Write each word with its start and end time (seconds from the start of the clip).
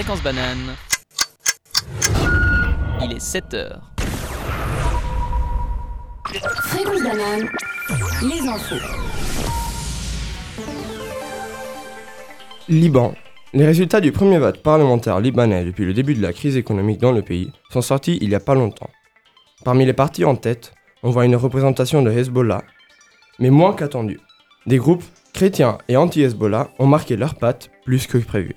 Fréquence 0.00 0.22
banane. 0.22 0.76
Il 3.02 3.12
est 3.12 3.20
7 3.20 3.52
heures. 3.52 3.82
Fréquence 6.24 7.02
banane, 7.02 7.50
les 8.22 8.48
infos. 8.48 8.76
Liban. 12.70 13.14
Les 13.52 13.66
résultats 13.66 14.00
du 14.00 14.10
premier 14.10 14.38
vote 14.38 14.62
parlementaire 14.62 15.20
libanais 15.20 15.66
depuis 15.66 15.84
le 15.84 15.92
début 15.92 16.14
de 16.14 16.22
la 16.22 16.32
crise 16.32 16.56
économique 16.56 16.98
dans 16.98 17.12
le 17.12 17.20
pays 17.20 17.52
sont 17.68 17.82
sortis 17.82 18.16
il 18.22 18.30
y 18.30 18.34
a 18.34 18.40
pas 18.40 18.54
longtemps. 18.54 18.88
Parmi 19.66 19.84
les 19.84 19.92
partis 19.92 20.24
en 20.24 20.34
tête, 20.34 20.72
on 21.02 21.10
voit 21.10 21.26
une 21.26 21.36
représentation 21.36 22.00
de 22.00 22.10
Hezbollah, 22.10 22.62
mais 23.38 23.50
moins 23.50 23.74
qu'attendu. 23.74 24.18
Des 24.64 24.78
groupes 24.78 25.04
chrétiens 25.34 25.76
et 25.88 25.98
anti-Hezbollah 25.98 26.70
ont 26.78 26.86
marqué 26.86 27.18
leurs 27.18 27.34
pattes 27.34 27.70
plus 27.84 28.06
que 28.06 28.16
prévu. 28.16 28.56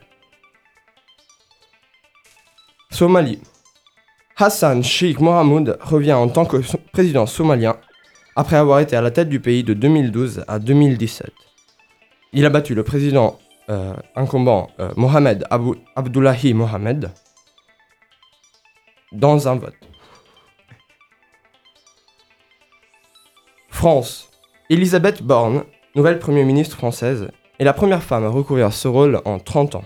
Somalie. 2.97 3.39
Hassan 4.37 4.83
Sheikh 4.83 5.19
Mohamud 5.19 5.77
revient 5.81 6.13
en 6.13 6.27
tant 6.27 6.45
que 6.45 6.57
président 6.91 7.25
somalien 7.25 7.75
après 8.35 8.55
avoir 8.55 8.79
été 8.81 8.95
à 8.95 9.01
la 9.01 9.09
tête 9.09 9.29
du 9.29 9.39
pays 9.39 9.63
de 9.63 9.73
2012 9.73 10.45
à 10.47 10.59
2017. 10.59 11.31
Il 12.33 12.45
a 12.45 12.49
battu 12.51 12.75
le 12.75 12.83
président 12.83 13.39
euh, 13.69 13.93
incombant 14.15 14.69
euh, 14.79 14.91
Mohamed 14.95 15.43
Abou- 15.49 15.75
Abdullahi 15.95 16.53
Mohamed 16.53 17.09
dans 19.11 19.47
un 19.47 19.55
vote. 19.55 19.75
France. 23.69 24.29
Elisabeth 24.69 25.23
Borne, 25.23 25.63
nouvelle 25.95 26.19
Premier 26.19 26.43
ministre 26.43 26.77
française, 26.77 27.29
est 27.59 27.63
la 27.63 27.73
première 27.73 28.03
femme 28.03 28.23
à 28.23 28.29
recouvrir 28.29 28.71
ce 28.71 28.87
rôle 28.87 29.19
en 29.25 29.39
30 29.39 29.75
ans. 29.75 29.83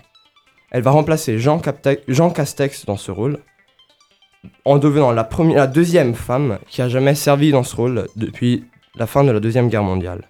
Elle 0.72 0.82
va 0.84 0.92
remplacer 0.92 1.40
Jean, 1.40 1.60
Capte- 1.60 2.02
Jean 2.08 2.30
Castex 2.30 2.86
dans 2.86 2.98
ce 2.98 3.12
rôle, 3.12 3.40
en 4.66 4.78
devenant 4.78 5.12
la, 5.12 5.24
première, 5.24 5.58
la 5.58 5.68
deuxième 5.68 6.14
femme 6.14 6.60
qui 6.68 6.82
a 6.82 6.90
jamais 6.90 7.16
servi 7.16 7.52
dans 7.52 7.64
ce 7.64 7.76
rôle 7.76 8.08
depuis 8.16 8.66
la 8.96 9.08
fin 9.08 9.24
de 9.24 9.32
la 9.32 9.40
Deuxième 9.40 9.70
Guerre 9.70 9.84
mondiale. 9.84 10.28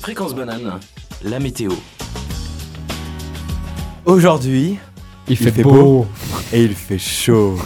Fréquence 0.00 0.34
banane, 0.34 0.80
la 1.22 1.38
météo. 1.38 1.70
Aujourd'hui, 4.04 4.78
Il 5.28 5.36
fait, 5.36 5.50
fait 5.50 5.62
beau. 5.62 5.70
beau. 5.72 6.06
et 6.52 6.62
il 6.64 6.74
fait 6.74 6.98
chaud. 6.98 7.58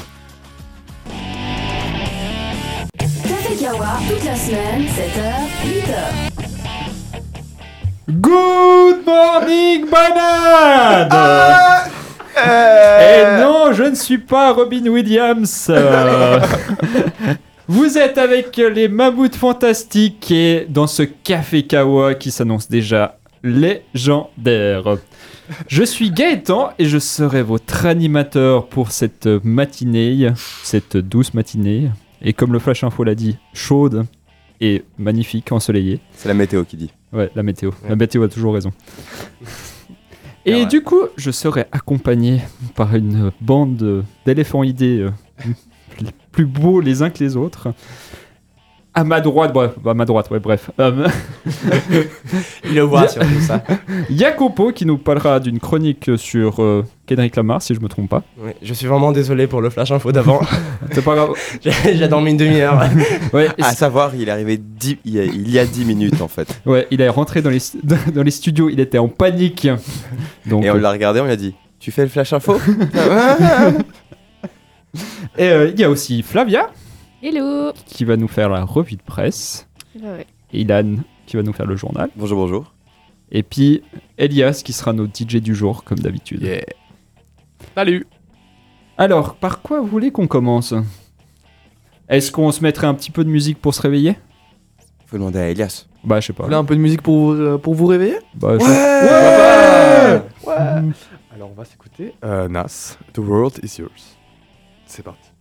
Café 2.98 3.56
Kawa, 3.60 3.98
toute 4.08 4.24
la 4.24 4.34
semaine, 4.36 4.82
7h, 4.82 5.32
8h. 5.64 6.31
Good 8.20 9.06
morning, 9.06 9.86
banane 9.90 11.08
Euh, 12.46 13.38
Et 13.38 13.40
non, 13.42 13.72
je 13.72 13.84
ne 13.84 13.94
suis 13.94 14.18
pas 14.18 14.52
Robin 14.52 14.86
Williams. 14.86 15.68
euh. 15.70 16.38
Vous 17.68 17.96
êtes 17.96 18.18
avec 18.18 18.56
les 18.58 18.88
mammouths 18.88 19.34
fantastiques 19.36 20.30
et 20.30 20.66
dans 20.68 20.86
ce 20.86 21.04
café 21.04 21.62
kawa 21.62 22.14
qui 22.14 22.30
s'annonce 22.30 22.68
déjà 22.68 23.16
légendaire. 23.42 24.96
Je 25.68 25.82
suis 25.82 26.10
Gaëtan 26.10 26.70
et 26.78 26.84
je 26.84 26.98
serai 26.98 27.42
votre 27.42 27.86
animateur 27.86 28.66
pour 28.66 28.90
cette 28.92 29.26
matinée, 29.42 30.28
cette 30.64 30.96
douce 30.98 31.32
matinée. 31.32 31.88
Et 32.20 32.34
comme 32.34 32.52
le 32.52 32.58
Flash 32.58 32.84
Info 32.84 33.04
l'a 33.04 33.14
dit, 33.14 33.38
chaude 33.54 34.04
et 34.60 34.84
magnifique, 34.98 35.50
ensoleillée. 35.50 36.00
C'est 36.14 36.28
la 36.28 36.34
météo 36.34 36.64
qui 36.64 36.76
dit. 36.76 36.90
Ouais, 37.12 37.30
la 37.34 37.42
météo. 37.42 37.70
La 37.88 37.96
météo 37.96 38.22
a 38.22 38.28
toujours 38.28 38.54
raison. 38.54 38.72
Et 40.44 40.66
du 40.66 40.82
coup, 40.82 41.02
je 41.16 41.30
serai 41.30 41.66
accompagné 41.70 42.40
par 42.74 42.96
une 42.96 43.30
bande 43.40 44.04
d'éléphants 44.26 44.64
idées 44.64 44.98
euh, 45.00 46.04
plus 46.32 46.46
beaux 46.46 46.80
les 46.80 47.02
uns 47.02 47.10
que 47.10 47.22
les 47.22 47.36
autres. 47.36 47.72
À 48.94 49.04
ma 49.04 49.22
droite, 49.22 49.54
bref, 49.54 49.72
à 49.86 49.94
ma 49.94 50.04
droite, 50.04 50.30
ouais, 50.30 50.38
bref. 50.38 50.70
Euh, 50.78 51.08
Il 52.64 52.74
le 52.74 52.82
voit 52.82 53.08
sur 53.08 53.22
tout 53.22 53.40
ça. 53.40 53.62
Jacopo 54.10 54.70
qui 54.72 54.84
nous 54.84 54.98
parlera 54.98 55.40
d'une 55.40 55.58
chronique 55.58 56.10
sur 56.16 56.62
euh, 56.62 56.84
Kendrick 57.06 57.34
Lamar, 57.36 57.62
si 57.62 57.74
je 57.74 57.80
me 57.80 57.88
trompe 57.88 58.10
pas. 58.10 58.22
Oui, 58.38 58.50
je 58.60 58.74
suis 58.74 58.86
vraiment 58.86 59.10
désolé 59.12 59.46
pour 59.46 59.62
le 59.62 59.70
flash 59.70 59.90
info 59.92 60.12
d'avant. 60.12 60.40
C'est 60.92 61.02
pas 61.02 61.14
grave. 61.14 61.30
J'ai 61.62 62.06
dormi 62.06 62.32
une 62.32 62.36
demi-heure. 62.36 62.82
Ouais, 63.32 63.48
À 63.62 63.72
savoir, 63.72 64.14
il 64.14 64.28
est 64.28 64.30
arrivé 64.32 64.58
dix- 64.58 64.98
il 65.06 65.14
y 65.14 65.20
a, 65.20 65.24
il 65.24 65.50
y 65.50 65.58
a 65.58 65.64
10 65.64 65.84
minutes 65.86 66.20
en 66.20 66.28
fait. 66.28 66.60
ouais, 66.66 66.86
il 66.90 67.00
est 67.00 67.08
rentré 67.08 67.40
dans 67.40 67.48
les, 67.50 67.60
dans 68.12 68.22
les 68.22 68.30
studios, 68.30 68.68
il 68.68 68.78
était 68.78 68.98
en 68.98 69.08
panique. 69.08 69.68
Donc, 70.44 70.64
Et 70.64 70.70
on 70.70 70.76
euh, 70.76 70.80
l'a 70.80 70.90
regardé, 70.90 71.20
on 71.20 71.24
lui 71.24 71.32
a 71.32 71.36
dit 71.36 71.54
Tu 71.80 71.90
fais 71.92 72.02
le 72.02 72.08
flash 72.08 72.34
info 72.34 72.60
et 75.38 75.48
euh, 75.48 75.70
il 75.72 75.80
y 75.80 75.84
a 75.84 75.88
aussi 75.88 76.22
Flavia 76.22 76.68
Hello 77.22 77.72
qui 77.86 78.04
va 78.04 78.16
nous 78.16 78.28
faire 78.28 78.48
la 78.48 78.64
revue 78.64 78.96
de 78.96 79.02
presse. 79.02 79.68
Ouais, 79.94 80.02
ouais. 80.10 80.26
Et 80.52 80.60
Ilan 80.62 80.96
qui 81.26 81.36
va 81.36 81.42
nous 81.42 81.52
faire 81.52 81.66
le 81.66 81.76
journal. 81.76 82.10
Bonjour, 82.16 82.38
bonjour. 82.38 82.72
Et 83.30 83.42
puis 83.42 83.82
Elias 84.18 84.62
qui 84.64 84.72
sera 84.72 84.92
notre 84.92 85.12
DJ 85.16 85.36
du 85.36 85.54
jour, 85.54 85.84
comme 85.84 85.98
d'habitude. 86.00 86.44
Salut 87.74 88.06
Alors, 88.98 89.36
par 89.36 89.62
quoi 89.62 89.80
vous 89.80 89.86
voulez 89.86 90.10
qu'on 90.10 90.26
commence? 90.26 90.74
Est-ce 92.08 92.30
qu'on 92.32 92.50
se 92.52 92.60
mettrait 92.62 92.86
un 92.88 92.94
petit 92.94 93.10
peu 93.10 93.24
de 93.24 93.30
musique 93.30 93.60
pour 93.60 93.72
se 93.74 93.80
réveiller? 93.80 94.16
Faut 95.06 95.16
demander 95.16 95.38
à 95.38 95.48
Elias. 95.48 95.86
Bah, 96.04 96.20
je 96.20 96.26
sais 96.26 96.32
pas. 96.32 96.42
Vous 96.42 96.48
voulez 96.48 96.56
un 96.58 96.64
peu 96.64 96.74
de 96.74 96.80
musique 96.80 97.02
pour, 97.02 97.16
vous- 97.16 97.32
euh, 97.40 97.56
pour 97.58 97.74
vous 97.74 97.86
réveiller? 97.86 98.16
Bah, 98.34 98.58
je- 98.58 98.64
Alors 101.34 101.50
on 101.50 101.54
va 101.54 101.64
s'écouter 101.64 102.14
euh, 102.24 102.48
Nas, 102.48 102.98
The 103.14 103.18
World 103.18 103.60
is 103.62 103.76
Yours. 103.80 104.16
C'est 104.86 105.02
parti. 105.02 105.31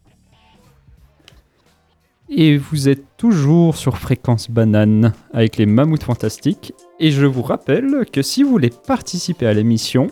Et 2.33 2.57
vous 2.57 2.87
êtes 2.87 3.03
toujours 3.17 3.75
sur 3.75 3.97
Fréquence 3.97 4.49
Banane 4.49 5.11
avec 5.33 5.57
les 5.57 5.65
Mammouths 5.65 6.03
Fantastiques. 6.03 6.73
Et 6.97 7.11
je 7.11 7.25
vous 7.25 7.41
rappelle 7.41 8.05
que 8.11 8.21
si 8.21 8.43
vous 8.43 8.51
voulez 8.51 8.69
participer 8.69 9.47
à 9.47 9.53
l'émission, 9.53 10.07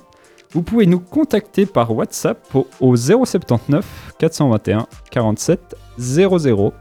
vous 0.52 0.62
pouvez 0.62 0.86
nous 0.86 1.00
contacter 1.00 1.66
par 1.66 1.96
WhatsApp 1.96 2.46
au, 2.54 2.68
au 2.82 2.98
079 2.98 3.86
421 4.20 4.86
47 5.12 5.78
00. 5.98 6.74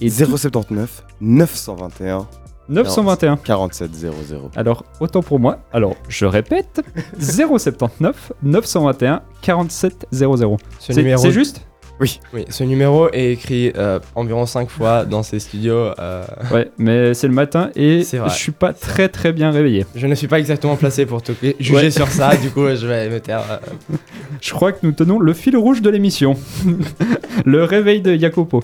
Et 0.00 0.10
079 0.10 1.04
921 1.20 2.28
921. 2.68 3.36
47 3.38 3.94
00. 3.94 4.50
Alors, 4.54 4.84
autant 5.00 5.22
pour 5.22 5.40
moi. 5.40 5.58
Alors, 5.72 5.96
je 6.08 6.24
répète 6.24 6.82
079 7.18 8.32
921 8.44 9.22
47 9.42 10.06
00. 10.12 10.56
Ce 10.78 10.92
C'est 10.92 11.00
numéro, 11.00 11.20
c'est 11.20 11.32
juste? 11.32 11.66
Oui, 12.00 12.20
ce 12.48 12.62
numéro 12.62 13.08
est 13.12 13.32
écrit 13.32 13.72
euh, 13.76 13.98
environ 14.14 14.46
5 14.46 14.68
fois 14.70 15.04
dans 15.04 15.24
ces 15.24 15.40
studios. 15.40 15.90
euh, 15.98 16.24
Ouais, 16.52 16.70
mais 16.78 17.12
c'est 17.12 17.26
le 17.26 17.34
matin 17.34 17.70
et 17.74 18.02
je 18.02 18.28
suis 18.32 18.52
pas 18.52 18.72
très 18.72 19.08
très 19.08 19.32
bien 19.32 19.50
réveillé. 19.50 19.84
je 19.96 20.06
ne 20.06 20.14
suis 20.14 20.28
pas 20.28 20.38
exactement 20.38 20.76
placé 20.76 21.06
pour 21.06 21.22
te 21.22 21.32
juger 21.58 21.74
Ouais. 21.74 21.90
sur 21.90 22.06
ça, 22.08 22.36
du 22.42 22.50
coup 22.50 22.66
je 22.68 22.86
vais 22.86 23.08
me 23.10 23.18
taire. 23.18 23.42
euh. 23.50 23.96
Je 24.40 24.52
crois 24.52 24.70
que 24.70 24.78
nous 24.84 24.92
tenons 24.92 25.18
le 25.18 25.32
fil 25.32 25.56
rouge 25.56 25.82
de 25.82 25.90
l'émission. 25.90 26.36
le 27.44 27.64
réveil 27.64 28.00
de 28.00 28.16
Jacopo. 28.16 28.62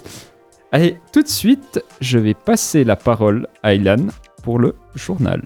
Allez, 0.70 0.98
tout 1.12 1.22
de 1.22 1.28
suite, 1.28 1.82
je 2.00 2.18
vais 2.18 2.34
passer 2.34 2.84
la 2.84 2.94
parole 2.96 3.48
à 3.64 3.74
Ilan 3.74 4.06
pour 4.44 4.58
le 4.60 4.76
journal. 4.94 5.42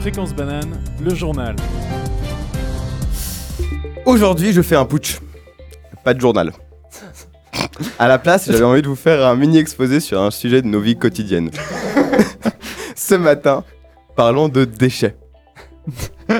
Fréquence 0.00 0.34
banane, 0.34 0.78
le 1.02 1.14
journal. 1.14 1.56
Aujourd'hui, 4.06 4.52
je 4.52 4.60
fais 4.60 4.76
un 4.76 4.84
putsch. 4.84 5.18
Pas 6.04 6.12
de 6.12 6.20
journal. 6.20 6.52
À 7.98 8.06
la 8.06 8.18
place, 8.18 8.50
j'avais 8.50 8.64
envie 8.64 8.82
de 8.82 8.88
vous 8.88 8.96
faire 8.96 9.26
un 9.26 9.34
mini 9.34 9.58
exposé 9.58 9.98
sur 10.00 10.20
un 10.20 10.30
sujet 10.30 10.60
de 10.60 10.66
nos 10.66 10.80
vies 10.80 10.96
quotidiennes. 10.96 11.50
Ce 12.94 13.14
matin, 13.14 13.64
parlons 14.14 14.48
de 14.48 14.66
déchets. 14.66 15.16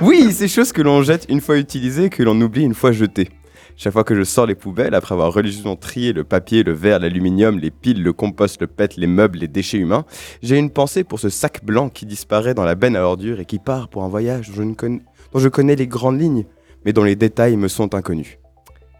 Oui, 0.02 0.32
ces 0.32 0.48
choses 0.48 0.72
que 0.72 0.82
l'on 0.82 1.02
jette 1.02 1.26
une 1.28 1.40
fois 1.40 1.56
utilisées 1.56 2.04
et 2.04 2.10
que 2.10 2.22
l'on 2.22 2.38
oublie 2.40 2.64
une 2.64 2.74
fois 2.74 2.92
jetées. 2.92 3.30
Chaque 3.76 3.92
fois 3.92 4.04
que 4.04 4.14
je 4.14 4.22
sors 4.22 4.46
les 4.46 4.54
poubelles, 4.54 4.94
après 4.94 5.14
avoir 5.14 5.32
religieusement 5.32 5.74
trié 5.74 6.12
le 6.12 6.22
papier, 6.22 6.62
le 6.62 6.72
verre, 6.72 7.00
l'aluminium, 7.00 7.58
les 7.58 7.70
piles, 7.70 8.02
le 8.02 8.12
compost, 8.12 8.60
le 8.60 8.66
pet, 8.66 8.96
les 8.96 9.06
meubles, 9.06 9.38
les 9.38 9.48
déchets 9.48 9.78
humains, 9.78 10.04
j'ai 10.42 10.58
une 10.58 10.70
pensée 10.70 11.02
pour 11.02 11.18
ce 11.18 11.28
sac 11.28 11.64
blanc 11.64 11.88
qui 11.88 12.06
disparaît 12.06 12.54
dans 12.54 12.64
la 12.64 12.76
benne 12.76 12.94
à 12.94 13.02
ordures 13.02 13.40
et 13.40 13.44
qui 13.46 13.58
part 13.58 13.88
pour 13.88 14.04
un 14.04 14.08
voyage 14.08 14.50
dont 14.50 14.54
je, 14.54 14.62
ne 14.62 14.74
dont 14.74 15.38
je 15.40 15.48
connais 15.48 15.76
les 15.76 15.88
grandes 15.88 16.20
lignes, 16.20 16.44
mais 16.84 16.92
dont 16.92 17.04
les 17.04 17.16
détails 17.16 17.56
me 17.56 17.68
sont 17.68 17.94
inconnus. 17.94 18.38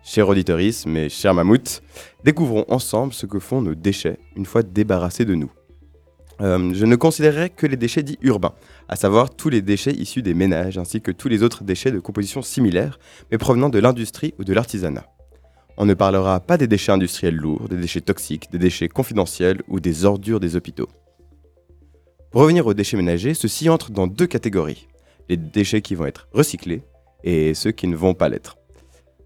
Chers 0.03 0.29
auditeurs, 0.29 0.59
mes 0.87 1.09
chers 1.09 1.33
mammouths, 1.33 1.83
découvrons 2.25 2.67
ensemble 2.69 3.15
ce 3.15 3.25
que 3.25 3.39
font 3.39 3.63
nos 3.63 3.75
déchets 3.75 4.19
une 4.37 4.45
fois 4.45 4.63
débarrassés 4.63 5.25
de 5.25 5.35
nous. 5.35 5.51
Euh, 6.41 6.75
je 6.75 6.85
ne 6.85 6.97
considérerai 6.97 7.49
que 7.49 7.67
les 7.67 7.77
déchets 7.77 8.03
dits 8.03 8.19
urbains, 8.21 8.55
à 8.89 8.97
savoir 8.97 9.35
tous 9.35 9.49
les 9.49 9.63
déchets 9.63 9.93
issus 9.93 10.21
des 10.21 10.35
ménages 10.35 10.79
ainsi 10.79 11.01
que 11.01 11.11
tous 11.11 11.29
les 11.29 11.43
autres 11.43 11.65
déchets 11.65 11.93
de 11.93 12.01
composition 12.01 12.43
similaire, 12.43 12.99
mais 13.31 13.39
provenant 13.39 13.69
de 13.69 13.79
l'industrie 13.79 14.35
ou 14.39 14.45
de 14.45 14.53
l'artisanat. 14.53 15.07
On 15.77 15.87
ne 15.87 15.95
parlera 15.95 16.39
pas 16.41 16.59
des 16.59 16.67
déchets 16.67 16.93
industriels 16.93 17.37
lourds, 17.37 17.69
des 17.69 17.77
déchets 17.77 18.01
toxiques, 18.01 18.51
des 18.51 18.59
déchets 18.59 18.89
confidentiels 18.89 19.63
ou 19.69 19.81
des 19.81 20.05
ordures 20.05 20.41
des 20.41 20.55
hôpitaux. 20.55 20.89
Pour 22.31 22.43
revenir 22.43 22.67
aux 22.67 22.75
déchets 22.75 22.97
ménagers, 22.97 23.35
ceux-ci 23.35 23.69
entrent 23.69 23.91
dans 23.91 24.07
deux 24.07 24.27
catégories. 24.27 24.89
Les 25.29 25.37
déchets 25.37 25.83
qui 25.83 25.95
vont 25.95 26.07
être 26.07 26.29
recyclés 26.33 26.83
et 27.25 27.55
ceux 27.55 27.73
qui 27.73 27.89
ne 27.89 27.97
vont 27.97 28.15
pas 28.15 28.29
l'être. 28.29 28.57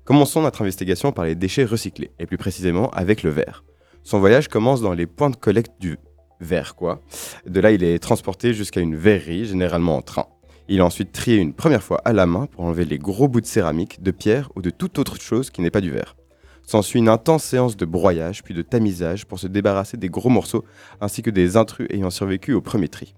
Commençons 0.04 0.40
notre 0.40 0.62
investigation 0.62 1.12
par 1.12 1.26
les 1.26 1.34
déchets 1.34 1.66
recyclés, 1.66 2.12
et 2.18 2.24
plus 2.24 2.38
précisément 2.38 2.88
avec 2.90 3.22
le 3.22 3.28
verre. 3.28 3.64
Son 4.04 4.20
voyage 4.20 4.48
commence 4.48 4.80
dans 4.80 4.94
les 4.94 5.06
points 5.06 5.28
de 5.28 5.36
collecte 5.36 5.72
du 5.80 5.98
verre, 6.40 6.76
quoi. 6.76 7.02
De 7.46 7.60
là, 7.60 7.72
il 7.72 7.84
est 7.84 7.98
transporté 7.98 8.54
jusqu'à 8.54 8.80
une 8.80 8.96
verrerie, 8.96 9.44
généralement 9.44 9.96
en 9.96 10.02
train. 10.02 10.26
Il 10.68 10.78
est 10.78 10.82
ensuite 10.82 11.12
trié 11.12 11.36
une 11.36 11.52
première 11.52 11.82
fois 11.82 12.00
à 12.04 12.12
la 12.12 12.26
main 12.26 12.46
pour 12.46 12.64
enlever 12.64 12.84
les 12.84 12.98
gros 12.98 13.28
bouts 13.28 13.40
de 13.40 13.46
céramique, 13.46 14.02
de 14.02 14.10
pierre 14.10 14.50
ou 14.54 14.62
de 14.62 14.70
toute 14.70 14.98
autre 14.98 15.20
chose 15.20 15.50
qui 15.50 15.60
n'est 15.60 15.70
pas 15.70 15.80
du 15.80 15.90
verre. 15.90 16.16
S'ensuit 16.62 16.98
une 16.98 17.08
intense 17.08 17.44
séance 17.44 17.76
de 17.76 17.86
broyage 17.86 18.42
puis 18.42 18.52
de 18.52 18.60
tamisage 18.60 19.26
pour 19.26 19.38
se 19.38 19.46
débarrasser 19.46 19.96
des 19.96 20.10
gros 20.10 20.28
morceaux 20.28 20.64
ainsi 21.00 21.22
que 21.22 21.30
des 21.30 21.56
intrus 21.56 21.88
ayant 21.90 22.10
survécu 22.10 22.52
au 22.52 22.60
premier 22.60 22.88
tri. 22.88 23.14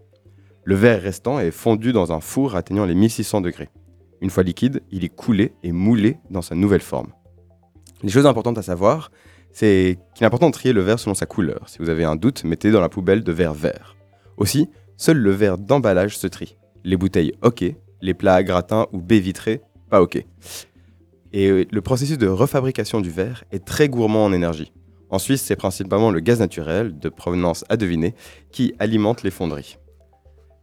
Le 0.62 0.76
verre 0.76 1.03
restant 1.03 1.41
est 1.41 1.50
fondu 1.50 1.93
dans 1.93 2.12
un 2.12 2.21
four 2.21 2.55
atteignant 2.55 2.85
les 2.85 2.94
1600 2.94 3.41
degrés. 3.41 3.69
Une 4.20 4.31
fois 4.31 4.43
liquide, 4.43 4.82
il 4.90 5.05
est 5.05 5.08
coulé 5.08 5.52
et 5.62 5.72
moulé 5.72 6.19
dans 6.31 6.43
sa 6.43 6.55
nouvelle 6.55 6.82
forme. 6.82 7.12
Les 8.02 8.11
choses 8.11 8.26
importantes 8.26 8.58
à 8.58 8.62
savoir, 8.62 9.11
c'est 9.52 9.99
qu'il 10.14 10.25
est 10.25 10.26
important 10.26 10.49
de 10.49 10.55
trier 10.55 10.72
le 10.72 10.82
verre 10.82 10.99
selon 10.99 11.14
sa 11.14 11.26
couleur. 11.26 11.69
Si 11.69 11.78
vous 11.78 11.88
avez 11.88 12.05
un 12.05 12.17
doute, 12.17 12.44
mettez 12.44 12.70
dans 12.70 12.81
la 12.81 12.88
poubelle 12.88 13.25
de 13.25 13.32
verre 13.32 13.55
vert. 13.55 13.96
Aussi, 14.37 14.69
seul 14.96 15.19
le 15.19 15.31
verre 15.31 15.58
d'emballage 15.58 16.17
se 16.17 16.26
trie. 16.26 16.56
Les 16.84 16.96
bouteilles, 16.96 17.32
ok. 17.43 17.64
Les 18.02 18.14
plats 18.14 18.34
à 18.34 18.43
gratin 18.43 18.87
ou 18.93 19.00
baies 19.00 19.20
vitrées, 19.20 19.61
pas 19.90 20.00
ok. 20.00 20.25
Et 21.32 21.69
le 21.70 21.81
processus 21.81 22.19
de 22.19 22.26
refabrication 22.26 23.00
du 23.00 23.11
verre 23.11 23.44
est 23.52 23.64
très 23.64 23.88
gourmand 23.88 24.25
en 24.25 24.32
énergie. 24.32 24.73
En 25.11 25.19
Suisse, 25.19 25.43
c'est 25.43 25.56
principalement 25.56 26.11
le 26.11 26.20
gaz 26.20 26.38
naturel, 26.38 26.99
de 26.99 27.08
provenance 27.08 27.64
à 27.69 27.76
deviner, 27.76 28.14
qui 28.52 28.75
alimente 28.78 29.23
les 29.23 29.31
fonderies. 29.31 29.76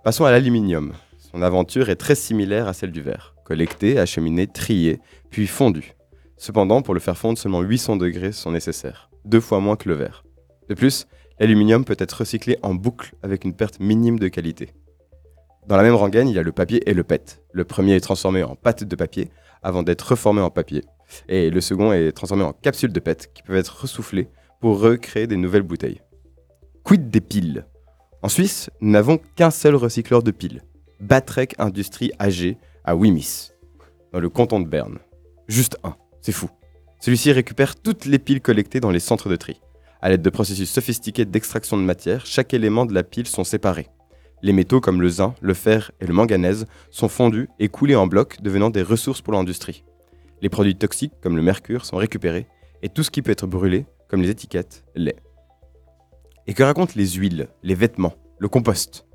Passons 0.04 0.26
à 0.26 0.32
l'aluminium. 0.32 0.94
Son 1.18 1.42
aventure 1.42 1.90
est 1.90 1.98
très 1.98 2.16
similaire 2.16 2.68
à 2.68 2.74
celle 2.74 2.92
du 2.92 3.02
verre. 3.02 3.36
Collecté, 3.48 3.98
acheminé, 3.98 4.46
trié, 4.46 5.00
puis 5.30 5.48
fondu. 5.48 5.96
Cependant, 6.36 6.82
pour 6.82 6.94
le 6.94 7.00
faire 7.00 7.18
fondre, 7.18 7.38
seulement 7.38 7.62
800 7.62 7.96
degrés 7.96 8.34
sont 8.34 8.52
nécessaires, 8.52 9.10
deux 9.24 9.40
fois 9.40 9.62
moins 9.62 9.78
que 9.78 9.88
le 9.88 9.96
verre. 9.96 10.26
De 10.68 10.74
plus, 10.74 11.08
l'aluminium 11.40 11.86
peut 11.86 11.96
être 11.98 12.12
recyclé 12.12 12.58
en 12.62 12.76
boucle 12.76 13.14
avec 13.24 13.46
une 13.46 13.54
perte 13.54 13.80
minime 13.80 14.20
de 14.20 14.28
qualité. 14.28 14.74
Dans 15.66 15.78
la 15.78 15.84
même 15.84 15.96
rengaine, 15.96 16.28
il 16.28 16.36
y 16.36 16.40
a 16.40 16.44
le 16.44 16.52
papier 16.52 16.82
et 16.90 16.94
le 16.94 17.06
PET. 17.06 17.42
Le 17.54 17.64
premier 17.64 17.96
est 17.96 18.02
transformé 18.02 18.44
en 18.44 18.58
pâte 18.58 18.84
de 18.84 18.96
papier 18.98 19.30
avant 19.64 19.82
d'être 19.82 20.02
reformé 20.02 20.42
en 20.42 20.50
papier. 20.50 20.84
Et 21.30 21.50
le 21.50 21.62
second 21.62 21.94
est 21.94 22.12
transformé 22.12 22.44
en 22.44 22.52
capsules 22.52 22.92
de 22.92 23.00
PET 23.00 23.32
qui 23.34 23.44
peuvent 23.44 23.56
être 23.56 23.80
ressoufflées 23.84 24.28
pour 24.60 24.82
recréer 24.82 25.26
des 25.26 25.38
nouvelles 25.38 25.64
bouteilles. 25.64 26.02
Quid 26.84 27.10
des 27.10 27.22
piles? 27.22 27.66
En 28.22 28.28
Suisse, 28.28 28.70
nous 28.82 28.92
n'avons 28.92 29.22
qu'un 29.38 29.52
seul 29.52 29.76
recycleur 29.76 30.22
de 30.22 30.32
piles. 30.32 30.64
Batrec 31.00 31.56
Industrie 31.60 32.12
AG 32.20 32.58
à 32.88 32.96
Wimmis, 32.96 33.52
dans 34.14 34.22
le 34.22 34.30
canton 34.30 34.62
de 34.62 34.68
Berne. 34.68 35.00
Juste 35.50 35.78
un, 35.84 35.98
c'est 36.22 36.32
fou. 36.32 36.50
Celui-ci 37.02 37.34
récupère 37.34 37.76
toutes 37.76 38.06
les 38.06 38.18
piles 38.18 38.42
collectées 38.42 38.80
dans 38.80 38.92
les 38.92 39.02
centres 39.02 39.28
de 39.28 39.36
tri. 39.36 39.62
À 40.02 40.10
l'aide 40.10 40.22
de 40.22 40.30
processus 40.30 40.72
sophistiqués 40.72 41.26
d'extraction 41.26 41.78
de 41.78 41.82
matière, 41.82 42.26
chaque 42.26 42.54
élément 42.54 42.86
de 42.86 42.94
la 42.94 43.04
pile 43.04 43.28
sont 43.28 43.44
séparés. 43.44 43.90
Les 44.42 44.54
métaux 44.54 44.80
comme 44.80 45.02
le 45.02 45.10
zinc, 45.10 45.36
le 45.42 45.54
fer 45.54 45.92
et 46.00 46.08
le 46.08 46.14
manganèse 46.14 46.66
sont 46.90 47.10
fondus 47.10 47.50
et 47.60 47.68
coulés 47.68 47.96
en 47.96 48.08
blocs, 48.08 48.42
devenant 48.42 48.70
des 48.70 48.84
ressources 48.84 49.22
pour 49.22 49.34
l'industrie. 49.34 49.84
Les 50.42 50.50
produits 50.50 50.78
toxiques 50.78 51.20
comme 51.22 51.36
le 51.36 51.42
mercure 51.42 51.86
sont 51.86 51.98
récupérés 51.98 52.48
et 52.84 52.90
tout 52.90 53.04
ce 53.04 53.12
qui 53.12 53.22
peut 53.22 53.32
être 53.32 53.48
brûlé, 53.48 53.86
comme 54.08 54.22
les 54.22 54.30
étiquettes, 54.30 54.86
l'est. 54.96 55.22
Et 56.46 56.54
que 56.54 56.64
racontent 56.64 56.94
les 56.96 57.10
huiles, 57.10 57.50
les 57.64 57.76
vêtements, 57.76 58.16
le 58.40 58.48
compost? 58.48 59.07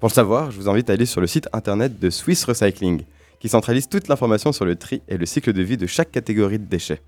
Pour 0.00 0.08
le 0.08 0.14
savoir, 0.14 0.50
je 0.50 0.58
vous 0.58 0.68
invite 0.70 0.88
à 0.88 0.94
aller 0.94 1.04
sur 1.04 1.20
le 1.20 1.26
site 1.26 1.50
internet 1.52 2.00
de 2.00 2.08
Swiss 2.08 2.44
Recycling, 2.44 3.02
qui 3.38 3.50
centralise 3.50 3.86
toute 3.86 4.08
l'information 4.08 4.50
sur 4.50 4.64
le 4.64 4.76
tri 4.76 5.02
et 5.08 5.18
le 5.18 5.26
cycle 5.26 5.52
de 5.52 5.60
vie 5.60 5.76
de 5.76 5.86
chaque 5.86 6.10
catégorie 6.10 6.58
de 6.58 6.64
déchets. 6.64 7.02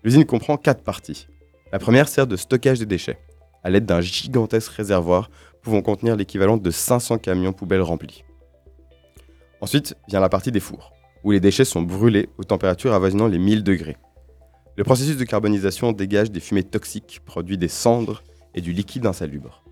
L'usine 0.02 0.24
comprend 0.24 0.56
4 0.56 0.82
parties. 0.82 1.28
La 1.72 1.78
première 1.78 2.08
sert 2.08 2.26
de 2.26 2.36
stockage 2.36 2.78
des 2.78 2.86
déchets, 2.86 3.18
à 3.62 3.70
l'aide 3.70 3.86
d'un 3.86 4.00
gigantesque 4.00 4.72
réservoir 4.72 5.30
pouvant 5.62 5.82
contenir 5.82 6.16
l'équivalent 6.16 6.56
de 6.56 6.70
500 6.70 7.18
camions 7.18 7.52
poubelles 7.52 7.82
remplis. 7.82 8.24
Ensuite 9.60 9.94
vient 10.08 10.20
la 10.20 10.30
partie 10.30 10.52
des 10.52 10.60
fours, 10.60 10.92
où 11.22 11.32
les 11.32 11.40
déchets 11.40 11.66
sont 11.66 11.82
brûlés 11.82 12.30
aux 12.38 12.44
températures 12.44 12.94
avoisinant 12.94 13.26
les 13.28 13.38
1000 13.38 13.62
degrés. 13.62 13.98
Le 14.76 14.84
processus 14.84 15.18
de 15.18 15.24
carbonisation 15.24 15.92
dégage 15.92 16.30
des 16.30 16.40
fumées 16.40 16.62
toxiques, 16.62 17.20
produit 17.26 17.58
des 17.58 17.68
cendres 17.68 18.22
et 18.54 18.62
du 18.62 18.72
liquide 18.72 19.04
insalubre. 19.04 19.62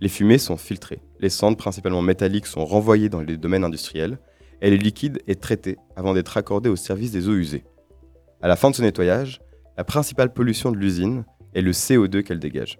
Les 0.00 0.08
fumées 0.08 0.38
sont 0.38 0.56
filtrées, 0.56 1.02
les 1.18 1.30
cendres 1.30 1.56
principalement 1.56 2.02
métalliques 2.02 2.46
sont 2.46 2.64
renvoyées 2.64 3.08
dans 3.08 3.20
les 3.20 3.36
domaines 3.36 3.64
industriels 3.64 4.18
et 4.62 4.70
le 4.70 4.76
liquide 4.76 5.20
est 5.26 5.40
traité 5.40 5.76
avant 5.96 6.14
d'être 6.14 6.36
accordé 6.36 6.68
au 6.68 6.76
service 6.76 7.10
des 7.10 7.28
eaux 7.28 7.34
usées. 7.34 7.64
À 8.40 8.46
la 8.48 8.56
fin 8.56 8.70
de 8.70 8.76
ce 8.76 8.82
nettoyage, 8.82 9.40
la 9.76 9.84
principale 9.84 10.32
pollution 10.32 10.70
de 10.70 10.76
l'usine 10.76 11.24
est 11.54 11.62
le 11.62 11.72
CO2 11.72 12.22
qu'elle 12.22 12.38
dégage. 12.38 12.78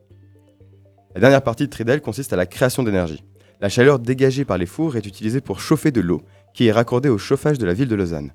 La 1.15 1.21
dernière 1.21 1.43
partie 1.43 1.65
de 1.65 1.71
Tridel 1.71 2.01
consiste 2.01 2.33
à 2.33 2.37
la 2.37 2.47
création 2.47 2.83
d'énergie. 2.83 3.25
La 3.61 3.69
chaleur 3.69 3.99
dégagée 3.99 4.45
par 4.45 4.59
les 4.59 4.67
fours 4.67 4.97
est 4.97 5.07
utilisée 5.07 5.41
pour 5.41 5.61
chauffer 5.61 5.91
de 5.91 6.01
l'eau, 6.01 6.23
qui 6.55 6.67
est 6.67 6.73
raccordée 6.73 7.09
au 7.09 7.19
chauffage 7.19 7.59
de 7.59 7.67
la 7.67 7.75
ville 7.75 7.89
de 7.89 7.95
Lausanne. 7.95 8.33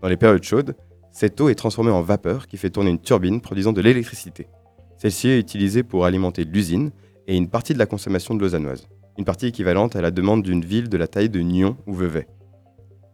Dans 0.00 0.08
les 0.08 0.16
périodes 0.16 0.42
chaudes, 0.42 0.74
cette 1.12 1.40
eau 1.40 1.48
est 1.48 1.54
transformée 1.54 1.90
en 1.90 2.02
vapeur 2.02 2.46
qui 2.46 2.56
fait 2.56 2.70
tourner 2.70 2.90
une 2.90 3.00
turbine 3.00 3.40
produisant 3.40 3.72
de 3.72 3.80
l'électricité. 3.80 4.48
Celle-ci 4.96 5.28
est 5.28 5.38
utilisée 5.38 5.82
pour 5.82 6.04
alimenter 6.04 6.44
l'usine 6.44 6.90
et 7.26 7.36
une 7.36 7.48
partie 7.48 7.74
de 7.74 7.78
la 7.78 7.86
consommation 7.86 8.34
de 8.34 8.40
lausannoise, 8.40 8.88
une 9.18 9.24
partie 9.24 9.46
équivalente 9.46 9.94
à 9.94 10.00
la 10.00 10.10
demande 10.10 10.42
d'une 10.42 10.64
ville 10.64 10.88
de 10.88 10.96
la 10.96 11.06
taille 11.06 11.28
de 11.28 11.40
Nyon 11.40 11.76
ou 11.86 11.94
Vevey. 11.94 12.26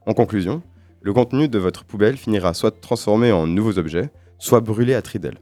En 0.07 0.15
conclusion, 0.15 0.63
le 1.03 1.13
contenu 1.13 1.49
de 1.49 1.59
votre 1.59 1.85
poubelle 1.85 2.17
finira 2.17 2.55
soit 2.55 2.81
transformé 2.81 3.33
en 3.33 3.47
nouveaux 3.47 3.79
objets, 3.79 4.11
soit 4.39 4.61
brûlé 4.61 4.95
à 4.95 5.03
Tridel. 5.03 5.39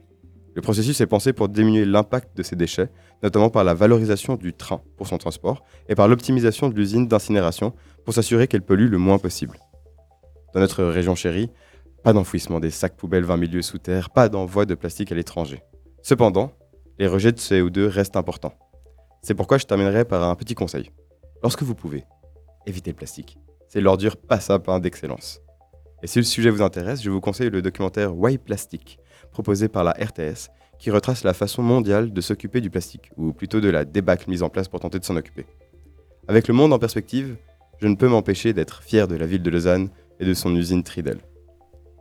Le 0.55 0.61
processus 0.61 0.99
est 1.01 1.07
pensé 1.07 1.33
pour 1.33 1.49
diminuer 1.49 1.85
l'impact 1.85 2.35
de 2.35 2.41
ces 2.41 2.55
déchets, 2.55 2.89
notamment 3.21 3.49
par 3.49 3.63
la 3.63 3.75
valorisation 3.75 4.35
du 4.35 4.53
train 4.53 4.81
pour 4.97 5.07
son 5.07 5.19
transport 5.19 5.63
et 5.87 5.93
par 5.93 6.07
l'optimisation 6.07 6.69
de 6.69 6.75
l'usine 6.75 7.07
d'incinération 7.07 7.73
pour 8.05 8.13
s'assurer 8.13 8.47
qu'elle 8.47 8.63
pollue 8.63 8.89
le 8.89 8.97
moins 8.97 9.19
possible. 9.19 9.59
Dans 10.53 10.59
notre 10.59 10.83
région 10.83 11.13
chérie, 11.13 11.51
pas 12.03 12.13
d'enfouissement 12.13 12.59
des 12.59 12.71
sacs 12.71 12.95
poubelles 12.95 13.23
20 13.23 13.37
milieux 13.37 13.61
sous 13.61 13.77
terre, 13.77 14.09
pas 14.09 14.29
d'envoi 14.29 14.65
de 14.65 14.73
plastique 14.73 15.11
à 15.11 15.15
l'étranger. 15.15 15.61
Cependant, 16.01 16.51
les 16.97 17.07
rejets 17.07 17.31
de 17.31 17.37
CO2 17.37 17.85
restent 17.85 18.17
importants. 18.17 18.53
C'est 19.21 19.35
pourquoi 19.35 19.57
je 19.57 19.65
terminerai 19.65 20.05
par 20.05 20.23
un 20.23 20.35
petit 20.35 20.55
conseil. 20.55 20.89
Lorsque 21.43 21.63
vous 21.63 21.75
pouvez, 21.75 22.05
évitez 22.65 22.91
le 22.91 22.95
plastique. 22.95 23.37
C'est 23.67 23.81
l'ordure 23.81 24.17
pas 24.17 24.39
sapin 24.39 24.79
d'excellence. 24.79 25.41
Et 26.03 26.07
si 26.07 26.19
le 26.19 26.25
sujet 26.25 26.49
vous 26.49 26.61
intéresse, 26.61 27.01
je 27.01 27.09
vous 27.09 27.21
conseille 27.21 27.49
le 27.49 27.61
documentaire 27.61 28.15
Why 28.15 28.37
Plastic, 28.37 28.99
proposé 29.31 29.67
par 29.67 29.83
la 29.83 29.91
RTS, 29.91 30.49
qui 30.77 30.91
retrace 30.91 31.23
la 31.23 31.33
façon 31.33 31.63
mondiale 31.63 32.13
de 32.13 32.21
s'occuper 32.21 32.61
du 32.61 32.69
plastique, 32.69 33.09
ou 33.17 33.33
plutôt 33.33 33.61
de 33.61 33.69
la 33.69 33.83
débâcle 33.83 34.29
mise 34.29 34.43
en 34.43 34.49
place 34.49 34.67
pour 34.67 34.79
tenter 34.79 34.99
de 34.99 35.05
s'en 35.05 35.15
occuper. 35.15 35.45
Avec 36.27 36.47
le 36.47 36.53
monde 36.53 36.71
en 36.71 36.79
perspective, 36.79 37.37
je 37.79 37.87
ne 37.87 37.95
peux 37.95 38.07
m'empêcher 38.07 38.53
d'être 38.53 38.83
fier 38.83 39.07
de 39.07 39.15
la 39.15 39.25
ville 39.25 39.41
de 39.41 39.49
Lausanne 39.49 39.89
et 40.19 40.25
de 40.25 40.33
son 40.33 40.55
usine 40.55 40.83
Tridel. 40.83 41.19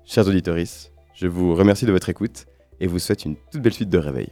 Chers 0.04 0.26
auditeurs, 0.28 0.58
je 1.14 1.26
vous 1.26 1.54
remercie 1.54 1.86
de 1.86 1.92
votre 1.92 2.08
écoute 2.08 2.46
et 2.80 2.86
vous 2.86 2.98
souhaite 2.98 3.24
une 3.24 3.36
toute 3.50 3.62
belle 3.62 3.72
suite 3.72 3.88
de 3.88 3.98
réveil. 3.98 4.28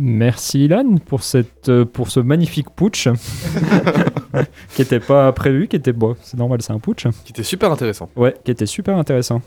Merci 0.00 0.66
Ilan 0.66 0.98
pour, 1.04 1.24
cette, 1.24 1.68
euh, 1.68 1.84
pour 1.84 2.08
ce 2.08 2.20
magnifique 2.20 2.70
putsch 2.70 3.08
qui 4.74 4.80
n'était 4.80 5.00
pas 5.00 5.32
prévu, 5.32 5.66
qui 5.66 5.74
était 5.74 5.92
bon, 5.92 6.14
c'est 6.22 6.36
normal, 6.36 6.62
c'est 6.62 6.72
un 6.72 6.78
putsch. 6.78 7.06
Qui 7.24 7.32
était 7.32 7.42
super 7.42 7.72
intéressant. 7.72 8.08
Ouais, 8.14 8.36
qui 8.44 8.52
était 8.52 8.66
super 8.66 8.96
intéressant. 8.96 9.42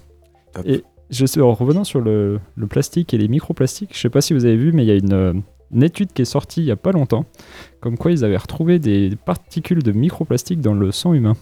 Et 0.66 0.84
je 1.10 1.26
sais, 1.26 1.40
en 1.40 1.54
revenant 1.54 1.86
sur 1.86 2.02
le, 2.02 2.40
le 2.56 2.68
plastique 2.68 3.14
et 3.14 3.18
les 3.18 3.30
microplastiques, 3.30 3.92
je 3.94 4.00
sais 4.00 4.10
pas 4.10 4.20
si 4.20 4.34
vous 4.34 4.46
avez 4.46 4.58
vu, 4.58 4.74
mais 4.74 4.84
il 4.84 4.88
y 4.88 4.92
a 4.92 4.96
une, 4.96 5.14
euh, 5.14 5.34
une 5.74 5.84
étude 5.84 6.12
qui 6.12 6.22
est 6.22 6.26
sortie 6.26 6.62
il 6.62 6.66
y 6.66 6.72
a 6.72 6.76
pas 6.76 6.92
longtemps, 6.92 7.26
comme 7.80 7.98
quoi 7.98 8.12
ils 8.12 8.26
avaient 8.26 8.38
retrouvé 8.38 8.80
des 8.80 9.16
particules 9.26 9.84
de 9.84 9.94
microplastiques 9.94 10.62
dans 10.62 10.74
le 10.74 10.92
sang 10.92 11.14
humain. 11.14 11.36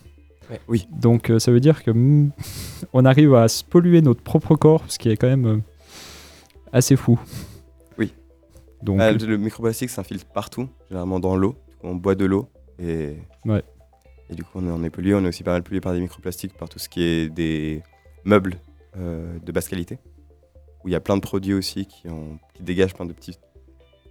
Ouais. 0.49 0.59
Oui. 0.67 0.87
Donc 0.91 1.29
euh, 1.29 1.39
ça 1.39 1.51
veut 1.51 1.59
dire 1.59 1.83
que 1.83 1.91
mm, 1.91 2.31
on 2.93 3.05
arrive 3.05 3.33
à 3.35 3.47
se 3.47 3.63
polluer 3.63 4.01
notre 4.01 4.21
propre 4.21 4.55
corps, 4.55 4.83
ce 4.87 4.99
qui 4.99 5.09
est 5.09 5.17
quand 5.17 5.27
même 5.27 5.45
euh, 5.47 5.57
assez 6.73 6.95
fou. 6.95 7.19
Donc 8.81 8.99
Ah, 9.01 9.11
le, 9.11 9.37
microplastique 9.37 9.89
s'infiltre 9.89 10.25
partout, 10.25 10.69
généralement 10.89 11.19
dans 11.19 11.35
l'eau. 11.35 11.55
On 11.83 11.95
boit 11.95 12.15
de 12.15 12.25
l'eau 12.25 12.49
et. 12.79 13.17
Ouais. 13.45 13.63
Et 14.29 14.35
du 14.35 14.43
coup, 14.43 14.51
on 14.55 14.67
est, 14.67 14.71
on 14.71 14.83
est 14.83 14.89
pollué. 14.89 15.15
On 15.15 15.23
est 15.23 15.27
aussi 15.27 15.43
pas 15.43 15.51
mal 15.51 15.63
pollué 15.63 15.81
par 15.81 15.93
des 15.93 15.99
microplastiques, 15.99 16.55
par 16.55 16.69
tout 16.69 16.79
ce 16.79 16.87
qui 16.87 17.03
est 17.03 17.29
des 17.29 17.81
meubles 18.25 18.55
euh, 18.97 19.37
de 19.43 19.51
basse 19.51 19.67
qualité. 19.67 19.97
Où 20.83 20.87
il 20.87 20.91
y 20.91 20.95
a 20.95 20.99
plein 20.99 21.15
de 21.15 21.21
produits 21.21 21.53
aussi 21.53 21.85
qui, 21.85 22.07
ont, 22.07 22.37
qui 22.53 22.63
dégagent 22.63 22.93
plein 22.93 23.05
de 23.05 23.13
petites 23.13 23.39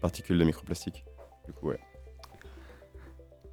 particules 0.01 0.39
de 0.39 0.45
microplastique. 0.45 1.05
Du 1.47 1.53
coup, 1.53 1.69
ouais. 1.69 1.79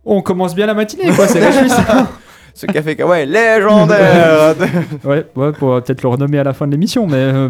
on 0.04 0.22
commence 0.22 0.54
bien 0.54 0.66
la 0.66 0.74
matinée, 0.74 1.12
quoi, 1.16 1.28
c'est 1.28 1.46
réjouissant. 1.46 1.84
Ce 2.54 2.66
café 2.68 2.92
est 2.92 3.26
légendaire 3.26 4.56
ouais, 5.04 5.26
ouais, 5.36 5.52
pour 5.52 5.82
peut-être 5.84 6.02
le 6.04 6.08
renommer 6.08 6.40
à 6.40 6.44
la 6.46 6.54
fin 6.54 6.66
de 6.66 6.72
l'émission, 6.72 7.06
mais 7.06 7.18
euh, 7.18 7.50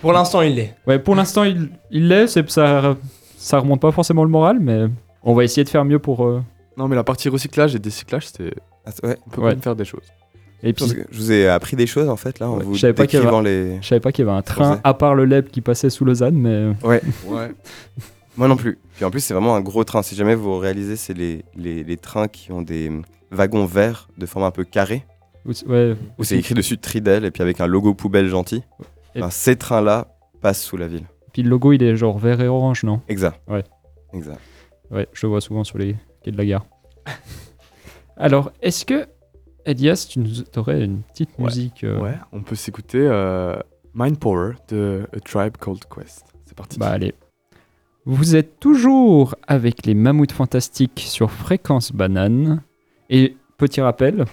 Pour 0.00 0.12
l'instant, 0.12 0.42
il 0.42 0.54
l'est. 0.54 0.74
ouais, 0.86 0.98
pour 0.98 1.14
l'instant 1.14 1.44
il 1.44 1.70
il 1.90 2.08
l'est, 2.08 2.26
c'est 2.28 2.48
ça, 2.50 2.96
ça 3.36 3.58
remonte 3.58 3.80
pas 3.80 3.90
forcément 3.92 4.24
le 4.24 4.30
moral, 4.30 4.58
mais 4.60 4.86
on 5.22 5.34
va 5.34 5.44
essayer 5.44 5.64
de 5.64 5.68
faire 5.68 5.84
mieux 5.84 5.98
pour. 5.98 6.24
euh, 6.26 6.42
Non, 6.76 6.86
mais 6.88 6.96
la 6.96 7.04
partie 7.04 7.28
recyclage 7.28 7.74
et 7.74 7.78
décyclage, 7.78 8.26
c'est. 8.28 8.52
Ah, 8.86 8.90
c'est- 8.92 9.04
ouais. 9.06 9.16
On 9.26 9.30
peut 9.30 9.40
Ouais. 9.42 9.50
même 9.50 9.62
faire 9.62 9.74
des 9.76 9.84
choses. 9.84 10.04
Et 10.62 10.72
Parce 10.72 10.92
puis 10.92 11.02
que 11.02 11.08
je 11.12 11.18
vous 11.18 11.30
ai 11.32 11.48
appris 11.48 11.76
des 11.76 11.86
choses 11.86 12.08
en 12.08 12.16
fait 12.16 12.40
là 12.40 12.48
en 12.50 12.58
Ouais, 12.58 12.64
vous 12.64 12.74
je 12.74 12.80
savais 12.80 12.92
pas 12.92 13.06
qu'il 13.06 13.14
y 13.14 13.22
avait- 13.22 13.26
décrivant 13.26 13.40
les. 13.42 13.78
je 13.80 13.86
savais 13.86 14.00
pas 14.00 14.10
qu'il 14.10 14.24
y 14.24 14.28
avait 14.28 14.36
un 14.36 14.42
train 14.42 14.64
Français. 14.64 14.80
à 14.82 14.94
part 14.94 15.14
le 15.14 15.24
LEB 15.24 15.48
qui 15.50 15.60
passait 15.60 15.88
sous 15.90 16.04
Lausanne, 16.04 16.34
mais 16.36 16.48
euh, 16.50 16.72
Ouais. 16.82 17.00
Ouais. 17.26 17.52
Moi 18.36 18.48
non 18.48 18.56
plus. 18.56 18.78
Puis 18.96 19.04
en 19.04 19.10
plus, 19.10 19.20
c'est 19.20 19.34
vraiment 19.34 19.54
un 19.56 19.60
gros 19.60 19.82
train. 19.84 20.02
Si 20.02 20.14
jamais 20.16 20.34
vous 20.36 20.56
réalisez, 20.58 20.96
c'est 20.96 21.14
les, 21.14 21.44
les, 21.56 21.82
les 21.84 21.96
trains 21.96 22.26
qui 22.28 22.50
ont 22.52 22.62
des 22.62 22.90
wagons 23.30 23.66
verts 23.66 24.08
de 24.18 24.26
forme 24.26 24.44
un 24.44 24.50
peu 24.52 24.64
carrée, 24.64 25.04
ou- 25.46 25.52
ouais, 25.70 25.94
où 26.18 26.24
c'est 26.24 26.36
écrit 26.38 26.54
dessus 26.54 26.78
Tridel 26.78 27.24
et 27.24 27.30
puis 27.30 27.42
avec 27.42 27.60
un 27.60 27.66
logo 27.68 27.94
poubelle 27.94 28.28
gentil. 28.28 28.62
Et- 29.18 29.20
Ben, 29.20 29.30
ces 29.30 29.56
trains-là 29.56 30.08
passent 30.40 30.62
sous 30.62 30.76
la 30.76 30.86
ville. 30.88 31.04
puis 31.32 31.42
le 31.42 31.50
logo 31.50 31.72
il 31.72 31.82
est 31.82 31.96
genre 31.96 32.18
vert 32.18 32.40
et 32.40 32.48
orange, 32.48 32.84
non? 32.84 33.00
Exact. 33.08 33.40
Ouais. 33.48 33.64
Exact. 34.12 34.40
Ouais, 34.90 35.06
je 35.12 35.26
le 35.26 35.30
vois 35.30 35.40
souvent 35.40 35.64
sur 35.64 35.76
les 35.78 35.96
quais 36.22 36.30
de 36.30 36.36
la 36.38 36.46
gare. 36.46 36.64
Alors, 38.16 38.50
est-ce 38.62 38.84
que 38.84 39.06
Elias, 39.66 40.06
tu 40.10 40.18
nous 40.20 40.42
aurais 40.56 40.82
une 40.82 41.02
petite 41.02 41.30
Ouais. 41.38 41.44
musique 41.44 41.84
euh, 41.84 42.00
Ouais, 42.00 42.14
on 42.32 42.42
peut 42.42 42.54
s'écouter 42.56 42.98
euh, 43.00 43.56
Mind 43.94 44.18
Power 44.18 44.52
de 44.68 45.06
A 45.14 45.20
Tribe 45.20 45.56
Called 45.58 45.84
Quest. 45.94 46.24
C'est 46.46 46.56
parti. 46.56 46.78
Bah 46.78 46.88
allez. 46.90 47.14
Vous 48.06 48.34
êtes 48.36 48.58
toujours 48.58 49.34
avec 49.46 49.84
les 49.84 49.94
mammouths 49.94 50.32
fantastiques 50.32 51.04
sur 51.06 51.30
fréquence 51.30 51.92
banane. 51.92 52.62
Et 53.10 53.36
petit 53.58 53.80
rappel, 53.82 54.24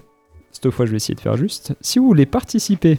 cette 0.51 0.69
fois 0.69 0.85
je 0.85 0.91
vais 0.91 0.97
essayer 0.97 1.15
de 1.15 1.19
faire 1.19 1.35
juste. 1.35 1.73
Si 1.81 1.99
vous 1.99 2.05
voulez 2.07 2.25
participer 2.25 2.97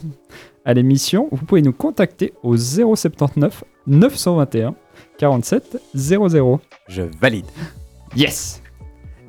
à 0.66 0.75
l'émission, 0.75 1.28
vous 1.30 1.46
pouvez 1.46 1.62
nous 1.62 1.73
contacter 1.73 2.35
au 2.42 2.56
079 2.56 3.64
921 3.87 4.75
47 5.16 5.80
00. 5.94 6.61
Je 6.88 7.02
valide. 7.20 7.46
Yes 8.16 8.62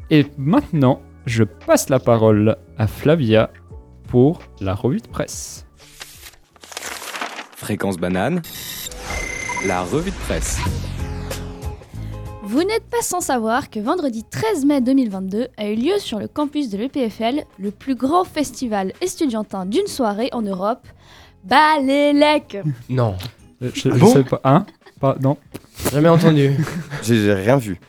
Et 0.09 0.25
maintenant, 0.37 0.99
je 1.27 1.43
passe 1.43 1.89
la 1.89 1.99
parole 1.99 2.57
à 2.77 2.87
Flavia 2.87 3.51
pour 4.07 4.39
la 4.61 4.73
revue 4.73 4.99
de 4.99 5.07
presse. 5.07 5.65
Fréquence 7.55 7.97
banane, 7.97 8.41
la 9.67 9.83
revue 9.83 10.11
de 10.11 10.15
presse. 10.27 10.59
Vous 12.43 12.63
n'êtes 12.63 12.89
pas 12.89 13.01
sans 13.01 13.19
savoir 13.19 13.69
que 13.69 13.79
vendredi 13.79 14.23
13 14.23 14.65
mai 14.65 14.79
2022 14.79 15.49
a 15.57 15.67
eu 15.67 15.75
lieu 15.75 15.99
sur 15.99 16.17
le 16.17 16.29
campus 16.29 16.69
de 16.69 16.77
l'EPFL 16.77 17.43
le 17.59 17.71
plus 17.71 17.95
grand 17.95 18.23
festival 18.23 18.93
estudiantin 19.01 19.65
d'une 19.65 19.87
soirée 19.87 20.29
en 20.31 20.41
Europe, 20.41 20.87
Balélec. 21.43 22.57
Non, 22.89 23.15
Euh, 23.61 23.71
Je, 23.73 23.89
Ah 23.89 23.95
je 23.95 23.99
bon 23.99 24.13
sais 24.13 24.23
pas. 24.23 24.41
Hein 24.43 24.65
Pas- 24.99 25.17
Non. 25.21 25.37
jamais 25.91 26.09
entendu. 26.09 26.51
J'ai 27.03 27.15
j'ai 27.15 27.33
rien 27.33 27.57
vu. 27.57 27.79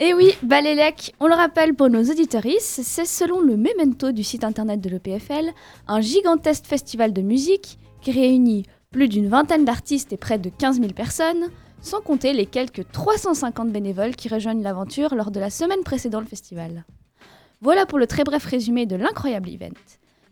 Et 0.00 0.12
oui, 0.12 0.32
Balélec, 0.42 1.14
on 1.20 1.26
le 1.28 1.34
rappelle 1.34 1.74
pour 1.74 1.88
nos 1.88 2.02
auditorices, 2.10 2.80
c'est 2.82 3.04
selon 3.06 3.40
le 3.40 3.56
memento 3.56 4.10
du 4.12 4.24
site 4.24 4.42
internet 4.44 4.80
de 4.80 4.88
l'EPFL, 4.90 5.50
un 5.86 6.00
gigantesque 6.00 6.64
festival 6.66 7.12
de 7.12 7.22
musique 7.22 7.78
qui 8.02 8.10
réunit 8.10 8.64
plus 8.90 9.08
d'une 9.08 9.28
vingtaine 9.28 9.64
d'artistes 9.64 10.12
et 10.12 10.16
près 10.16 10.38
de 10.38 10.50
15 10.50 10.80
000 10.80 10.92
personnes, 10.92 11.48
sans 11.80 12.00
compter 12.00 12.32
les 12.32 12.46
quelques 12.46 12.90
350 12.90 13.70
bénévoles 13.70 14.16
qui 14.16 14.28
rejoignent 14.28 14.62
l'aventure 14.62 15.14
lors 15.14 15.30
de 15.30 15.40
la 15.40 15.50
semaine 15.50 15.82
précédant 15.84 16.20
le 16.20 16.26
festival. 16.26 16.84
Voilà 17.60 17.86
pour 17.86 17.98
le 17.98 18.06
très 18.06 18.24
bref 18.24 18.44
résumé 18.44 18.86
de 18.86 18.96
l'incroyable 18.96 19.48
event. 19.50 19.68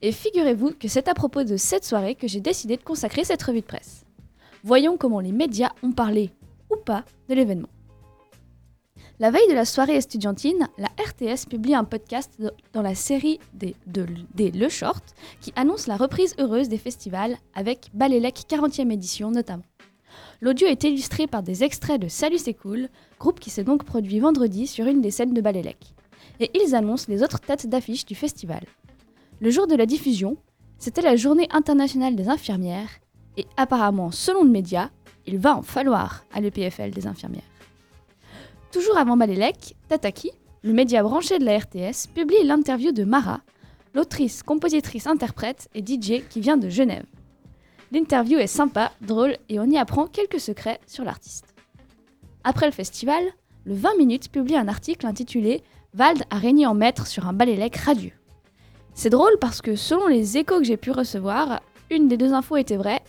Et 0.03 0.13
figurez-vous 0.13 0.73
que 0.73 0.89
c'est 0.89 1.09
à 1.09 1.15
propos 1.15 1.45
de 1.45 1.57
cette 1.57 1.85
soirée 1.85 2.15
que 2.17 2.27
j'ai 2.27 2.41
décidé 2.41 2.77
de 2.77 2.83
consacrer 2.83 3.25
cette 3.25 3.43
revue 3.43 3.61
de 3.61 3.67
presse. 3.67 4.05
Voyons 4.65 4.97
comment 4.97 5.21
les 5.21 5.33
médias 5.33 5.71
ont 5.83 5.93
parlé, 5.93 6.31
ou 6.71 6.77
pas, 6.77 7.05
de 7.29 7.35
l'événement. 7.35 7.69
La 9.21 9.31
veille 9.31 9.47
de 9.49 9.55
la 9.55 9.65
soirée 9.65 9.95
estudiantine, 9.97 10.69
la 10.79 10.89
RTS 10.89 11.47
publie 11.49 11.75
un 11.77 11.85
podcast 11.85 12.33
dans 12.73 12.83
la 12.83 12.97
série 12.97 13.39
des, 13.55 13.77
de- 13.87 14.07
des 14.35 14.51
Le 14.51 14.69
Short 14.69 15.05
qui 15.41 15.53
annonce 15.55 15.87
la 15.87 15.97
reprise 15.97 16.35
heureuse 16.39 16.69
des 16.69 16.79
festivals 16.79 17.37
avec 17.55 17.91
Balélec 17.95 18.43
40e 18.49 18.91
édition 18.91 19.31
notamment. 19.31 19.63
L'audio 20.41 20.67
est 20.67 20.83
illustré 20.83 21.29
par 21.29 21.45
des 21.45 21.63
extraits 21.63 22.01
de 22.01 22.09
Salut 22.09 22.39
c'est 22.39 22.55
cool, 22.55 22.89
groupe 23.21 23.39
qui 23.39 23.51
s'est 23.51 23.63
donc 23.63 23.85
produit 23.85 24.19
vendredi 24.19 24.67
sur 24.67 24.87
une 24.87 25.01
des 25.01 25.13
scènes 25.13 25.35
de 25.35 25.41
Balélec. 25.41 25.95
Et 26.41 26.51
ils 26.61 26.75
annoncent 26.75 27.07
les 27.09 27.23
autres 27.23 27.39
têtes 27.41 27.69
d'affiche 27.69 28.05
du 28.05 28.17
festival. 28.17 28.65
Le 29.43 29.51
jour 29.51 29.67
de 29.67 29.75
la 29.75 29.87
diffusion, 29.87 30.37
c'était 30.79 31.03
la 31.03 31.17
journée 31.17 31.49
internationale 31.51 32.15
des 32.15 32.29
infirmières 32.29 33.01
et 33.37 33.45
apparemment, 33.57 34.13
selon 34.13 34.45
le 34.45 34.51
média, 34.51 34.93
il 35.27 35.37
va 35.37 35.57
en 35.57 35.63
falloir 35.63 36.25
à 36.33 36.41
l'EPFL 36.41 36.91
des 36.91 37.09
infirmières. 37.09 37.43
Toujours 38.71 38.97
avant 38.97 39.17
Balélec, 39.17 39.75
Tataki, 39.89 40.31
le 40.63 40.73
média 40.73 41.03
branché 41.03 41.41
de 41.41 41.45
la 41.45 41.59
RTS, 41.59 42.07
publie 42.15 42.45
l'interview 42.45 42.93
de 42.93 43.03
Mara, 43.03 43.41
l'autrice, 43.95 44.45
compositrice, 44.45 45.09
interprète 45.09 45.69
et 45.75 45.81
DJ 45.81 46.23
qui 46.31 46.41
vient 46.41 46.57
de 46.57 46.69
Genève. 46.69 47.07
L'interview 47.91 48.39
est 48.39 48.47
sympa, 48.47 48.93
drôle 49.01 49.37
et 49.49 49.59
on 49.59 49.69
y 49.69 49.77
apprend 49.77 50.07
quelques 50.07 50.39
secrets 50.39 50.79
sur 50.87 51.03
l'artiste. 51.03 51.53
Après 52.45 52.67
le 52.67 52.73
festival, 52.73 53.25
le 53.65 53.75
20 53.75 53.97
minutes 53.99 54.31
publie 54.31 54.55
un 54.55 54.69
article 54.69 55.05
intitulé 55.05 55.65
Vald 55.95 56.23
a 56.31 56.37
régné 56.37 56.65
en 56.65 56.75
maître 56.75 57.09
sur 57.09 57.27
un 57.27 57.33
Balélec 57.33 57.75
radieux. 57.75 58.13
C'est 58.95 59.11
drôle 59.11 59.37
parce 59.41 59.63
que 59.63 59.75
selon 59.75 60.07
les 60.07 60.37
échos 60.39 60.59
que 60.59 60.65
j'ai 60.65 60.77
pu 60.77 60.91
recevoir, 60.91 61.61
une 61.91 62.09
des 62.09 62.17
deux 62.17 62.33
infos 62.33 62.57
était 62.57 62.77
vraie 62.77 63.03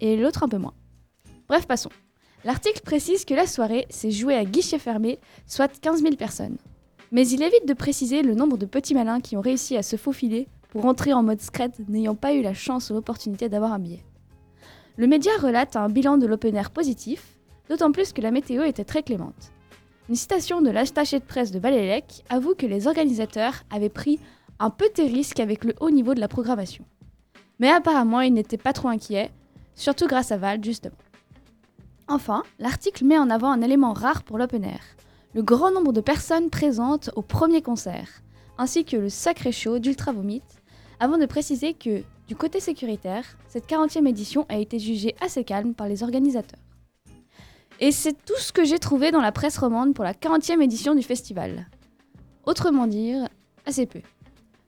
et 0.00 0.16
l'autre 0.16 0.42
un 0.42 0.48
peu 0.48 0.58
moins. 0.58 0.74
Bref, 1.48 1.66
passons. 1.66 1.90
L'article 2.44 2.82
précise 2.82 3.24
que 3.24 3.34
la 3.34 3.46
soirée 3.46 3.86
s'est 3.88 4.10
jouée 4.10 4.34
à 4.34 4.44
guichet 4.44 4.78
fermé, 4.78 5.20
soit 5.46 5.80
15 5.80 6.02
000 6.02 6.16
personnes. 6.16 6.56
Mais 7.12 7.28
il 7.28 7.42
évite 7.42 7.68
de 7.68 7.74
préciser 7.74 8.22
le 8.22 8.34
nombre 8.34 8.56
de 8.56 8.66
petits 8.66 8.94
malins 8.94 9.20
qui 9.20 9.36
ont 9.36 9.40
réussi 9.40 9.76
à 9.76 9.82
se 9.82 9.96
faufiler 9.96 10.48
pour 10.70 10.86
entrer 10.86 11.12
en 11.12 11.22
mode 11.22 11.40
scred 11.40 11.72
n'ayant 11.88 12.14
pas 12.14 12.34
eu 12.34 12.42
la 12.42 12.54
chance 12.54 12.90
ou 12.90 12.94
l'opportunité 12.94 13.48
d'avoir 13.48 13.72
un 13.72 13.78
billet. 13.78 14.02
Le 14.96 15.06
média 15.06 15.32
relate 15.40 15.76
un 15.76 15.88
bilan 15.88 16.18
de 16.18 16.26
l'open 16.26 16.56
air 16.56 16.70
positif, 16.70 17.38
d'autant 17.68 17.92
plus 17.92 18.12
que 18.12 18.20
la 18.20 18.30
météo 18.30 18.64
était 18.64 18.84
très 18.84 19.02
clémente. 19.02 19.52
Une 20.08 20.16
citation 20.16 20.60
de 20.62 20.70
l'attaché 20.70 21.20
de 21.20 21.24
presse 21.24 21.52
de 21.52 21.60
Balélec 21.60 22.24
avoue 22.28 22.54
que 22.54 22.66
les 22.66 22.86
organisateurs 22.88 23.62
avaient 23.70 23.88
pris 23.88 24.18
un 24.62 24.70
petit 24.70 25.08
risque 25.08 25.40
avec 25.40 25.64
le 25.64 25.74
haut 25.80 25.90
niveau 25.90 26.14
de 26.14 26.20
la 26.20 26.28
programmation. 26.28 26.84
Mais 27.58 27.68
apparemment, 27.68 28.20
ils 28.20 28.32
n'étaient 28.32 28.56
pas 28.56 28.72
trop 28.72 28.88
inquiets, 28.88 29.32
surtout 29.74 30.06
grâce 30.06 30.30
à 30.30 30.36
Val, 30.36 30.62
justement. 30.62 30.94
Enfin, 32.06 32.44
l'article 32.60 33.04
met 33.04 33.18
en 33.18 33.28
avant 33.28 33.50
un 33.50 33.60
élément 33.60 33.92
rare 33.92 34.22
pour 34.22 34.38
l'open 34.38 34.62
air, 34.62 34.80
le 35.34 35.42
grand 35.42 35.72
nombre 35.72 35.92
de 35.92 36.00
personnes 36.00 36.48
présentes 36.48 37.10
au 37.16 37.22
premier 37.22 37.60
concert, 37.60 38.22
ainsi 38.56 38.84
que 38.84 38.96
le 38.96 39.08
sacré 39.08 39.50
show 39.50 39.80
d'Ultra 39.80 40.12
Vomit, 40.12 40.42
avant 41.00 41.18
de 41.18 41.26
préciser 41.26 41.74
que, 41.74 42.04
du 42.28 42.36
côté 42.36 42.60
sécuritaire, 42.60 43.24
cette 43.48 43.68
40e 43.68 44.06
édition 44.06 44.46
a 44.48 44.58
été 44.58 44.78
jugée 44.78 45.16
assez 45.20 45.42
calme 45.42 45.74
par 45.74 45.88
les 45.88 46.04
organisateurs. 46.04 46.60
Et 47.80 47.90
c'est 47.90 48.24
tout 48.24 48.38
ce 48.38 48.52
que 48.52 48.64
j'ai 48.64 48.78
trouvé 48.78 49.10
dans 49.10 49.22
la 49.22 49.32
presse 49.32 49.58
romande 49.58 49.92
pour 49.92 50.04
la 50.04 50.14
40e 50.14 50.62
édition 50.62 50.94
du 50.94 51.02
festival. 51.02 51.66
Autrement 52.46 52.86
dire, 52.86 53.28
assez 53.66 53.86
peu. 53.86 54.02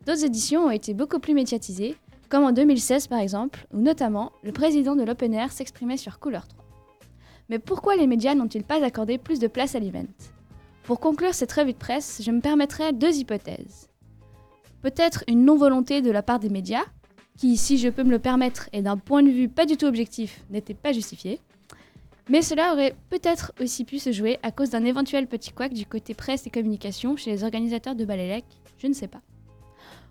D'autres 0.06 0.24
éditions 0.24 0.66
ont 0.66 0.70
été 0.70 0.92
beaucoup 0.92 1.18
plus 1.18 1.34
médiatisées, 1.34 1.96
comme 2.28 2.44
en 2.44 2.52
2016 2.52 3.06
par 3.06 3.20
exemple, 3.20 3.66
où 3.72 3.78
notamment 3.78 4.32
le 4.42 4.52
président 4.52 4.96
de 4.96 5.02
l'Open 5.02 5.32
Air 5.32 5.52
s'exprimait 5.52 5.96
sur 5.96 6.18
Couleur 6.18 6.46
3. 6.46 6.64
Mais 7.48 7.58
pourquoi 7.58 7.96
les 7.96 8.06
médias 8.06 8.34
n'ont-ils 8.34 8.64
pas 8.64 8.82
accordé 8.84 9.18
plus 9.18 9.38
de 9.38 9.46
place 9.46 9.74
à 9.74 9.78
l'event? 9.78 10.04
Pour 10.82 11.00
conclure 11.00 11.34
cette 11.34 11.52
revue 11.52 11.72
de 11.72 11.78
presse, 11.78 12.20
je 12.22 12.30
me 12.30 12.40
permettrai 12.40 12.92
deux 12.92 13.16
hypothèses. 13.16 13.88
Peut-être 14.82 15.24
une 15.28 15.44
non-volonté 15.44 16.02
de 16.02 16.10
la 16.10 16.22
part 16.22 16.38
des 16.38 16.50
médias, 16.50 16.84
qui, 17.38 17.56
si 17.56 17.78
je 17.78 17.88
peux 17.88 18.04
me 18.04 18.10
le 18.10 18.18
permettre 18.18 18.68
et 18.72 18.82
d'un 18.82 18.98
point 18.98 19.22
de 19.22 19.30
vue 19.30 19.48
pas 19.48 19.66
du 19.66 19.76
tout 19.76 19.86
objectif, 19.86 20.44
n'était 20.50 20.74
pas 20.74 20.92
justifiée. 20.92 21.40
Mais 22.28 22.42
cela 22.42 22.72
aurait 22.72 22.94
peut-être 23.10 23.52
aussi 23.60 23.84
pu 23.84 23.98
se 23.98 24.12
jouer 24.12 24.38
à 24.42 24.50
cause 24.50 24.70
d'un 24.70 24.84
éventuel 24.84 25.26
petit 25.26 25.52
couac 25.52 25.72
du 25.72 25.86
côté 25.86 26.14
presse 26.14 26.46
et 26.46 26.50
communication 26.50 27.16
chez 27.16 27.30
les 27.30 27.44
organisateurs 27.44 27.94
de 27.94 28.04
Balélec, 28.04 28.44
je 28.78 28.86
ne 28.86 28.92
sais 28.92 29.08
pas. 29.08 29.20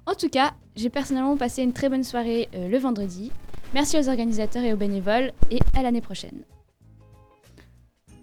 En 0.06 0.16
tout 0.16 0.30
cas, 0.30 0.52
j'ai 0.76 0.90
personnellement 0.90 1.38
passé 1.38 1.64
une 1.64 1.72
très 1.74 1.90
bonne 1.90 2.04
soirée 2.04 2.50
euh, 2.56 2.68
le 2.68 2.78
vendredi. 2.78 3.32
Merci 3.74 3.98
aux 3.98 4.10
organisateurs 4.10 4.64
et 4.64 4.74
aux 4.74 4.78
bénévoles 4.78 5.32
et 5.50 5.60
à 5.78 5.82
l'année 5.82 6.02
prochaine. 6.02 6.42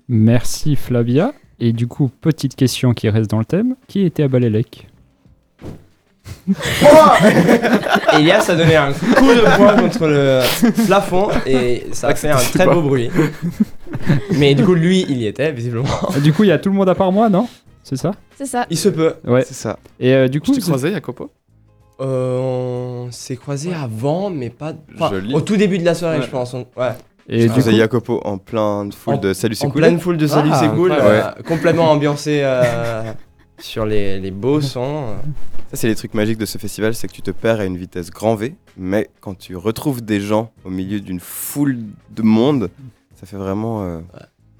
Merci 0.08 0.76
Flavia. 0.76 1.32
Et 1.58 1.72
du 1.72 1.87
coup, 1.87 2.10
petite 2.20 2.54
question 2.54 2.92
qui 2.94 3.08
reste 3.08 3.30
dans 3.30 3.38
le 3.38 3.44
thème. 3.44 3.76
Qui 3.88 4.04
était 4.04 4.25
à 4.25 4.28
Balélec 4.28 4.87
Elias 8.12 8.44
a 8.49 8.54
donné 8.54 8.76
un 8.76 8.92
coup 8.92 9.34
de 9.34 9.56
poing 9.56 9.75
contre 9.76 10.06
le 10.06 10.42
plafond 10.87 11.28
et 11.46 11.87
ça 11.92 12.08
a 12.08 12.14
fait 12.14 12.28
un 12.28 12.37
très 12.37 12.66
beau 12.66 12.82
bruit. 12.82 13.10
Mais 14.37 14.54
du 14.54 14.64
coup, 14.64 14.75
lui, 14.75 15.04
il 15.08 15.18
y 15.18 15.26
était, 15.26 15.50
visiblement. 15.50 15.88
Ah, 16.14 16.20
Du 16.20 16.32
coup, 16.32 16.44
il 16.44 16.49
y 16.49 16.52
a 16.52 16.58
tout 16.58 16.68
le 16.68 16.76
monde 16.76 16.88
à 16.88 16.94
part 16.94 17.10
moi, 17.10 17.28
non? 17.28 17.49
C'est 17.82 17.96
ça? 17.96 18.12
C'est 18.37 18.46
ça. 18.46 18.66
Il 18.70 18.78
se 18.78 18.90
peut. 18.90 19.14
Ouais. 19.26 19.42
C'est 19.44 19.54
ça. 19.54 19.78
Et 19.99 20.14
euh, 20.14 20.28
du 20.28 20.40
coup, 20.40 20.52
Tu 20.52 20.60
t'es 20.60 20.60
croisé, 20.60 20.92
Jacopo 20.92 21.30
Euh, 22.00 22.38
on 22.38 23.09
s'est 23.12 23.37
croisés 23.37 23.75
avant, 23.75 24.30
mais 24.30 24.50
pas. 24.50 24.73
enfin, 24.95 25.11
Joli. 25.11 25.35
au 25.35 25.40
tout 25.40 25.57
début 25.57 25.78
de 25.78 25.85
la 25.85 25.95
soirée, 25.95 26.19
Ouais. 26.19 26.25
je 26.25 26.30
pense. 26.30 26.54
on- 26.54 26.66
Ouais. 26.76 26.92
et 27.28 27.42
Et 27.45 27.47
du 27.47 27.50
coup, 27.52 27.61
Jacopo 27.61 28.21
en 28.25 28.38
plein 28.38 28.88
foule 28.90 29.14
En- 29.14 29.19
de 29.19 29.33
Salut 29.35 29.54
c'est 29.54 29.66
en 29.66 29.71
cool. 29.71 29.80
pleine 29.83 30.00
foule 30.00 30.16
de 30.16 30.26
Salut, 30.26 30.50
Ah, 30.52 30.59
c'est 30.61 30.69
cool. 30.71 30.92
incroyable. 30.92 31.35
euh, 31.38 31.42
complètement 31.42 31.90
ambiancé 31.90 32.40
euh, 32.42 33.12
sur 33.59 33.85
les, 33.87 34.19
les 34.19 34.30
beaux 34.30 34.61
sons. 34.61 35.04
Ça, 35.71 35.76
c'est 35.76 35.88
les 35.88 35.95
trucs 35.95 36.14
magiques 36.14 36.38
de 36.38 36.47
ce 36.47 36.59
festival, 36.59 36.95
c'est 36.95 37.07
que 37.07 37.12
tu 37.12 37.23
te 37.23 37.30
perds 37.30 37.61
à 37.61 37.64
une 37.64 37.76
vitesse 37.76 38.11
grand 38.11 38.35
V, 38.35 38.54
mais 38.76 39.09
quand 39.21 39.37
tu 39.38 39.54
retrouves 39.57 40.02
des 40.02 40.21
gens 40.21 40.50
au 40.64 40.71
milieu 40.71 41.00
d'une 41.00 41.21
foule 41.21 41.78
de 42.11 42.23
monde, 42.23 42.71
ça 43.14 43.26
fait 43.26 43.37
vraiment 43.37 43.83
euh, 43.85 44.00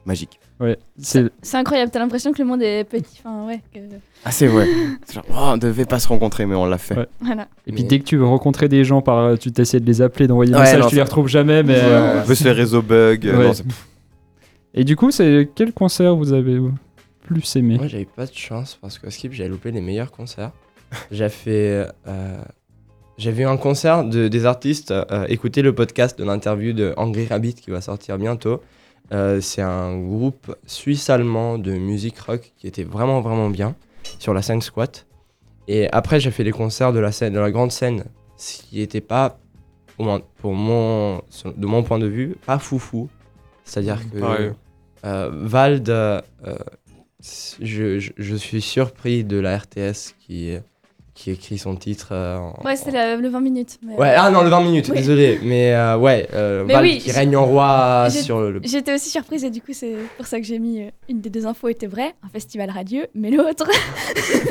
magique. 0.07 0.39
ouais, 0.61 0.79
c'est 0.99 1.31
C'est 1.43 1.57
incroyable, 1.57 1.91
t'as 1.91 1.99
l'impression 2.01 2.33
que 2.33 2.39
le 2.43 2.49
monde 2.49 2.63
est 2.63 2.85
petit. 2.85 3.21
Enfin, 3.25 3.47
ouais. 3.47 3.61
que- 3.73 3.79
Ah, 4.25 4.31
c'est 4.31 4.47
vrai. 4.47 4.67
C'est 5.07 5.15
genre, 5.15 5.25
oh, 5.31 5.35
on 5.53 5.57
devait 5.57 5.85
pas 5.87 5.99
se 5.99 6.09
rencontrer, 6.09 6.47
mais 6.47 6.55
on 6.55 6.67
l'a 6.67 6.79
fait. 6.79 6.97
Ouais. 6.97 7.07
Voilà. 7.21 7.49
Et 7.67 7.73
puis 7.73 7.83
Mais- 7.83 7.89
dès 7.89 7.99
que 8.01 8.05
tu 8.05 8.17
veux 8.17 8.27
rencontrer 8.27 8.69
des 8.69 8.85
gens, 8.85 9.03
par, 9.03 9.39
tu 9.39 9.53
t'essaies 9.53 9.81
de 9.81 9.87
les 9.87 10.03
appeler, 10.03 10.27
d'envoyer 10.27 10.51
des 10.53 10.57
Ouais, 10.57 10.65
messages, 10.65 10.81
non, 10.83 10.89
tu 10.89 10.97
les 10.97 11.03
retrouves 11.03 11.29
jamais. 11.29 11.63
Mais 11.63 11.77
euh, 11.79 12.21
on 12.21 12.25
veut 12.25 12.35
se 12.35 12.43
faire 12.43 12.57
réseau 12.57 12.83
bug. 12.83 13.27
euh, 13.27 13.37
Ouais. 13.39 13.45
non, 13.47 13.53
c'est- 13.55 13.65
Et 14.75 14.85
du 14.85 14.97
coup, 14.97 15.11
c'est 15.11 15.49
quel 15.55 15.73
concert 15.73 16.15
vous 16.17 16.33
avez 16.33 16.61
plus 17.23 17.57
aimé? 17.57 17.77
Moi, 17.77 17.87
j'avais 17.89 18.05
pas 18.05 18.27
de 18.27 18.35
chance 18.35 18.79
parce 18.81 18.99
qu'au 18.99 19.11
skip, 19.11 19.33
j'avais 19.33 19.49
loupé 19.49 19.71
les 19.73 19.81
meilleurs 19.81 20.11
concerts. 20.13 20.53
J'ai 21.11 21.29
fait. 21.29 21.87
euh, 22.09 22.41
j'ai 23.19 23.33
vu 23.33 23.45
un 23.45 23.57
concert 23.57 24.05
de, 24.05 24.29
des 24.29 24.47
artistes. 24.47 24.91
euh, 24.93 25.25
écoutez 25.29 25.63
le 25.63 25.75
podcast 25.75 26.19
de 26.19 26.25
l'interview 26.25 26.73
de 26.73 26.95
Angry 26.97 27.27
Rabbit 27.27 27.55
qui 27.55 27.71
va 27.71 27.81
sortir 27.81 28.17
bientôt. 28.19 28.61
Euh, 29.13 29.41
c'est 29.41 29.63
un 29.63 29.99
groupe 30.01 30.55
suisse-allemand 30.67 31.59
de 31.59 31.73
musique 31.73 32.19
rock 32.21 32.53
qui 32.57 32.67
était 32.69 32.85
vraiment, 32.85 33.21
vraiment 33.21 33.51
bien 33.51 33.75
sur 34.19 34.33
la 34.35 34.43
scène 34.43 34.61
squat. 34.63 35.07
Et 35.69 35.89
après, 35.91 36.21
j'ai 36.21 36.31
fait 36.31 36.45
les 36.45 36.53
concerts 36.53 36.93
de 36.93 36.99
la, 37.01 37.11
scène, 37.13 37.33
de 37.33 37.39
la 37.41 37.51
grande 37.51 37.73
scène, 37.73 38.05
ce 38.37 38.63
qui 38.63 38.79
n'était 38.79 39.01
pas, 39.01 39.39
au 39.99 40.05
moins 40.05 40.21
pour 40.39 40.55
mon, 40.55 41.23
de 41.45 41.67
mon 41.67 41.83
point 41.83 41.99
de 41.99 42.07
vue, 42.07 42.37
pas 42.47 42.59
foufou. 42.59 43.09
C'est-à-dire 43.65 44.09
que 44.11 44.19
Pareil. 44.21 44.53
euh, 45.05 45.31
Vald, 45.33 45.89
euh, 45.91 46.21
je, 47.61 47.99
je- 47.99 48.13
je 48.17 48.37
suis 48.37 48.63
surpris 48.63 49.25
de 49.25 49.39
la 49.39 49.59
RTS 49.59 50.15
qui, 50.19 50.57
qui 51.21 51.31
écrit 51.33 51.59
son 51.59 51.77
titre. 51.77 52.09
euh, 52.13 52.39
en- 52.39 52.63
Ouais, 52.65 52.75
la- 52.93 53.17
le 53.17 53.29
20 53.29 53.41
minutes. 53.41 53.79
mais- 53.85 53.95
Ouais, 53.97 54.15
ah 54.17 54.31
non, 54.31 54.43
le 54.43 54.49
20 54.49 54.63
minutes, 54.63 54.89
Oui. 54.89 54.97
désolé. 54.97 55.39
Mais 55.43 55.75
euh, 55.75 55.99
ouais, 55.99 56.27
euh, 56.33 56.65
Mais 56.67 56.73
Vald 56.73 56.87
oui, 56.87 56.99
qui 56.99 57.13
règne 57.13 57.37
en 57.37 57.45
roi 57.45 58.09
sur 58.11 58.41
le. 58.41 58.61
J'étais 58.65 58.95
aussi 58.95 59.11
surprise 59.11 59.45
et 59.45 59.51
du 59.51 59.61
coup, 59.61 59.73
c'est 59.73 59.97
pour 60.17 60.27
ça 60.27 60.41
que 60.41 60.47
j'ai 60.47 60.59
mis 60.59 60.83
euh, 60.83 60.91
une 61.09 61.21
des 61.21 61.29
deux 61.31 61.47
infos 61.47 61.69
était 61.69 61.87
vraie, 61.87 62.15
un 62.23 62.29
festival 62.29 62.71
radieux, 62.71 63.07
mais 63.15 63.31
l'autre. 63.31 63.69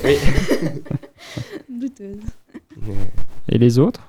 Oui. 0.03 0.15
Douteuse. 1.69 2.19
Et 3.51 3.57
les 3.57 3.79
autres? 3.79 4.01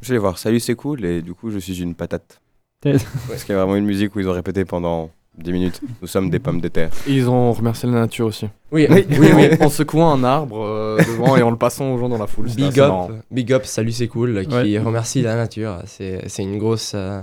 Je 0.00 0.08
vais 0.08 0.14
les 0.14 0.18
voir. 0.18 0.38
Salut, 0.38 0.60
c'est 0.60 0.74
cool. 0.74 1.04
Et 1.04 1.22
du 1.22 1.34
coup, 1.34 1.50
je 1.50 1.58
suis 1.58 1.80
une 1.82 1.94
patate. 1.94 2.40
Parce 2.82 3.44
qu'il 3.44 3.54
y 3.54 3.58
a 3.58 3.60
vraiment 3.60 3.76
une 3.76 3.84
musique 3.84 4.16
où 4.16 4.20
ils 4.20 4.28
ont 4.28 4.32
répété 4.32 4.64
pendant 4.64 5.10
10 5.42 5.52
minutes. 5.52 5.80
Nous 6.00 6.06
sommes 6.08 6.30
des 6.30 6.38
pommes 6.38 6.60
de 6.60 6.68
terre. 6.68 6.90
Et 7.06 7.12
ils 7.14 7.28
ont 7.28 7.52
remercié 7.52 7.88
la 7.88 8.00
nature 8.00 8.26
aussi. 8.26 8.46
Oui, 8.72 8.86
Oui. 8.90 9.04
oui, 9.10 9.28
oui. 9.34 9.48
en, 9.60 9.68
secouant 9.68 10.12
un 10.12 10.22
arbre 10.24 10.60
euh, 10.64 10.96
devant 10.98 11.36
et 11.36 11.42
en 11.42 11.50
le 11.50 11.56
passant 11.56 11.92
aux 11.92 11.98
gens 11.98 12.08
dans 12.08 12.18
la 12.18 12.26
foule. 12.26 12.46
Big 12.50 12.78
up, 12.80 13.10
big 13.30 13.52
up, 13.52 13.64
salut 13.64 13.92
c'est 13.92 14.08
cool, 14.08 14.46
qui 14.46 14.54
Ouais. 14.54 14.78
remercie 14.78 15.22
la 15.22 15.34
nature. 15.36 15.78
C'est 15.86 16.28
c'est 16.28 16.42
une 16.42 16.58
grosse, 16.58 16.92
euh, 16.94 17.20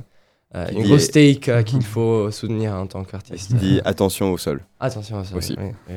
euh, 0.55 0.67
une 0.71 0.83
dit- 0.83 0.89
grosse 0.89 1.09
take 1.11 1.49
euh, 1.51 1.63
qu'il 1.63 1.83
faut 1.83 2.29
soutenir 2.31 2.73
en 2.73 2.87
tant 2.87 3.03
qu'artiste. 3.03 3.53
Dit 3.55 3.79
attention 3.85 4.31
au 4.33 4.37
sol. 4.37 4.61
Attention 4.79 5.19
à 5.19 5.23
ça. 5.23 5.35
Aussi. 5.35 5.55
oui, 5.59 5.71
oui. 5.89 5.95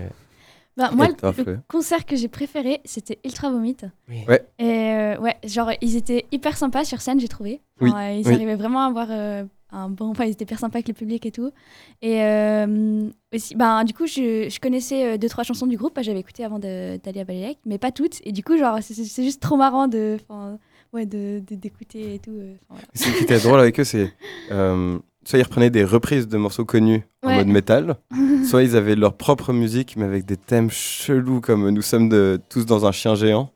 Bah, 0.76 0.90
moi, 0.94 1.08
le 1.08 1.58
concert 1.68 2.06
que 2.06 2.16
j'ai 2.16 2.28
préféré, 2.28 2.80
c'était 2.86 3.18
Ultra 3.24 3.50
Vomit. 3.50 3.76
Oui. 4.08 4.18
Ouais. 4.28 4.42
Et 4.58 4.64
euh, 4.64 5.18
ouais, 5.18 5.36
genre, 5.44 5.70
ils 5.82 5.96
étaient 5.96 6.24
hyper 6.32 6.56
sympas 6.56 6.84
sur 6.84 7.02
scène, 7.02 7.20
j'ai 7.20 7.28
trouvé. 7.28 7.60
Oui, 7.82 7.90
ils 7.90 8.26
oui. 8.26 8.32
arrivaient 8.34 8.54
vraiment 8.54 8.84
à 8.84 8.86
avoir 8.88 9.08
euh, 9.10 9.44
un 9.72 9.88
bon. 9.88 10.08
Enfin, 10.10 10.24
ils 10.24 10.30
étaient 10.32 10.44
hyper 10.44 10.58
sympas 10.58 10.78
avec 10.78 10.88
le 10.88 10.94
public 10.94 11.24
et 11.26 11.30
tout. 11.30 11.50
Et 12.02 12.22
euh, 12.22 13.08
aussi, 13.34 13.54
ben, 13.54 13.84
du 13.84 13.94
coup, 13.94 14.06
je, 14.06 14.48
je 14.50 14.60
connaissais 14.60 15.14
euh, 15.14 15.18
deux, 15.18 15.28
trois 15.28 15.44
chansons 15.44 15.66
du 15.66 15.76
groupe. 15.76 15.94
Bah, 15.94 16.02
J'avais 16.02 16.20
écouté 16.20 16.44
avant 16.44 16.58
d'aller 16.58 17.00
à 17.20 17.24
Balélec, 17.24 17.58
mais 17.66 17.78
pas 17.78 17.92
toutes. 17.92 18.20
Et 18.24 18.32
du 18.32 18.42
coup, 18.42 18.56
genre, 18.56 18.78
c'est- 18.82 19.22
juste 19.22 19.40
trop 19.42 19.56
marrant 19.56 19.88
de. 19.88 20.16
Ouais, 20.92 21.06
de- 21.06 21.40
de- 21.46 21.54
d'écouter 21.54 22.14
et 22.14 22.18
tout. 22.18 22.32
euh, 22.32 22.54
voilà. 22.68 22.82
Ce 22.94 23.08
qui 23.16 23.22
était 23.22 23.38
drôle 23.38 23.60
avec 23.60 23.78
eux, 23.78 23.84
c'est. 23.84 24.12
euh, 24.50 24.98
soit 25.24 25.38
ils 25.38 25.42
reprenaient 25.42 25.70
des 25.70 25.84
reprises 25.84 26.26
de 26.26 26.36
morceaux 26.36 26.64
connus 26.64 27.02
en 27.22 27.32
mode 27.36 27.46
métal, 27.46 27.96
soit 28.44 28.64
ils 28.64 28.74
avaient 28.74 28.96
leur 28.96 29.16
propre 29.16 29.52
musique, 29.52 29.96
mais 29.96 30.04
avec 30.04 30.24
des 30.24 30.36
thèmes 30.36 30.68
chelous 30.70 31.40
comme 31.40 31.68
Nous 31.70 31.82
sommes 31.82 32.08
de, 32.08 32.40
tous 32.48 32.66
dans 32.66 32.86
un 32.86 32.92
chien 32.92 33.14
géant. 33.14 33.52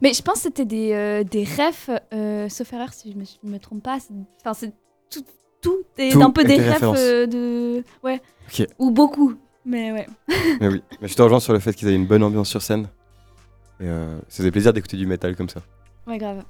Mais 0.00 0.12
je 0.14 0.22
pense 0.22 0.36
que 0.36 0.40
c'était 0.42 0.64
des, 0.64 0.92
euh, 0.92 1.24
des 1.24 1.44
refs, 1.44 1.90
euh, 2.14 2.48
sauf 2.48 2.72
erreur 2.72 2.92
si 2.92 3.12
je 3.12 3.18
me, 3.18 3.24
je 3.24 3.48
me 3.50 3.58
trompe 3.58 3.82
pas. 3.82 3.98
Enfin, 4.40 4.54
c'est 4.54 4.72
tout, 5.14 5.24
tout 5.60 5.84
est 5.98 6.10
Tout 6.12 6.22
un 6.22 6.30
peu 6.30 6.44
des 6.44 6.56
refs 6.56 6.82
euh, 6.82 7.26
de. 7.26 7.84
Ouais. 8.02 8.20
Ou 8.78 8.90
beaucoup. 8.90 9.34
Mais 9.66 9.92
ouais. 9.92 10.06
Mais 10.60 10.68
oui, 10.68 10.82
mais 11.00 11.08
je 11.08 11.14
te 11.14 11.22
rejoins 11.22 11.40
sur 11.40 11.54
le 11.54 11.58
fait 11.58 11.72
qu'ils 11.72 11.88
avaient 11.88 11.96
une 11.96 12.06
bonne 12.06 12.22
ambiance 12.22 12.50
sur 12.50 12.60
scène. 12.60 12.86
Et 13.80 13.86
euh, 13.86 14.18
ça 14.28 14.38
faisait 14.38 14.50
plaisir 14.50 14.72
d'écouter 14.72 14.96
du 14.96 15.06
métal 15.06 15.34
comme 15.36 15.48
ça. 15.48 15.60
Ouais, 16.06 16.18
grave. 16.18 16.42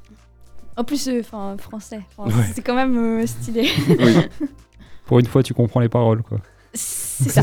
En 0.76 0.82
plus, 0.84 1.06
euh, 1.08 1.20
enfin, 1.20 1.56
français. 1.58 2.00
Ouais. 2.18 2.32
C'est 2.54 2.62
quand 2.62 2.74
même 2.74 3.20
euh, 3.20 3.26
stylé. 3.26 3.70
Oui. 3.88 4.16
Pour 5.06 5.20
une 5.20 5.26
fois, 5.26 5.42
tu 5.42 5.54
comprends 5.54 5.80
les 5.80 5.88
paroles, 5.88 6.22
quoi. 6.22 6.38
C'est 6.72 7.30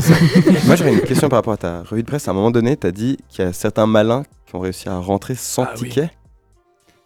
Moi 0.66 0.76
j'aurais 0.76 0.92
une 0.92 1.00
question 1.00 1.30
par 1.30 1.38
rapport 1.38 1.54
à 1.54 1.56
ta 1.56 1.82
revue 1.84 2.02
de 2.02 2.06
presse. 2.06 2.28
À 2.28 2.32
un 2.32 2.34
moment 2.34 2.50
donné, 2.50 2.76
tu 2.76 2.86
as 2.86 2.92
dit 2.92 3.16
qu'il 3.30 3.42
y 3.44 3.48
a 3.48 3.52
certains 3.54 3.86
malins 3.86 4.24
qui 4.46 4.54
ont 4.54 4.60
réussi 4.60 4.90
à 4.90 4.98
rentrer 4.98 5.34
sans 5.34 5.62
Ah 5.62 5.74
oui. 5.80 5.94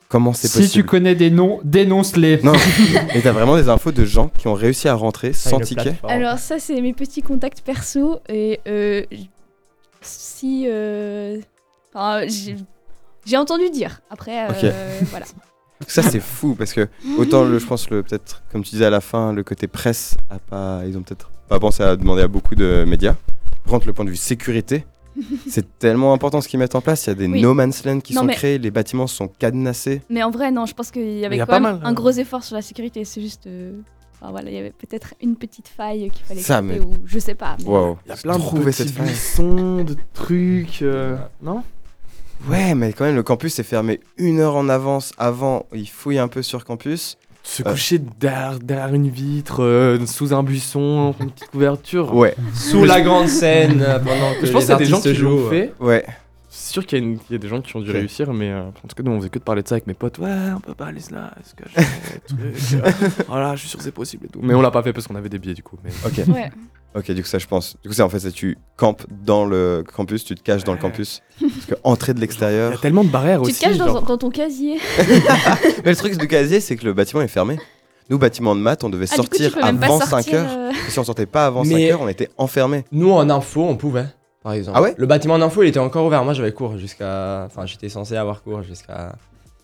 Comment 0.08 0.32
c'est 0.32 0.46
Si 0.48 0.58
possible 0.58 0.72
tu 0.72 0.84
connais 0.84 1.14
des 1.14 1.30
noms, 1.30 1.60
dénonce-les. 1.64 2.40
Non, 2.42 2.52
mais 3.14 3.20
t'as 3.22 3.32
vraiment 3.32 3.56
des 3.56 3.68
infos 3.68 3.90
de 3.92 4.04
gens 4.04 4.28
qui 4.38 4.46
ont 4.48 4.54
réussi 4.54 4.86
à 4.88 4.94
rentrer 4.94 5.32
sans 5.32 5.58
Une 5.58 5.64
ticket 5.64 5.82
plateforme. 5.82 6.12
Alors, 6.12 6.38
ça, 6.38 6.58
c'est 6.60 6.80
mes 6.80 6.92
petits 6.92 7.22
contacts 7.22 7.60
perso. 7.62 8.20
Et 8.28 8.60
euh, 8.68 9.04
j- 9.10 9.28
si. 10.00 10.66
euh, 10.68 11.38
Enfin, 11.94 12.26
j'ai 12.28 12.56
j'ai 13.24 13.36
entendu 13.36 13.70
dire. 13.70 14.00
Après, 14.10 14.46
euh, 14.46 14.50
Ok. 15.00 15.06
voilà. 15.10 15.26
Ça, 15.88 16.02
c'est 16.02 16.20
fou 16.20 16.54
parce 16.54 16.72
que 16.72 16.88
autant, 17.18 17.44
le, 17.44 17.58
je 17.58 17.66
pense, 17.66 17.90
le 17.90 18.02
peut-être, 18.02 18.42
comme 18.50 18.62
tu 18.62 18.70
disais 18.70 18.86
à 18.86 18.90
la 18.90 19.00
fin, 19.02 19.32
le 19.34 19.42
côté 19.42 19.66
presse, 19.66 20.16
a 20.30 20.38
pas, 20.38 20.80
ils 20.86 20.96
ont 20.96 21.02
peut-être 21.02 21.30
pas 21.48 21.58
pensé 21.60 21.82
à 21.82 21.96
demander 21.96 22.22
à 22.22 22.28
beaucoup 22.28 22.54
de 22.54 22.84
médias. 22.86 23.14
Par 23.64 23.72
contre, 23.72 23.86
le 23.86 23.92
point 23.92 24.04
de 24.06 24.10
vue 24.10 24.16
sécurité, 24.16 24.86
c'est 25.48 25.78
tellement 25.78 26.12
important 26.12 26.40
ce 26.40 26.48
qu'ils 26.48 26.58
mettent 26.58 26.74
en 26.74 26.80
place. 26.80 27.06
Il 27.06 27.08
y 27.08 27.12
a 27.12 27.14
des 27.14 27.26
Oui. 27.26 27.40
no 27.40 27.54
man's 27.54 27.84
land 27.84 28.00
qui 28.00 28.14
Non, 28.14 28.20
sont 28.22 28.26
mais- 28.26 28.34
créés, 28.34 28.58
les 28.58 28.70
bâtiments 28.70 29.06
sont 29.06 29.28
cadenassés. 29.28 30.02
Mais 30.10 30.22
en 30.22 30.30
vrai, 30.30 30.50
non, 30.50 30.66
je 30.66 30.74
pense 30.74 30.90
qu'il 30.90 31.18
y 31.18 31.24
avait 31.24 31.36
y 31.36 31.40
a 31.40 31.46
quand 31.46 31.52
pas 31.52 31.60
même 31.60 31.76
mal, 31.78 31.80
un 31.84 31.90
hein. 31.90 31.92
gros 31.92 32.10
effort 32.10 32.42
sur 32.44 32.54
la 32.56 32.62
sécurité. 32.62 33.04
C'est 33.04 33.20
juste. 33.20 33.46
euh, 33.46 33.72
enfin, 34.20 34.30
voilà, 34.30 34.50
il 34.50 34.54
y 34.54 34.58
avait 34.58 34.70
peut-être 34.72 35.14
une 35.22 35.36
petite 35.36 35.68
faille 35.68 36.10
qu'il 36.10 36.24
fallait 36.24 36.40
Ça, 36.40 36.60
couper 36.60 36.74
mais- 36.74 36.80
ou 36.80 36.92
je 37.04 37.18
sais 37.18 37.34
pas. 37.34 37.56
mais- 37.60 37.66
Wow. 37.68 37.98
Il 38.06 38.08
y 38.08 38.12
a 38.12 38.16
plein 38.16 38.38
de 38.38 38.42
petits 38.64 38.72
cette 38.72 38.90
faille. 38.90 39.06
buissons, 39.06 39.84
de 39.84 39.96
trucs. 40.14 40.82
euh, 40.82 41.16
Non? 41.42 41.62
Ouais, 42.48 42.74
mais 42.74 42.92
quand 42.92 43.04
même, 43.04 43.16
le 43.16 43.22
campus 43.22 43.58
est 43.58 43.62
fermé 43.64 44.00
une 44.18 44.40
heure 44.40 44.56
en 44.56 44.68
avance. 44.68 45.12
Avant, 45.16 45.64
ils 45.72 45.88
fouillent 45.88 46.18
un 46.18 46.28
peu 46.28 46.42
sur 46.42 46.64
campus. 46.66 47.16
Se 47.48 47.62
Euh. 47.62 47.70
coucher 47.70 47.98
derrière, 48.18 48.58
derrière 48.58 48.92
une 48.92 49.08
vitre, 49.08 49.62
euh, 49.62 50.04
sous 50.06 50.34
un 50.34 50.42
buisson, 50.42 51.14
une 51.20 51.30
petite 51.30 51.48
couverture. 51.50 52.12
Ouais, 52.12 52.34
Sous 52.54 52.84
la 52.84 53.00
grande 53.00 53.28
scène, 53.28 53.80
euh, 53.86 53.98
pendant 54.00 54.34
que 54.40 54.46
Je 54.46 54.52
pense 54.52 54.62
les 54.62 54.66
qu'il 54.66 54.68
y 54.68 54.72
a 54.74 54.78
des 54.78 54.84
gens 54.86 54.96
artistes 54.96 55.14
qui 55.14 55.22
l'ont 55.22 55.38
jouent. 55.38 55.48
fait. 55.50 55.72
ouais. 55.78 56.04
C'est 56.48 56.72
sûr 56.72 56.86
qu'il 56.86 56.98
y, 56.98 57.02
a 57.02 57.04
une- 57.04 57.18
il 57.30 57.32
y 57.32 57.36
a 57.36 57.38
des 57.38 57.48
gens 57.48 57.60
qui 57.60 57.76
ont 57.76 57.80
dû 57.80 57.90
réussir, 57.90 58.32
mais 58.32 58.50
euh, 58.50 58.62
en 58.62 58.70
tout 58.88 58.94
cas, 58.96 59.02
nous, 59.02 59.12
on 59.12 59.18
faisait 59.18 59.28
que 59.28 59.38
de 59.38 59.44
parler 59.44 59.62
de 59.62 59.68
ça 59.68 59.74
avec 59.76 59.86
mes 59.86 59.94
potes. 59.94 60.18
Ouais, 60.18 60.34
on 60.56 60.60
peut 60.60 60.74
pas 60.74 60.86
aller 60.86 61.00
là, 61.12 61.32
est-ce 61.38 61.54
que 61.54 61.64
je 61.68 61.80
fais 61.80 62.20
des 62.36 62.52
trucs, 62.52 62.84
euh, 62.84 63.08
Voilà, 63.28 63.54
je 63.54 63.60
suis 63.60 63.68
sûr 63.68 63.78
que 63.78 63.84
c'est 63.84 63.92
possible 63.92 64.26
et 64.26 64.28
tout. 64.28 64.40
Mais 64.42 64.54
on 64.54 64.60
l'a 64.62 64.70
pas 64.70 64.82
fait 64.82 64.92
parce 64.92 65.06
qu'on 65.06 65.14
avait 65.16 65.28
des 65.28 65.38
billets 65.38 65.54
du 65.54 65.62
coup. 65.62 65.76
Mais... 65.84 65.90
Ok. 66.04 66.26
Ouais. 66.34 66.50
Ok, 66.96 67.10
du 67.10 67.22
coup, 67.22 67.28
ça, 67.28 67.38
je 67.38 67.46
pense. 67.46 67.76
Du 67.82 67.88
coup, 67.88 67.94
c'est 67.94 68.02
en 68.02 68.08
fait, 68.08 68.30
tu 68.32 68.56
campes 68.76 69.02
dans 69.10 69.44
le 69.44 69.84
campus, 69.94 70.24
tu 70.24 70.34
te 70.34 70.42
caches 70.42 70.64
dans 70.64 70.72
le 70.72 70.78
campus. 70.78 71.20
Parce 71.40 71.66
que 71.66 71.74
entrer 71.84 72.14
de 72.14 72.18
Il 72.18 72.20
y 72.20 72.24
a 72.24 72.26
l'extérieur. 72.26 72.80
tellement 72.80 73.04
de 73.04 73.10
barrières 73.10 73.42
Tu 73.42 73.50
aussi. 73.50 73.60
te 73.60 73.64
caches 73.66 73.76
dans, 73.76 73.86
genre- 73.88 74.02
dans 74.02 74.16
ton 74.16 74.30
casier. 74.30 74.78
Mais 75.84 75.90
le 75.90 75.96
truc 75.96 76.16
du 76.16 76.26
casier, 76.26 76.60
c'est 76.60 76.74
que 76.76 76.84
le 76.86 76.94
bâtiment 76.94 77.20
est 77.22 77.28
fermé. 77.28 77.58
Nous, 78.08 78.18
bâtiment 78.18 78.54
de 78.54 78.60
maths, 78.60 78.82
on 78.84 78.88
devait 78.88 79.06
Ah, 79.12 79.16
coup, 79.16 79.22
tu 79.30 79.42
sortir 79.42 79.64
avant 79.64 79.98
5 80.00 80.06
sortir, 80.06 80.34
heures. 80.40 80.50
euh, 80.56 80.70
Et 80.86 80.90
si 80.90 80.98
on 80.98 81.04
sortait 81.04 81.26
pas 81.26 81.46
avant 81.46 81.64
5 81.64 81.74
Mais- 81.74 81.92
heures, 81.92 82.00
on 82.00 82.08
était 82.08 82.30
enfermés. 82.38 82.84
Nous, 82.92 83.10
en 83.10 83.28
info, 83.28 83.62
on 83.68 83.76
pouvait, 83.76 84.06
par 84.42 84.52
exemple. 84.54 84.78
Ah 84.78 84.82
ouais 84.82 84.94
Le 84.96 85.06
bâtiment 85.06 85.38
d'info, 85.38 85.62
il 85.64 85.68
était 85.68 85.78
encore 85.80 86.06
ouvert. 86.06 86.24
Moi, 86.24 86.32
j'avais 86.32 86.52
cours 86.52 86.78
jusqu'à. 86.78 87.44
Enfin, 87.46 87.66
j'étais 87.66 87.88
censé 87.90 88.16
avoir 88.16 88.42
cours 88.42 88.62
jusqu'à 88.62 89.16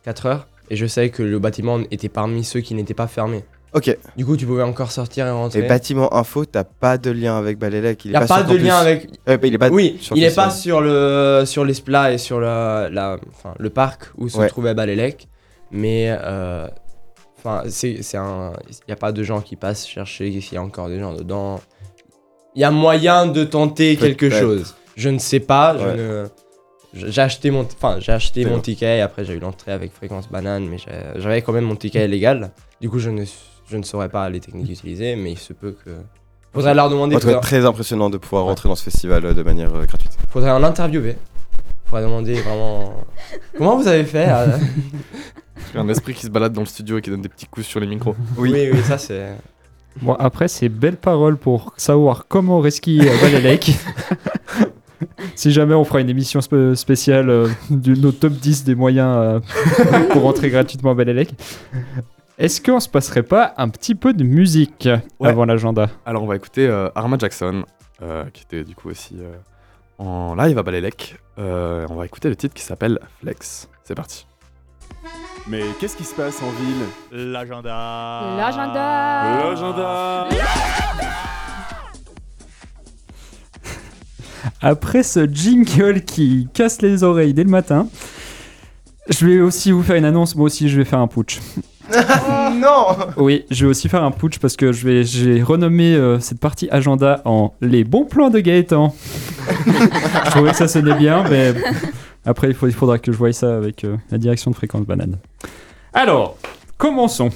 4 0.04 0.26
heures. 0.26 0.48
Et 0.70 0.76
je 0.76 0.86
sais 0.86 1.08
que 1.10 1.22
le 1.22 1.38
bâtiment 1.38 1.78
était 1.90 2.08
parmi 2.08 2.44
ceux 2.44 2.60
qui 2.60 2.74
n'étaient 2.74 2.94
pas 2.94 3.06
fermés. 3.06 3.44
Ok. 3.74 3.96
Du 4.16 4.26
coup, 4.26 4.36
tu 4.36 4.44
pouvais 4.46 4.62
encore 4.62 4.90
sortir 4.92 5.26
et 5.26 5.30
rentrer. 5.30 5.60
Et 5.60 5.62
bâtiment 5.62 6.14
info, 6.14 6.44
t'as 6.44 6.64
pas 6.64 6.98
de 6.98 7.10
lien 7.10 7.38
avec 7.38 7.58
Balélec. 7.58 8.04
Il 8.04 8.10
n'y 8.10 8.16
a 8.16 8.20
pas, 8.26 8.38
sur 8.44 8.46
de 8.48 8.56
lien 8.56 8.76
avec. 8.76 9.08
Ouais, 9.26 9.38
bah, 9.38 9.46
il 9.46 9.54
est 9.54 9.58
pas 9.58 9.70
oui, 9.70 9.96
sur 10.00 10.14
il 10.16 10.22
est 10.24 10.34
pas 10.34 10.50
sur 10.50 10.80
le 10.82 11.44
sur 11.46 11.64
l'Esplat 11.64 12.12
et 12.12 12.18
sur 12.18 12.38
la, 12.38 12.88
la 12.90 13.16
enfin, 13.30 13.54
le 13.58 13.70
parc 13.70 14.10
où 14.18 14.28
se 14.28 14.36
Ouais. 14.38 14.48
trouvait 14.48 14.74
Balélec, 14.74 15.26
mais 15.70 16.08
euh, 16.10 16.68
enfin 17.38 17.62
c'est 17.68 18.02
c'est 18.02 18.18
un 18.18 18.52
il 18.68 18.90
y 18.90 18.92
a 18.92 18.96
pas 18.96 19.10
de 19.12 19.22
gens 19.22 19.40
qui 19.40 19.56
passent 19.56 19.86
chercher 19.86 20.30
s'il 20.40 20.52
y 20.54 20.56
a 20.58 20.62
encore 20.62 20.88
des 20.88 21.00
gens 21.00 21.14
dedans. 21.14 21.58
Il 22.54 22.60
y 22.60 22.64
a 22.64 22.70
moyen 22.70 23.26
de 23.26 23.42
tenter 23.44 23.96
quelque 23.96 24.28
chose. 24.28 24.74
Je 24.96 25.08
ne 25.08 25.18
sais 25.18 25.40
pas, 25.40 25.76
je 25.78 25.86
ne- 25.86 26.26
j'ai 26.92 27.22
acheté 27.22 27.50
mon 27.50 27.62
enfin 27.62 27.96
j'ai 28.00 28.12
acheté 28.12 28.44
mon 28.44 28.60
ticket 28.60 28.98
et 28.98 29.00
après 29.00 29.24
j'ai 29.24 29.32
eu 29.32 29.38
l'entrée 29.38 29.72
avec 29.72 29.92
fréquence 29.94 30.28
banane 30.30 30.66
mais 30.68 30.76
j'avais 31.16 31.40
quand 31.40 31.54
même 31.54 31.64
mon 31.64 31.76
ticket 31.76 32.06
légal. 32.06 32.50
Du 32.82 32.90
coup, 32.90 32.98
je 32.98 33.08
ne 33.08 33.24
je 33.72 33.76
ne 33.78 33.82
saurais 33.82 34.08
pas 34.08 34.28
les 34.30 34.38
techniques 34.40 34.70
utilisées 34.70 35.16
mais 35.16 35.32
il 35.32 35.38
se 35.38 35.52
peut 35.52 35.74
que 35.84 35.90
faudrait 36.54 36.74
leur 36.74 36.90
demander 36.90 37.14
faudrait- 37.18 37.40
très 37.40 37.64
impressionnant 37.64 38.10
de 38.10 38.18
pouvoir 38.18 38.44
Ouais. 38.44 38.50
rentrer 38.50 38.68
dans 38.68 38.76
ce 38.76 38.84
festival 38.84 39.24
euh, 39.24 39.32
de 39.34 39.42
manière 39.42 39.74
euh, 39.74 39.84
gratuite. 39.86 40.16
Faudrait 40.30 40.50
en 40.50 40.62
interviewer. 40.62 41.16
Faudrait 41.86 42.04
demander 42.04 42.34
vraiment. 42.34 42.94
Comment 43.56 43.76
vous 43.76 43.88
avez 43.88 44.04
fait 44.04 44.26
euh? 44.28 44.58
Un 45.74 45.88
esprit 45.88 46.12
qui 46.14 46.22
se 46.26 46.30
balade 46.30 46.52
dans 46.52 46.60
le 46.62 46.66
studio 46.66 46.98
et 46.98 47.02
qui 47.02 47.08
donne 47.10 47.22
des 47.22 47.28
petits 47.28 47.46
coups 47.46 47.66
sur 47.66 47.80
les 47.80 47.86
micros. 47.86 48.14
oui. 48.36 48.52
oui, 48.72 48.82
ça 48.84 48.98
c'est. 48.98 49.32
Bon, 50.00 50.14
après, 50.14 50.48
c'est 50.48 50.70
belles 50.70 50.96
paroles 50.96 51.36
pour 51.36 51.74
savoir 51.76 52.24
comment 52.26 52.60
resquiller 52.60 53.10
à 53.10 53.20
Balélec. 53.20 53.72
si 55.34 55.52
jamais 55.52 55.74
on 55.74 55.84
fera 55.84 56.00
une 56.00 56.08
émission 56.08 56.40
spé- 56.40 56.74
spéciale 56.76 57.28
euh, 57.28 57.48
de 57.68 57.94
nos 57.94 58.10
top 58.10 58.32
10 58.32 58.64
des 58.64 58.74
moyens 58.74 59.14
euh, 59.18 59.40
pour 60.10 60.22
rentrer 60.22 60.48
gratuitement 60.48 60.92
à 60.92 60.94
Balélec. 60.94 61.34
Est-ce 62.38 62.60
qu'on 62.60 62.80
se 62.80 62.88
passerait 62.88 63.22
pas 63.22 63.54
un 63.56 63.68
petit 63.68 63.94
peu 63.94 64.12
de 64.14 64.24
musique 64.24 64.88
Ouais. 65.20 65.28
avant 65.28 65.44
l'agenda? 65.44 65.88
Alors 66.06 66.22
on 66.22 66.26
va 66.26 66.36
écouter 66.36 66.66
euh, 66.66 66.88
Arma 66.94 67.16
Jackson, 67.18 67.64
euh, 68.02 68.24
qui 68.32 68.42
était 68.42 68.64
du 68.64 68.74
coup 68.74 68.88
aussi 68.88 69.16
euh, 69.20 69.36
en 69.98 70.34
live 70.34 70.58
à 70.58 70.62
Balélec. 70.62 71.16
Euh, 71.38 71.86
on 71.90 71.94
va 71.94 72.04
écouter 72.06 72.28
le 72.28 72.36
titre 72.36 72.54
qui 72.54 72.62
s'appelle 72.62 72.98
Flex. 73.20 73.68
C'est 73.84 73.94
parti. 73.94 74.26
Mais 75.46 75.62
qu'est-ce 75.80 75.96
qui 75.96 76.04
se 76.04 76.14
passe 76.14 76.40
en 76.42 76.50
ville? 76.50 77.30
L'agenda. 77.32 78.34
L'agenda. 78.36 79.38
L'agenda. 79.44 80.28
Après 84.60 85.02
ce 85.02 85.26
jingle 85.26 86.02
qui 86.02 86.48
casse 86.54 86.82
les 86.82 87.02
oreilles 87.04 87.34
dès 87.34 87.44
le 87.44 87.50
matin, 87.50 87.88
je 89.08 89.26
vais 89.26 89.40
aussi 89.40 89.72
vous 89.72 89.82
faire 89.82 89.96
une 89.96 90.04
annonce. 90.04 90.34
Moi 90.36 90.46
aussi, 90.46 90.68
je 90.68 90.76
vais 90.78 90.84
faire 90.84 90.98
un 91.00 91.08
putsch. 91.08 91.40
non 92.60 92.96
Oui, 93.16 93.44
je 93.50 93.64
vais 93.66 93.70
aussi 93.70 93.88
faire 93.88 94.02
un 94.04 94.10
putsch 94.10 94.38
parce 94.38 94.56
que 94.56 94.72
je 94.72 94.86
vais, 94.86 95.04
j'ai 95.04 95.42
renommé 95.42 95.94
euh, 95.94 96.18
cette 96.20 96.40
partie 96.40 96.68
agenda 96.70 97.22
en 97.24 97.52
les 97.60 97.84
bons 97.84 98.04
plans 98.04 98.30
de 98.30 98.40
Gaëtan. 98.40 98.94
je 99.66 100.30
trouvais 100.30 100.50
que 100.50 100.56
ça 100.56 100.68
sonnait 100.68 100.94
bien, 100.94 101.24
mais 101.28 101.54
après 102.24 102.48
il, 102.48 102.54
faut, 102.54 102.66
il 102.66 102.72
faudra 102.74 102.98
que 102.98 103.12
je 103.12 103.16
voie 103.16 103.32
ça 103.32 103.56
avec 103.56 103.84
euh, 103.84 103.96
la 104.10 104.18
direction 104.18 104.50
de 104.50 104.56
fréquence 104.56 104.86
banane. 104.86 105.18
Alors, 105.92 106.36
commençons. 106.78 107.30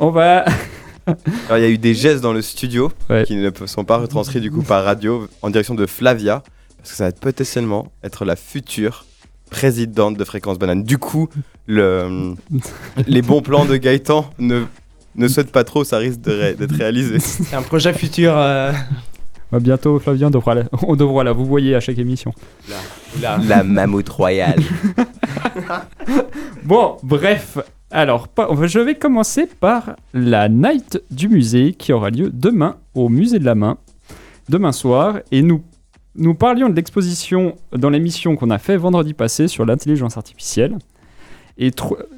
On 0.00 0.10
va. 0.10 0.44
Alors, 1.06 1.58
il 1.58 1.62
y 1.62 1.64
a 1.66 1.70
eu 1.70 1.78
des 1.78 1.94
gestes 1.94 2.20
dans 2.22 2.34
le 2.34 2.42
studio 2.42 2.92
Ouais. 3.08 3.24
qui 3.24 3.34
ne 3.36 3.50
sont 3.66 3.84
pas 3.84 3.96
retranscrits 3.96 4.40
du 4.40 4.50
coup 4.50 4.62
par 4.62 4.84
radio 4.84 5.26
en 5.42 5.48
direction 5.50 5.74
de 5.74 5.86
Flavia, 5.86 6.42
parce 6.76 6.90
que 6.90 6.96
ça 6.96 7.06
va 7.06 7.12
potentiellement 7.12 7.90
être 8.04 8.24
la 8.26 8.36
future 8.36 9.06
présidente 9.48 10.16
de 10.16 10.24
Fréquence 10.24 10.58
Banane. 10.58 10.82
Du 10.84 10.98
coup, 10.98 11.28
le, 11.66 12.34
les 13.06 13.22
bons 13.22 13.42
plans 13.42 13.64
de 13.64 13.76
Gaëtan 13.76 14.30
ne, 14.38 14.64
ne 15.16 15.28
souhaitent 15.28 15.52
pas 15.52 15.64
trop, 15.64 15.84
ça 15.84 15.98
risque 15.98 16.20
de 16.20 16.32
ré- 16.32 16.54
d'être 16.54 16.74
réalisé. 16.74 17.18
C'est 17.18 17.54
un 17.56 17.62
projet 17.62 17.92
futur. 17.92 18.32
euh, 18.36 18.72
bah, 19.50 19.60
bientôt, 19.60 19.98
Flavien, 19.98 20.26
on 20.26 20.30
devra, 20.30 20.54
la... 20.54 20.64
on 20.86 20.94
devra 20.96 21.24
la 21.24 21.32
vous 21.32 21.44
voyez 21.46 21.74
à 21.74 21.80
chaque 21.80 21.98
émission. 21.98 22.32
là. 23.20 23.38
La 23.48 23.62
mammouth 23.64 24.08
royale. 24.08 24.60
Bon, 26.64 26.96
bref. 27.02 27.58
Alors, 27.90 28.28
je 28.66 28.78
vais 28.80 28.94
commencer 28.94 29.46
par 29.46 29.96
la 30.12 30.48
night 30.48 31.02
du 31.10 31.28
musée 31.28 31.72
qui 31.72 31.92
aura 31.92 32.10
lieu 32.10 32.30
demain 32.32 32.76
au 32.94 33.08
musée 33.08 33.38
de 33.38 33.44
la 33.44 33.54
main, 33.54 33.78
demain 34.48 34.72
soir. 34.72 35.20
Et 35.32 35.40
nous, 35.42 35.62
nous 36.18 36.34
parlions 36.34 36.68
de 36.68 36.74
l'exposition 36.74 37.56
dans 37.72 37.90
l'émission 37.90 38.36
qu'on 38.36 38.50
a 38.50 38.58
fait 38.58 38.76
vendredi 38.76 39.14
passé 39.14 39.46
sur 39.46 39.64
l'intelligence 39.64 40.16
artificielle. 40.16 40.76
Et 41.56 41.70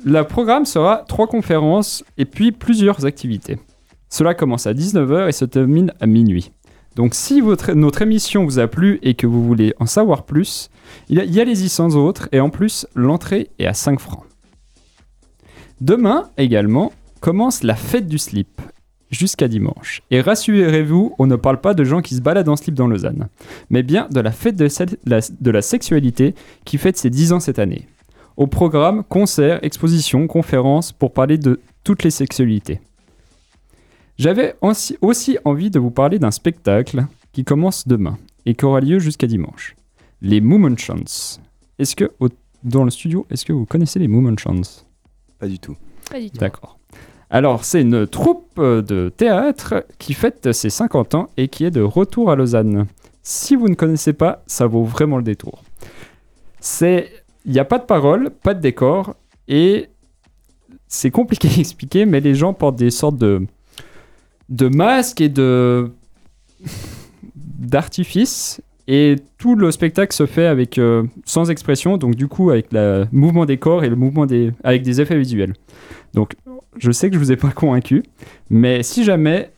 le 0.04 0.22
programme 0.22 0.64
sera 0.64 1.04
trois 1.06 1.26
conférences 1.26 2.02
et 2.18 2.24
puis 2.24 2.50
plusieurs 2.50 3.04
activités. 3.04 3.58
Cela 4.08 4.34
commence 4.34 4.66
à 4.66 4.72
19h 4.72 5.28
et 5.28 5.32
se 5.32 5.44
termine 5.44 5.92
à 6.00 6.06
minuit. 6.06 6.50
Donc 6.96 7.14
si 7.14 7.42
notre 7.74 8.02
émission 8.02 8.44
vous 8.44 8.58
a 8.58 8.66
plu 8.66 8.98
et 9.02 9.14
que 9.14 9.26
vous 9.26 9.46
voulez 9.46 9.74
en 9.78 9.86
savoir 9.86 10.24
plus, 10.24 10.70
il 11.08 11.22
y 11.22 11.30
y 11.30 11.40
a 11.40 11.44
les 11.44 11.64
y 11.64 11.68
sans 11.68 11.96
autres 11.96 12.28
et 12.32 12.40
en 12.40 12.50
plus 12.50 12.86
l'entrée 12.94 13.50
est 13.58 13.66
à 13.66 13.74
5 13.74 14.00
francs. 14.00 14.24
Demain 15.80 16.30
également 16.36 16.92
commence 17.20 17.62
la 17.62 17.76
fête 17.76 18.08
du 18.08 18.18
slip 18.18 18.60
jusqu'à 19.10 19.48
dimanche. 19.48 20.02
Et 20.10 20.20
rassurez-vous, 20.20 21.14
on 21.18 21.26
ne 21.26 21.36
parle 21.36 21.60
pas 21.60 21.74
de 21.74 21.84
gens 21.84 22.00
qui 22.00 22.14
se 22.14 22.20
baladent 22.20 22.48
en 22.48 22.56
slip 22.56 22.74
dans 22.74 22.86
Lausanne, 22.86 23.28
mais 23.70 23.82
bien 23.82 24.08
de 24.10 24.20
la 24.20 24.30
fête 24.32 24.56
de, 24.56 24.68
celle- 24.68 24.96
la- 25.04 25.20
de 25.40 25.50
la 25.50 25.62
sexualité 25.62 26.34
qui 26.64 26.78
fête 26.78 26.96
ses 26.96 27.10
10 27.10 27.32
ans 27.32 27.40
cette 27.40 27.58
année. 27.58 27.86
Au 28.36 28.46
programme, 28.46 29.04
concerts, 29.04 29.58
expositions, 29.64 30.26
conférences 30.26 30.92
pour 30.92 31.12
parler 31.12 31.36
de 31.38 31.60
toutes 31.84 32.04
les 32.04 32.10
sexualités. 32.10 32.80
J'avais 34.18 34.54
aussi, 34.60 34.96
aussi 35.00 35.38
envie 35.44 35.70
de 35.70 35.78
vous 35.78 35.90
parler 35.90 36.18
d'un 36.18 36.30
spectacle 36.30 37.04
qui 37.32 37.44
commence 37.44 37.86
demain 37.88 38.18
et 38.46 38.54
qui 38.54 38.64
aura 38.64 38.80
lieu 38.80 38.98
jusqu'à 38.98 39.26
dimanche. 39.26 39.74
Les 40.22 40.42
Chants. 40.76 41.38
Est-ce 41.78 41.96
que, 41.96 42.10
au- 42.20 42.28
dans 42.62 42.84
le 42.84 42.90
studio, 42.90 43.26
est-ce 43.30 43.44
que 43.44 43.52
vous 43.52 43.64
connaissez 43.66 43.98
les 43.98 44.08
Chants? 44.38 44.84
Pas 45.38 45.48
du 45.48 45.58
tout. 45.58 45.76
Pas 46.10 46.20
du 46.20 46.30
tout. 46.30 46.38
D'accord. 46.38 46.78
Alors, 47.30 47.64
c'est 47.64 47.82
une 47.82 48.06
troupe 48.06 48.60
de 48.60 49.08
théâtre 49.16 49.86
qui 49.98 50.14
fête 50.14 50.52
ses 50.52 50.70
50 50.70 51.14
ans 51.14 51.30
et 51.36 51.48
qui 51.48 51.64
est 51.64 51.70
de 51.70 51.80
retour 51.80 52.30
à 52.30 52.36
Lausanne. 52.36 52.86
Si 53.22 53.54
vous 53.54 53.68
ne 53.68 53.74
connaissez 53.74 54.12
pas, 54.12 54.42
ça 54.46 54.66
vaut 54.66 54.84
vraiment 54.84 55.16
le 55.16 55.22
détour. 55.22 55.62
C'est, 56.60 57.10
il 57.46 57.52
n'y 57.52 57.58
a 57.58 57.64
pas 57.64 57.78
de 57.78 57.84
parole, 57.84 58.30
pas 58.30 58.54
de 58.54 58.60
décor 58.60 59.14
et 59.46 59.88
c'est 60.88 61.10
compliqué 61.10 61.48
à 61.48 61.60
expliquer, 61.60 62.04
mais 62.04 62.20
les 62.20 62.34
gens 62.34 62.52
portent 62.52 62.76
des 62.76 62.90
sortes 62.90 63.16
de 63.16 63.46
de 64.48 64.66
masques 64.66 65.20
et 65.20 65.28
de 65.28 65.92
d'artifices 67.36 68.60
Et 68.88 69.16
tout 69.38 69.54
le 69.54 69.70
spectacle 69.70 70.12
se 70.12 70.26
fait 70.26 70.46
avec 70.46 70.76
euh, 70.78 71.04
sans 71.24 71.50
expression, 71.50 71.96
donc 71.96 72.16
du 72.16 72.26
coup 72.26 72.50
avec 72.50 72.72
le 72.72 73.06
mouvement 73.12 73.46
des 73.46 73.58
corps 73.58 73.84
et 73.84 73.88
le 73.88 73.96
mouvement 73.96 74.26
des 74.26 74.52
avec 74.64 74.82
des 74.82 75.00
effets 75.00 75.16
visuels. 75.16 75.54
Donc 76.14 76.34
je 76.76 76.90
sais 76.90 77.08
que 77.08 77.14
je 77.14 77.20
vous 77.20 77.32
ai 77.32 77.36
pas 77.36 77.50
convaincu, 77.50 78.02
mais 78.48 78.82
si 78.82 79.04
jamais 79.04 79.50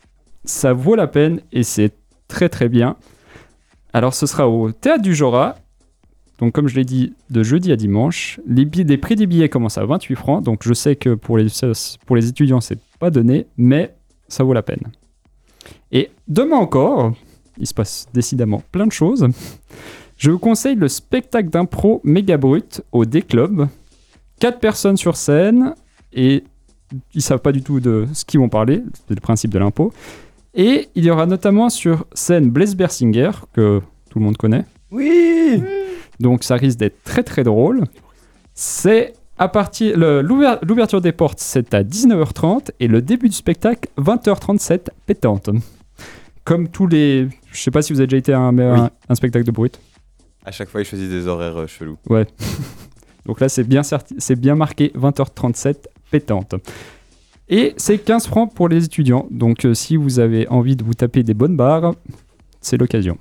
ça 0.44 0.72
vaut 0.72 0.94
la 0.94 1.06
peine 1.06 1.40
et 1.52 1.62
c'est 1.62 1.92
très 2.28 2.48
très 2.48 2.68
bien. 2.68 2.96
Alors 3.92 4.14
ce 4.14 4.26
sera 4.26 4.48
au 4.48 4.72
théâtre 4.72 5.02
du 5.02 5.14
Jora. 5.14 5.56
Donc 6.38 6.52
comme 6.54 6.66
je 6.66 6.74
l'ai 6.74 6.84
dit, 6.84 7.14
de 7.30 7.42
jeudi 7.42 7.70
à 7.70 7.76
dimanche, 7.76 8.40
les, 8.46 8.66
prix 8.96 9.16
des 9.16 9.26
billets 9.26 9.48
commencent 9.48 9.78
à 9.78 9.84
28 9.84 10.14
francs. 10.16 10.44
Donc 10.44 10.62
je 10.64 10.74
sais 10.74 10.96
que 10.96 11.14
pour 11.14 11.38
les, 11.38 11.46
pour 12.06 12.16
les 12.16 12.28
étudiants, 12.28 12.60
c'est 12.60 12.78
pas 12.98 13.10
donné, 13.10 13.46
mais 13.56 13.94
ça 14.28 14.42
vaut 14.42 14.52
la 14.52 14.62
peine. 14.62 14.90
Et 15.92 16.10
demain 16.26 16.56
encore, 16.56 17.12
il 17.58 17.66
se 17.66 17.74
passe 17.74 18.08
décidément 18.12 18.62
plein 18.72 18.86
de 18.86 18.92
choses. 18.92 19.28
Je 20.16 20.30
vous 20.30 20.38
conseille 20.38 20.74
le 20.74 20.88
spectacle 20.88 21.50
d'impro 21.50 22.00
méga 22.04 22.36
brut 22.36 22.82
au 22.92 23.04
D-Club. 23.04 23.68
Quatre 24.40 24.58
personnes 24.58 24.96
sur 24.96 25.16
scène 25.16 25.74
et 26.12 26.44
ils 27.14 27.22
savent 27.22 27.40
pas 27.40 27.52
du 27.52 27.62
tout 27.62 27.80
de 27.80 28.06
ce 28.12 28.24
qu'ils 28.24 28.40
vont 28.40 28.48
parler, 28.48 28.82
c'est 29.08 29.14
le 29.14 29.20
principe 29.20 29.50
de 29.52 29.58
l'impro. 29.58 29.92
Et 30.54 30.88
il 30.94 31.04
y 31.04 31.10
aura 31.10 31.26
notamment 31.26 31.70
sur 31.70 32.04
scène 32.12 32.50
Blaise 32.50 32.76
Bersinger, 32.76 33.30
que 33.52 33.80
tout 34.10 34.18
le 34.18 34.24
monde 34.24 34.36
connaît. 34.36 34.64
Oui 34.90 35.62
Donc 36.20 36.44
ça 36.44 36.56
risque 36.56 36.78
d'être 36.78 37.02
très 37.04 37.22
très 37.22 37.42
drôle. 37.44 37.84
C'est 38.54 39.14
à 39.38 39.48
partir 39.48 39.96
l'ouverture 39.98 41.00
des 41.00 41.12
portes, 41.12 41.38
c'est 41.40 41.72
à 41.74 41.82
19h30 41.82 42.70
et 42.80 42.86
le 42.88 43.00
début 43.00 43.28
du 43.28 43.34
spectacle 43.34 43.88
20h37 43.98 44.88
pétante. 45.06 45.48
Comme 46.44 46.68
tous 46.68 46.86
les, 46.86 47.28
je 47.50 47.60
sais 47.60 47.70
pas 47.70 47.82
si 47.82 47.92
vous 47.92 48.00
avez 48.00 48.08
déjà 48.08 48.16
été 48.18 48.32
à 48.32 48.40
un, 48.40 48.58
un- 48.58 48.90
un 49.08 49.14
spectacle 49.14 49.46
de 49.46 49.50
brut. 49.52 49.80
À 50.44 50.50
chaque 50.50 50.68
fois, 50.68 50.80
ils 50.80 50.84
choisissent 50.84 51.08
des 51.08 51.28
horaires 51.28 51.56
euh, 51.56 51.66
chelous. 51.66 51.96
Donc 53.26 53.38
là 53.40 53.48
c'est 53.48 53.62
bien 53.64 53.82
bien 54.36 54.54
marqué 54.56 54.92
20h37 54.96 55.76
Et 57.48 57.74
c'est 57.76 57.98
15 57.98 58.26
francs 58.26 58.54
pour 58.54 58.68
les 58.68 58.84
étudiants. 58.84 59.26
Donc 59.30 59.64
euh, 59.64 59.74
si 59.74 59.96
vous 59.96 60.20
avez 60.20 60.48
envie 60.48 60.76
de 60.76 60.84
vous 60.84 60.94
taper 60.94 61.22
des 61.22 61.34
bonnes 61.34 61.56
barres, 61.56 61.94
c'est 62.60 62.76
l'occasion. 62.78 63.18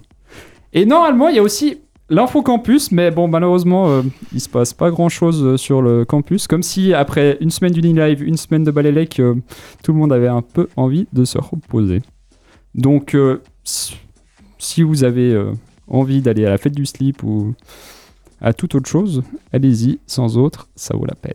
Et 0.73 0.85
normalement, 0.85 1.27
il 1.27 1.35
y 1.35 1.39
a 1.39 1.43
aussi 1.43 1.79
l'info 2.09 2.41
campus, 2.41 2.91
mais 2.91 3.09
bon, 3.11 3.27
malheureusement, 3.27 3.89
euh, 3.89 4.01
il 4.33 4.39
se 4.39 4.47
passe 4.49 4.73
pas 4.73 4.89
grand 4.91 5.09
chose 5.09 5.59
sur 5.59 5.81
le 5.81 6.05
campus. 6.05 6.47
Comme 6.47 6.63
si 6.63 6.93
après 6.93 7.37
une 7.41 7.49
semaine 7.51 7.73
d'Uni 7.73 7.93
Live, 7.93 8.21
une 8.21 8.37
semaine 8.37 8.63
de 8.63 8.71
Balélec, 8.71 9.19
euh, 9.19 9.35
tout 9.83 9.91
le 9.93 9.97
monde 9.99 10.13
avait 10.13 10.27
un 10.27 10.41
peu 10.41 10.67
envie 10.77 11.07
de 11.11 11.25
se 11.25 11.37
reposer. 11.37 12.01
Donc, 12.75 13.15
euh, 13.15 13.41
si- 13.63 14.83
vous 14.83 15.03
avez 15.03 15.33
euh, 15.33 15.51
envie 15.87 16.21
d'aller 16.21 16.45
à 16.45 16.49
la 16.51 16.57
fête 16.57 16.75
du 16.75 16.85
slip 16.85 17.23
ou 17.23 17.53
à 18.39 18.53
toute 18.53 18.75
autre 18.75 18.87
chose, 18.89 19.23
allez-y, 19.51 19.99
sans 20.07 20.37
autre, 20.37 20.69
ça 20.75 20.95
vaut 20.95 21.05
la 21.05 21.15
peine. 21.15 21.33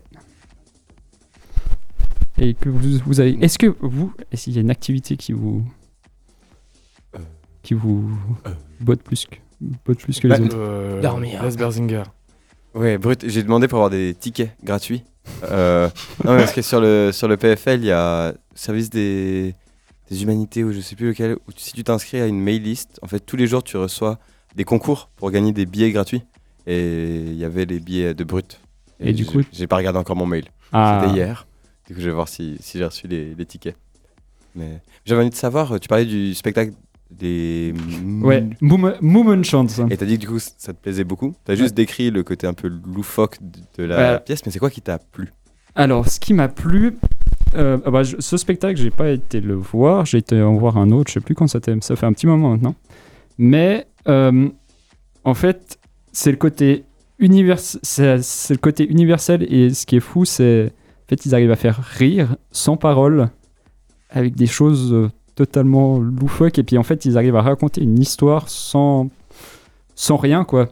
Et 2.39 2.53
que 2.53 2.69
vous, 2.69 2.99
vous 3.05 3.19
avez. 3.19 3.37
Est-ce 3.43 3.57
que 3.57 3.75
vous. 3.79 4.13
Est-ce 4.31 4.45
qu'il 4.45 4.53
y 4.53 4.57
a 4.57 4.61
une 4.61 4.69
activité 4.71 5.17
qui 5.17 5.31
vous. 5.33 5.63
qui 7.63 7.73
vous. 7.73 8.09
botte 8.79 9.01
plus 9.01 9.25
que, 9.25 9.35
botte 9.85 9.99
plus 9.99 10.19
que 10.19 10.27
les 10.27 10.37
Bah, 10.37 10.43
autres? 10.43 10.55
Euh, 10.57 11.01
Dormir. 11.01 11.43
Les 11.43 11.55
Berzinger. 11.55 12.03
Ouais, 12.75 12.97
brut. 12.97 13.27
J'ai 13.27 13.43
demandé 13.43 13.67
pour 13.67 13.77
avoir 13.79 13.89
des 13.89 14.13
tickets 14.13 14.51
gratuits. 14.63 15.03
Euh, 15.43 15.89
non, 16.23 16.33
mais 16.33 16.37
parce 16.39 16.53
que 16.53 16.61
sur 16.61 16.79
le, 16.79 17.11
sur 17.11 17.27
le 17.27 17.35
PFL, 17.37 17.79
il 17.81 17.85
y 17.87 17.91
a 17.91 18.33
service 18.55 18.89
des, 18.89 19.55
des 20.09 20.23
humanités 20.23 20.63
ou 20.63 20.71
je 20.71 20.79
sais 20.79 20.95
plus 20.95 21.07
lequel. 21.07 21.33
Où 21.47 21.51
si 21.55 21.73
tu 21.73 21.83
t'inscris 21.83 22.19
à 22.21 22.27
une 22.27 22.39
mail 22.39 22.61
list, 22.61 22.99
en 23.01 23.07
fait, 23.07 23.19
tous 23.19 23.35
les 23.35 23.47
jours, 23.47 23.63
tu 23.63 23.77
reçois 23.77 24.19
des 24.55 24.63
concours 24.63 25.09
pour 25.15 25.31
gagner 25.31 25.51
des 25.53 25.65
billets 25.65 25.91
gratuits. 25.91 26.21
Et 26.67 27.17
il 27.27 27.35
y 27.35 27.45
avait 27.45 27.65
les 27.65 27.79
billets 27.79 28.13
de 28.13 28.23
brut. 28.23 28.59
Et 28.99 29.13
du 29.13 29.25
coup- 29.25 29.41
j'ai 29.51 29.67
pas 29.67 29.77
regardé 29.77 29.97
encore 29.99 30.15
mon 30.15 30.25
mail. 30.25 30.45
Ah, 30.71 31.01
C'était 31.01 31.15
hier. 31.15 31.46
Du 31.87 31.93
coup, 31.95 32.01
je 32.01 32.05
vais 32.07 32.13
voir 32.15 32.27
si, 32.27 32.57
si 32.59 32.77
j'ai 32.77 32.85
reçu 32.85 33.07
les, 33.07 33.33
les 33.33 33.45
tickets. 33.45 33.75
Mais 34.55 34.79
j'avais 35.05 35.21
envie 35.21 35.29
de 35.29 35.35
savoir, 35.35 35.79
tu 35.79 35.87
parlais 35.87 36.05
du 36.05 36.33
spectacle 36.33 36.73
des. 37.11 37.73
Ouais, 38.21 38.43
Moom- 38.61 38.97
Moomin 39.01 39.43
Chance. 39.43 39.79
Et 39.89 39.95
t'as 39.97 40.05
dit 40.05 40.15
que 40.15 40.21
du 40.21 40.27
coup, 40.27 40.39
ça 40.39 40.73
te 40.73 40.81
plaisait 40.81 41.03
beaucoup. 41.05 41.33
T'as 41.45 41.55
juste 41.55 41.73
décrit 41.75 42.11
le 42.11 42.23
côté 42.23 42.47
un 42.47 42.53
peu 42.53 42.67
loufoque 42.67 43.37
de, 43.77 43.83
la 43.83 44.13
Ouais. 44.15 44.19
pièce, 44.19 44.45
mais 44.45 44.51
c'est 44.51 44.59
quoi 44.59 44.69
qui 44.69 44.81
t'a 44.81 44.99
plu? 44.99 45.31
Alors, 45.75 46.07
ce 46.09 46.19
qui 46.19 46.33
m'a 46.33 46.47
plu, 46.49 46.97
euh, 47.55 47.77
ah 47.85 47.91
bah, 47.91 48.03
je- 48.03 48.17
ce 48.19 48.35
spectacle, 48.35 48.77
j'ai 48.81 48.89
pas 48.89 49.09
été 49.11 49.39
le 49.39 49.53
voir. 49.53 50.05
J'ai 50.05 50.17
été 50.17 50.41
en 50.41 50.55
voir 50.55 50.77
un 50.77 50.91
autre. 50.91 51.09
Je 51.09 51.13
sais 51.13 51.19
plus 51.21 51.35
quand 51.35 51.47
c'était. 51.47 51.75
Ça 51.81 51.95
fait 51.95 52.05
un 52.07 52.13
petit 52.13 52.27
moment 52.27 52.49
maintenant. 52.49 52.75
Mais 53.37 53.85
euh, 54.07 54.49
en 55.23 55.33
fait, 55.35 55.77
c'est 56.11 56.31
le 56.31 56.37
côté 56.37 56.83
c'est 57.19 58.53
le 58.53 58.57
côté 58.57 58.87
universel. 58.89 59.45
Et 59.51 59.73
ce 59.73 59.85
qui 59.85 59.95
est 59.95 60.01
fou, 60.01 60.25
c'est 60.25 60.71
en 61.07 61.09
fait, 61.09 61.25
ils 61.25 61.33
arrivent 61.33 61.51
à 61.51 61.55
faire 61.55 61.81
rire 61.81 62.35
sans 62.51 62.75
parole, 62.75 63.29
avec 64.09 64.35
des 64.35 64.45
choses 64.45 64.91
euh, 64.91 65.09
totalement 65.35 65.99
loufoques. 65.99 66.59
Et 66.59 66.63
puis 66.63 66.77
en 66.77 66.83
fait, 66.83 67.05
ils 67.05 67.17
arrivent 67.17 67.37
à 67.37 67.41
raconter 67.41 67.81
une 67.81 67.97
histoire 67.97 68.49
sans 68.49 69.09
sans 69.95 70.17
rien, 70.17 70.43
quoi. 70.43 70.67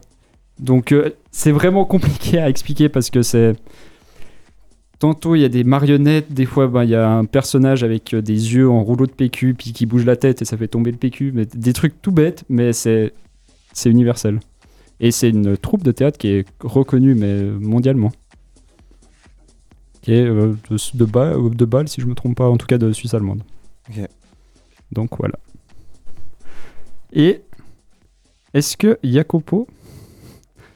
Donc 0.58 0.92
euh, 0.92 1.10
c'est 1.30 1.52
vraiment 1.52 1.84
compliqué 1.86 2.38
à 2.38 2.50
expliquer 2.50 2.90
parce 2.90 3.08
que 3.08 3.22
c'est 3.22 3.54
Tantôt 4.98 5.34
il 5.34 5.40
y 5.40 5.44
a 5.44 5.50
des 5.50 5.64
marionnettes, 5.64 6.32
des 6.32 6.46
fois 6.46 6.68
ben, 6.68 6.84
il 6.84 6.90
y 6.90 6.94
a 6.94 7.10
un 7.10 7.26
personnage 7.26 7.84
avec 7.84 8.14
euh, 8.14 8.22
des 8.22 8.54
yeux 8.54 8.68
en 8.68 8.82
rouleau 8.82 9.06
de 9.06 9.12
PQ 9.12 9.54
puis 9.54 9.72
qui 9.72 9.84
bouge 9.84 10.06
la 10.06 10.16
tête 10.16 10.40
et 10.40 10.44
ça 10.46 10.56
fait 10.56 10.68
tomber 10.68 10.90
le 10.90 10.98
PQ. 10.98 11.32
Mais 11.34 11.46
des 11.46 11.72
trucs 11.72 12.00
tout 12.02 12.12
bêtes, 12.12 12.44
mais 12.50 12.74
c'est 12.74 13.12
c'est 13.72 13.90
universel. 13.90 14.40
Et 15.00 15.10
c'est 15.10 15.30
une 15.30 15.56
troupe 15.56 15.82
de 15.82 15.92
théâtre 15.92 16.18
qui 16.18 16.28
est 16.28 16.46
reconnue 16.60 17.14
mais 17.14 17.42
mondialement. 17.42 18.12
Qui 20.06 20.14
est 20.14 20.24
euh, 20.24 20.54
de, 20.70 20.96
de, 20.98 21.04
Bâle, 21.04 21.50
de 21.50 21.64
Bâle, 21.64 21.88
si 21.88 22.00
je 22.00 22.06
me 22.06 22.14
trompe 22.14 22.36
pas, 22.36 22.48
en 22.48 22.56
tout 22.56 22.66
cas 22.66 22.78
de 22.78 22.92
Suisse 22.92 23.12
allemande. 23.12 23.42
Ok. 23.90 24.06
Donc 24.92 25.10
voilà. 25.18 25.34
Et 27.12 27.42
est-ce 28.54 28.76
que 28.76 29.00
Jacopo 29.02 29.66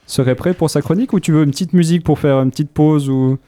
serait 0.04 0.34
prêt 0.34 0.52
pour 0.52 0.68
sa 0.68 0.82
chronique 0.82 1.12
ou 1.12 1.20
tu 1.20 1.30
veux 1.30 1.44
une 1.44 1.52
petite 1.52 1.74
musique 1.74 2.02
pour 2.02 2.18
faire 2.18 2.40
une 2.40 2.50
petite 2.50 2.72
pause 2.72 3.08
ou 3.08 3.38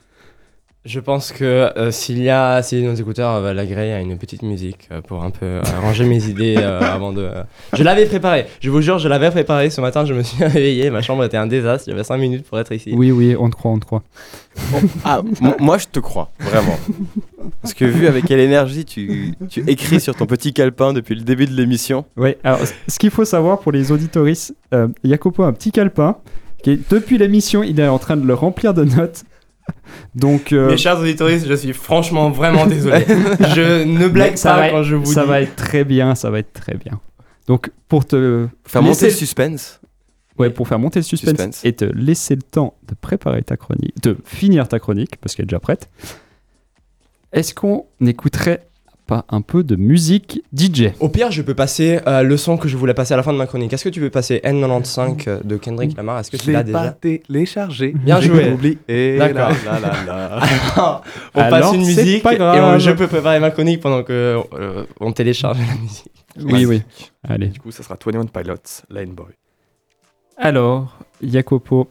Je 0.85 0.99
pense 0.99 1.31
que 1.31 1.45
euh, 1.45 1.93
s'il 1.93 2.21
y 2.21 2.29
a, 2.29 2.61
si 2.61 2.83
nos 2.83 2.95
écouteurs 2.95 3.41
veulent 3.41 3.59
agréer 3.61 3.93
à 3.93 4.01
une 4.01 4.19
petite 4.19 4.43
musique 4.43 4.89
euh, 4.91 5.01
pour 5.01 5.23
un 5.23 5.31
peu 5.31 5.61
arranger 5.77 6.05
mes 6.05 6.25
idées 6.27 6.57
euh, 6.59 6.81
avant 6.93 7.13
de. 7.13 7.23
euh, 7.23 7.45
Je 7.73 7.85
l'avais 7.85 8.05
préparé, 8.07 8.47
je 8.61 8.69
vous 8.69 8.81
jure, 8.83 8.99
je 8.99 9.07
l'avais 9.09 9.31
préparé. 9.31 9.71
Ce 9.71 9.81
matin, 9.81 10.05
je 10.05 10.13
me 10.13 10.25
suis 10.25 10.43
réveillé, 10.45 10.91
ma 10.91 11.01
chambre 11.01 11.23
était 11.25 11.37
un 11.37 11.47
désastre. 11.47 11.87
Il 11.87 11.93
y 11.93 11.95
avait 11.95 12.03
5 12.03 12.17
minutes 12.17 12.45
pour 12.49 12.59
être 12.59 12.73
ici. 12.73 12.93
Oui, 12.97 13.13
oui, 13.13 13.37
on 13.39 13.49
te 13.49 13.55
croit, 13.55 13.71
on 13.71 13.79
te 13.79 13.85
croit. 13.85 14.03
Ah, 15.05 15.23
mo- 15.41 15.55
moi 15.61 15.79
je 15.79 15.87
te 15.87 16.01
crois, 16.01 16.33
vraiment. 16.41 16.77
Parce 17.63 17.75
que 17.75 17.85
vu 17.85 18.09
avec 18.09 18.25
quelle 18.25 18.41
énergie 18.41 18.85
tu, 18.85 19.35
tu 19.49 19.63
écris 19.71 20.01
sur 20.01 20.17
ton 20.17 20.27
petit 20.27 20.53
calepin 20.53 20.93
depuis 20.93 21.15
le 21.15 21.21
début 21.23 21.47
de 21.47 21.53
l'émission. 21.55 22.07
Oui, 22.17 22.35
alors 22.43 22.59
ce 22.89 22.99
qu'il 22.99 23.11
faut 23.11 23.25
savoir 23.25 23.61
pour 23.61 23.71
les 23.71 23.93
auditoristes, 23.93 24.53
euh, 24.75 24.89
Jacopo 25.05 25.45
a 25.45 25.47
un 25.47 25.53
petit 25.53 25.71
calepin 25.71 26.17
qui 26.65 26.71
est, 26.73 26.91
depuis 26.91 27.19
l'émission, 27.19 27.63
il 27.63 27.79
est 27.79 27.87
en 27.87 27.99
train 28.01 28.17
de 28.17 28.27
le 28.27 28.35
remplir 28.35 28.75
de 28.75 28.83
notes. 28.83 29.23
Donc, 30.15 30.53
euh, 30.53 30.71
Mes 30.71 30.77
chers 30.77 30.99
auditeurs, 30.99 31.29
je 31.29 31.55
suis 31.55 31.73
franchement 31.73 32.31
vraiment 32.31 32.67
désolé. 32.67 33.05
je 33.55 33.85
ne 33.85 34.09
blague 34.09 34.37
ça 34.37 34.55
pas 34.55 34.61
va, 34.61 34.71
quand 34.71 34.83
je 34.83 34.97
vous 34.97 35.13
ça 35.13 35.23
dis. 35.23 35.29
va 35.29 35.41
être 35.43 35.57
très 35.57 35.85
bien, 35.85 36.15
ça 36.15 36.31
va 36.31 36.39
être 36.39 36.53
très 36.53 36.75
bien. 36.75 37.01
Donc, 37.47 37.71
pour 37.89 38.05
te 38.07 38.47
Faire 38.65 38.83
monter 38.83 39.07
le 39.07 39.11
suspense. 39.13 39.81
Ouais, 40.39 40.49
pour 40.51 40.67
faire 40.67 40.79
monter 40.79 40.99
le 41.01 41.05
suspense, 41.05 41.31
Suspense. 41.37 41.65
et 41.65 41.73
te 41.75 41.85
laisser 41.85 42.35
le 42.37 42.43
temps 42.43 42.75
de 42.89 42.95
préparer 42.95 43.43
ta 43.43 43.57
chronique, 43.57 44.01
de 44.03 44.17
finir 44.25 44.67
ta 44.67 44.79
chronique, 44.79 45.17
parce 45.21 45.35
qu'elle 45.35 45.45
est 45.45 45.49
déjà 45.49 45.61
prête, 45.61 45.91
est-ce 47.33 47.55
qu'on 47.55 47.87
n'écouterait 48.01 48.67
pas 49.07 49.25
un 49.29 49.41
peu 49.41 49.63
de 49.65 49.77
musique 49.77 50.43
DJ 50.57 50.93
Au 51.01 51.09
pire, 51.09 51.31
je 51.31 51.43
peux 51.43 51.55
passer 51.55 52.01
euh, 52.07 52.23
le 52.23 52.37
son 52.37 52.57
que 52.57 52.69
je 52.69 52.77
voulais 52.77 52.95
passer 52.95 53.15
à 53.15 53.17
la 53.17 53.23
fin 53.23 53.33
de 53.33 53.39
ma 53.39 53.47
chronique. 53.47 53.73
Est-ce 53.73 53.85
que 53.85 53.89
tu 53.89 54.01
peux 54.01 54.11
passer 54.11 54.41
N95 54.45 55.29
euh, 55.29 55.41
de 55.43 55.57
Kendrick 55.57 55.97
Lamar? 55.97 56.21
Est-ce 56.21 56.31
que 56.31 56.37
tu 56.37 56.53
l'as 56.53 56.63
déjà? 56.63 56.93
téléchargé. 56.93 57.93
Bien 57.93 58.21
joué. 58.21 58.53
oublié. 58.53 59.19
D'accord. 59.19 59.51
On 61.35 61.41
Alors, 61.41 61.61
passe 61.61 61.75
une 61.75 61.85
musique 61.87 62.23
pas 62.23 62.35
et 62.35 62.61
on- 62.61 62.79
je 62.79 62.91
peux 62.93 63.07
préparer 63.07 63.41
ma 63.41 63.51
chronique 63.51 63.81
pendant 63.81 64.03
que 64.03 64.41
euh, 64.55 64.85
on 65.01 65.13
télécharge 65.13 65.59
la 65.59 65.75
musique. 65.81 66.11
Oui, 66.41 66.65
oui. 66.65 66.83
Allez. 67.29 67.49
Du 67.49 67.61
coup, 67.61 67.71
ça 67.71 67.83
sera 67.83 67.97
21 68.05 68.27
Pilots, 68.27 68.57
Lane 68.91 69.11
Boy. 69.13 69.27
Alors, 70.37 70.99
Jacopo, 71.23 71.89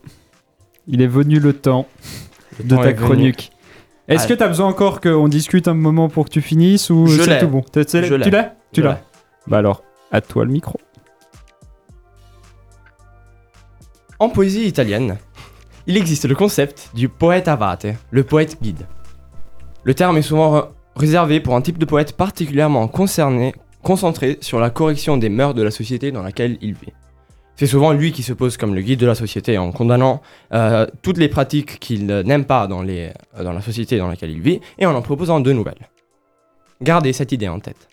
il 0.88 1.02
est 1.02 1.08
venu 1.08 1.40
le 1.40 1.54
temps 1.54 1.88
de 2.64 2.76
temps 2.76 2.82
ta 2.82 2.94
chronique. 2.94 3.51
Est-ce 4.12 4.28
que 4.28 4.34
tu 4.34 4.44
as 4.44 4.48
besoin 4.48 4.68
encore 4.68 5.02
qu'on 5.02 5.28
discute 5.28 5.68
un 5.68 5.74
moment 5.74 6.10
pour 6.10 6.26
que 6.26 6.30
tu 6.30 6.42
finisses 6.42 6.90
ou 6.90 7.08
Je 7.08 7.22
c'est 7.22 7.40
tout 7.40 7.48
bon 7.48 7.64
Tu 7.72 8.30
l'as 8.30 8.56
Tu 8.72 8.82
l'as 8.82 9.02
Bah 9.48 9.58
alors, 9.58 9.84
à 10.12 10.22
toi 10.22 10.46
le 10.46 10.52
micro. 10.52 10.80
En 14.20 14.30
poésie 14.30 14.68
italienne, 14.68 15.18
il 15.88 15.98
existe 15.98 16.26
le 16.26 16.36
concept 16.36 16.92
du 16.94 17.10
poète 17.10 17.48
avate, 17.48 17.88
le 18.12 18.24
poète 18.24 18.62
guide. 18.62 18.86
Le 19.84 19.96
terme 19.96 20.18
est 20.18 20.22
souvent 20.22 20.70
réservé 20.96 21.40
pour 21.40 21.56
un 21.56 21.62
type 21.62 21.80
de 21.80 21.86
poète 21.86 22.16
particulièrement 22.16 22.88
concerné, 22.88 23.56
concentré 23.82 24.38
sur 24.42 24.60
la 24.60 24.70
correction 24.70 25.18
des 25.18 25.30
mœurs 25.30 25.56
de 25.56 25.64
la 25.64 25.72
société 25.72 26.12
dans 26.12 26.22
laquelle 26.22 26.60
il 26.62 26.74
vit. 26.74 26.94
C'est 27.56 27.68
souvent 27.68 27.92
lui 27.94 28.12
qui 28.12 28.24
se 28.24 28.34
pose 28.34 28.58
comme 28.58 28.74
le 28.74 28.82
guide 28.82 29.00
de 29.00 29.06
la 29.06 29.16
société 29.16 29.58
en 29.58 29.72
condamnant 29.72 30.22
euh, 30.54 30.88
toutes 31.02 31.18
les 31.18 31.28
pratiques 31.30 31.80
qu'il 31.80 32.06
n'aime 32.06 32.46
pas 32.46 32.66
euh, 32.66 33.14
dans 33.44 33.54
la 33.54 33.62
société 33.62 33.98
dans 33.98 34.08
laquelle 34.08 34.32
il 34.32 34.42
vit 34.42 34.62
et 34.80 34.86
en 34.86 34.96
en 34.96 35.02
proposant 35.02 35.40
de 35.40 35.52
nouvelles. 35.52 35.90
Gardez 36.82 37.14
cette 37.14 37.32
idée 37.32 37.48
en 37.48 37.60
tête. 37.60 37.88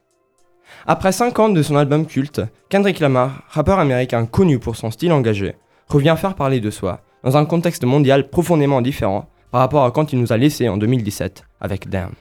Après 0.87 1.13
5 1.13 1.39
ans 1.39 1.49
de 1.49 1.63
son 1.63 1.77
album 1.77 2.07
culte, 2.07 2.41
Kendrick 2.71 3.01
Lamar, 3.01 3.43
rappeur 3.49 3.79
américain 3.79 4.25
connu 4.27 4.59
pour 4.59 4.77
son 4.77 4.91
style 4.91 5.13
engagé, 5.13 5.55
revient 5.89 6.15
faire 6.19 6.35
parler 6.35 6.61
de 6.61 6.71
soi 6.71 7.01
dans 7.25 7.37
un 7.37 7.45
contexte 7.45 7.85
mondial 7.85 8.31
profondément 8.31 8.81
différent 8.81 9.29
par 9.51 9.61
rapport 9.61 9.85
à 9.85 9.91
quand 9.91 10.13
il 10.13 10.21
nous 10.21 10.33
a 10.33 10.37
laissé 10.37 10.69
en 10.69 10.77
2017 10.77 11.45
avec 11.61 11.89
Damn. 11.89 12.13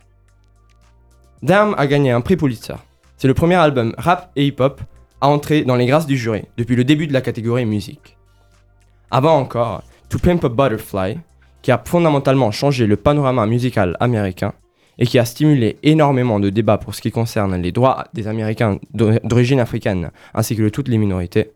Damn 1.44 1.76
a 1.78 1.88
gagné 1.88 2.12
un 2.12 2.22
prix 2.22 2.36
Pulitzer. 2.36 2.76
C'est 3.18 3.28
le 3.28 3.34
premier 3.34 3.56
album 3.56 3.94
rap 3.98 4.32
et 4.36 4.48
hip-hop 4.48 4.82
à 5.22 5.28
entrer 5.30 5.64
dans 5.64 5.76
les 5.76 5.86
grâces 5.86 6.06
du 6.08 6.18
jury 6.18 6.44
depuis 6.58 6.76
le 6.76 6.84
début 6.84 7.08
de 7.08 7.14
la 7.14 7.22
catégorie 7.22 7.66
musique. 7.66 8.18
Avant 9.12 9.38
encore, 9.38 9.84
To 10.10 10.20
Pimp 10.20 10.44
a 10.46 10.50
Butterfly, 10.50 11.18
qui 11.62 11.72
a 11.72 11.82
fondamentalement 11.84 12.52
changé 12.52 12.88
le 12.88 12.96
panorama 12.98 13.46
musical 13.46 13.98
américain 14.00 14.54
et 15.00 15.06
qui 15.06 15.20
a 15.20 15.26
stimulé 15.26 15.78
énormément 15.84 16.40
de 16.40 16.50
débats 16.50 16.78
pour 16.78 16.96
ce 16.96 17.02
qui 17.02 17.12
concerne 17.12 17.56
les 17.62 17.72
droits 17.72 18.06
des 18.14 18.28
Américains 18.28 18.80
d'o- 18.94 19.20
d'origine 19.24 19.60
africaine 19.60 20.12
ainsi 20.34 20.56
que 20.56 20.64
de 20.64 20.70
toutes 20.70 20.88
les 20.88 20.98
minorités, 20.98 21.52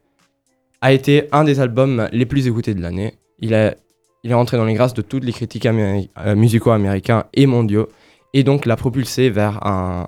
a 0.82 0.92
été 0.92 1.28
un 1.32 1.44
des 1.44 1.60
albums 1.60 2.08
les 2.12 2.26
plus 2.26 2.48
écoutés 2.48 2.74
de 2.74 2.82
l'année. 2.82 3.14
Il 3.40 3.54
est, 3.54 3.78
il 4.24 4.34
entré 4.34 4.58
dans 4.58 4.66
les 4.66 4.74
grâces 4.74 4.94
de 4.94 5.02
toutes 5.02 5.24
les 5.24 5.32
critiques 5.34 5.66
améri- 5.66 6.10
euh, 6.20 6.36
musicaux 6.36 6.72
américains 6.72 7.26
et 7.34 7.46
mondiaux 7.46 7.88
et 8.34 8.44
donc 8.44 8.66
l'a 8.66 8.76
propulsé 8.76 9.30
vers 9.30 9.66
un- 9.66 10.08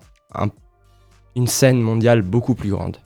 une 1.35 1.47
scène 1.47 1.81
mondiale 1.81 2.21
beaucoup 2.21 2.55
plus 2.55 2.69
grande. 2.69 2.97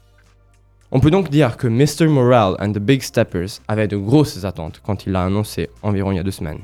On 0.91 1.01
peut 1.01 1.11
donc 1.11 1.29
dire 1.29 1.57
que 1.57 1.67
Mr. 1.67 2.07
Morale 2.07 2.55
and 2.59 2.71
the 2.71 2.79
Big 2.79 3.01
Steppers 3.01 3.59
avaient 3.67 3.89
de 3.89 3.97
grosses 3.97 4.45
attentes 4.45 4.81
quand 4.81 5.05
il 5.05 5.11
l'a 5.11 5.25
annoncé 5.25 5.69
environ 5.83 6.13
il 6.13 6.15
y 6.15 6.19
a 6.19 6.23
deux 6.23 6.31
semaines. 6.31 6.61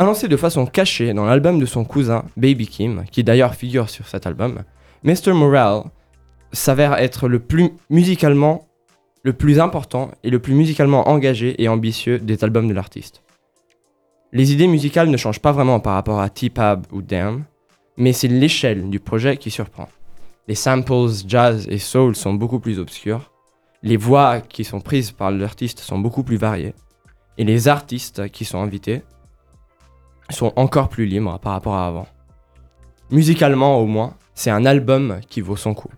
Annoncé 0.00 0.26
de 0.26 0.36
façon 0.36 0.66
cachée 0.66 1.14
dans 1.14 1.24
l'album 1.24 1.60
de 1.60 1.66
son 1.66 1.84
cousin 1.84 2.24
Baby 2.36 2.66
Kim, 2.66 3.04
qui 3.10 3.22
d'ailleurs 3.22 3.54
figure 3.54 3.88
sur 3.88 4.08
cet 4.08 4.26
album, 4.26 4.62
Mr. 5.04 5.32
Morale 5.32 5.84
s'avère 6.52 6.94
être 6.94 7.28
le 7.28 7.38
plus 7.38 7.70
musicalement 7.88 8.68
le 9.22 9.32
plus 9.32 9.60
important 9.60 10.10
et 10.24 10.30
le 10.30 10.38
plus 10.38 10.54
musicalement 10.54 11.08
engagé 11.08 11.60
et 11.62 11.68
ambitieux 11.68 12.18
des 12.18 12.42
albums 12.42 12.68
de 12.68 12.74
l'artiste. 12.74 13.22
Les 14.32 14.52
idées 14.52 14.66
musicales 14.66 15.10
ne 15.10 15.16
changent 15.16 15.40
pas 15.40 15.52
vraiment 15.52 15.80
par 15.80 15.94
rapport 15.94 16.20
à 16.20 16.30
T-Pab 16.30 16.86
ou 16.92 17.02
Damn, 17.02 17.44
mais 17.96 18.12
c'est 18.12 18.28
l'échelle 18.28 18.90
du 18.90 19.00
projet 19.00 19.36
qui 19.36 19.50
surprend. 19.50 19.88
Les 20.48 20.54
samples 20.54 21.10
jazz 21.26 21.68
et 21.68 21.76
soul 21.76 22.16
sont 22.16 22.32
beaucoup 22.32 22.58
plus 22.58 22.78
obscurs, 22.78 23.30
les 23.82 23.98
voix 23.98 24.40
qui 24.40 24.64
sont 24.64 24.80
prises 24.80 25.10
par 25.10 25.30
l'artiste 25.30 25.80
sont 25.80 25.98
beaucoup 25.98 26.22
plus 26.22 26.38
variées, 26.38 26.74
et 27.36 27.44
les 27.44 27.68
artistes 27.68 28.30
qui 28.30 28.46
sont 28.46 28.58
invités 28.58 29.02
sont 30.30 30.54
encore 30.56 30.88
plus 30.88 31.04
libres 31.04 31.38
par 31.38 31.52
rapport 31.52 31.74
à 31.74 31.86
avant. 31.86 32.06
Musicalement 33.10 33.78
au 33.78 33.84
moins, 33.84 34.14
c'est 34.34 34.50
un 34.50 34.64
album 34.64 35.20
qui 35.28 35.42
vaut 35.42 35.56
son 35.56 35.74
coup. 35.74 35.90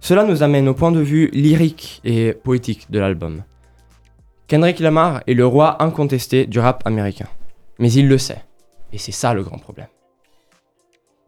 Cela 0.00 0.24
nous 0.24 0.42
amène 0.42 0.68
au 0.68 0.74
point 0.74 0.90
de 0.90 1.00
vue 1.00 1.28
lyrique 1.34 2.00
et 2.02 2.32
poétique 2.32 2.90
de 2.90 2.98
l'album. 2.98 3.44
Kendrick 4.46 4.78
Lamar 4.80 5.22
est 5.26 5.34
le 5.34 5.46
roi 5.46 5.82
incontesté 5.82 6.46
du 6.46 6.60
rap 6.60 6.86
américain, 6.86 7.28
mais 7.78 7.92
il 7.92 8.08
le 8.08 8.16
sait, 8.16 8.42
et 8.90 8.96
c'est 8.96 9.12
ça 9.12 9.34
le 9.34 9.42
grand 9.42 9.58
problème. 9.58 9.88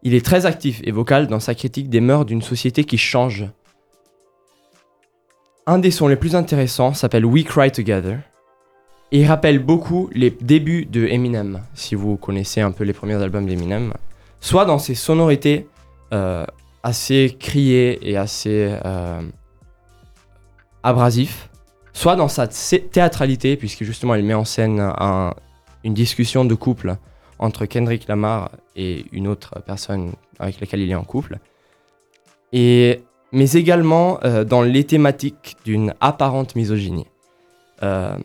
Il 0.03 0.13
est 0.13 0.25
très 0.25 0.45
actif 0.45 0.81
et 0.83 0.91
vocal 0.91 1.27
dans 1.27 1.39
sa 1.39 1.53
critique 1.55 1.89
des 1.89 2.01
mœurs 2.01 2.25
d'une 2.25 2.41
société 2.41 2.83
qui 2.83 2.97
change. 2.97 3.45
Un 5.67 5.77
des 5.77 5.91
sons 5.91 6.07
les 6.07 6.15
plus 6.15 6.35
intéressants 6.35 6.93
s'appelle 6.93 7.25
We 7.25 7.43
Cry 7.43 7.71
Together, 7.71 8.17
et 9.11 9.19
il 9.21 9.27
rappelle 9.27 9.59
beaucoup 9.59 10.09
les 10.13 10.31
débuts 10.31 10.85
de 10.85 11.05
Eminem, 11.05 11.61
si 11.75 11.95
vous 11.95 12.17
connaissez 12.17 12.61
un 12.61 12.71
peu 12.71 12.83
les 12.83 12.93
premiers 12.93 13.21
albums 13.21 13.45
d'Eminem, 13.45 13.93
soit 14.39 14.65
dans 14.65 14.79
ses 14.79 14.95
sonorités 14.95 15.67
euh, 16.13 16.45
assez 16.81 17.37
criées 17.39 17.99
et 18.09 18.17
assez 18.17 18.75
euh, 18.83 19.21
abrasifs, 20.81 21.49
soit 21.93 22.15
dans 22.15 22.27
sa 22.27 22.47
thé- 22.47 22.81
théâtralité, 22.87 23.55
puisque 23.55 23.83
justement 23.83 24.15
il 24.15 24.25
met 24.25 24.33
en 24.33 24.45
scène 24.45 24.79
un- 24.79 25.33
une 25.83 25.93
discussion 25.93 26.43
de 26.43 26.55
couple 26.55 26.95
entre 27.41 27.65
Kendrick 27.65 28.07
Lamar 28.07 28.51
et 28.75 29.05
une 29.11 29.27
autre 29.27 29.61
personne 29.65 30.13
avec 30.39 30.61
laquelle 30.61 30.79
il 30.79 30.89
est 30.89 30.95
en 30.95 31.03
couple, 31.03 31.39
et, 32.53 33.01
mais 33.31 33.51
également 33.51 34.19
euh, 34.23 34.43
dans 34.43 34.61
les 34.61 34.85
thématiques 34.85 35.57
d'une 35.65 35.93
apparente 35.99 36.55
misogynie. 36.55 37.07
Euh, 37.83 38.15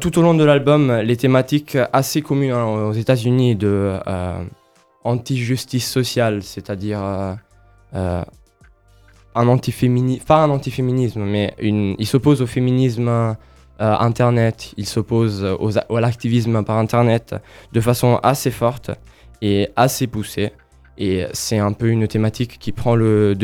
tout 0.00 0.18
au 0.18 0.22
long 0.22 0.34
de 0.34 0.44
l'album, 0.44 0.92
les 0.92 1.16
thématiques 1.16 1.78
assez 1.92 2.20
communes 2.20 2.52
aux 2.52 2.92
États-Unis 2.92 3.56
de 3.56 3.98
euh, 4.06 4.44
anti-justice 5.04 5.88
sociale, 5.88 6.42
c'est-à-dire 6.42 7.00
un 7.92 8.26
antiféminisme, 9.34 10.22
pas 10.26 10.42
un 10.42 10.50
antiféminisme, 10.50 11.24
mais 11.24 11.54
il 11.58 12.06
s'oppose 12.06 12.42
au 12.42 12.46
féminisme 12.46 13.36
euh, 13.80 13.96
internet, 13.98 14.74
il 14.76 14.86
s'oppose 14.86 15.44
à 15.44 16.00
l'activisme 16.00 16.64
par 16.64 16.78
internet 16.78 17.34
de 17.72 17.80
façon 17.80 18.18
assez 18.22 18.50
forte 18.50 18.90
et 19.42 19.68
assez 19.76 20.06
poussée. 20.06 20.52
Et 20.96 21.26
c'est 21.32 21.58
un 21.58 21.72
peu 21.72 21.88
une 21.88 22.08
thématique 22.08 22.58
qui 22.58 22.72
prend 22.72 22.96
le, 22.96 23.36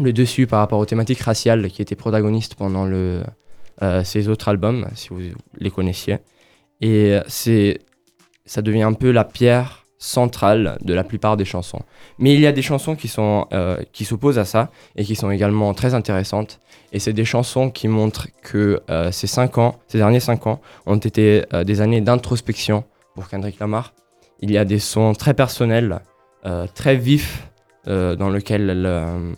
le 0.00 0.12
dessus 0.12 0.46
par 0.46 0.58
rapport 0.58 0.80
aux 0.80 0.86
thématiques 0.86 1.20
raciales 1.20 1.68
qui 1.68 1.82
étaient 1.82 1.94
protagonistes 1.94 2.56
pendant 2.56 2.84
le, 2.84 3.22
euh, 3.82 4.02
ces 4.02 4.28
autres 4.28 4.48
albums, 4.48 4.88
si 4.94 5.10
vous 5.10 5.20
les 5.58 5.70
connaissiez. 5.70 6.18
Et 6.80 7.18
ça 7.26 8.62
devient 8.62 8.82
un 8.82 8.94
peu 8.94 9.10
la 9.10 9.24
pierre 9.24 9.79
centrale 10.00 10.78
de 10.80 10.94
la 10.94 11.04
plupart 11.04 11.36
des 11.36 11.44
chansons. 11.44 11.80
Mais 12.18 12.34
il 12.34 12.40
y 12.40 12.46
a 12.46 12.52
des 12.52 12.62
chansons 12.62 12.96
qui, 12.96 13.06
sont, 13.06 13.46
euh, 13.52 13.80
qui 13.92 14.04
s'opposent 14.04 14.38
à 14.38 14.44
ça 14.44 14.70
et 14.96 15.04
qui 15.04 15.14
sont 15.14 15.30
également 15.30 15.72
très 15.74 15.94
intéressantes. 15.94 16.58
Et 16.92 16.98
c'est 16.98 17.12
des 17.12 17.26
chansons 17.26 17.70
qui 17.70 17.86
montrent 17.86 18.26
que 18.42 18.80
euh, 18.90 19.12
ces, 19.12 19.26
cinq 19.26 19.58
ans, 19.58 19.78
ces 19.86 19.98
derniers 19.98 20.18
cinq 20.18 20.46
ans 20.46 20.60
ont 20.86 20.96
été 20.96 21.44
euh, 21.52 21.62
des 21.64 21.82
années 21.82 22.00
d'introspection 22.00 22.82
pour 23.14 23.28
Kendrick 23.28 23.60
Lamar. 23.60 23.92
Il 24.40 24.50
y 24.50 24.58
a 24.58 24.64
des 24.64 24.78
sons 24.78 25.12
très 25.12 25.34
personnels, 25.34 26.00
très 26.74 26.96
vifs, 26.96 27.46
dans 27.84 28.30
lesquels 28.30 28.82
le- 28.82 29.34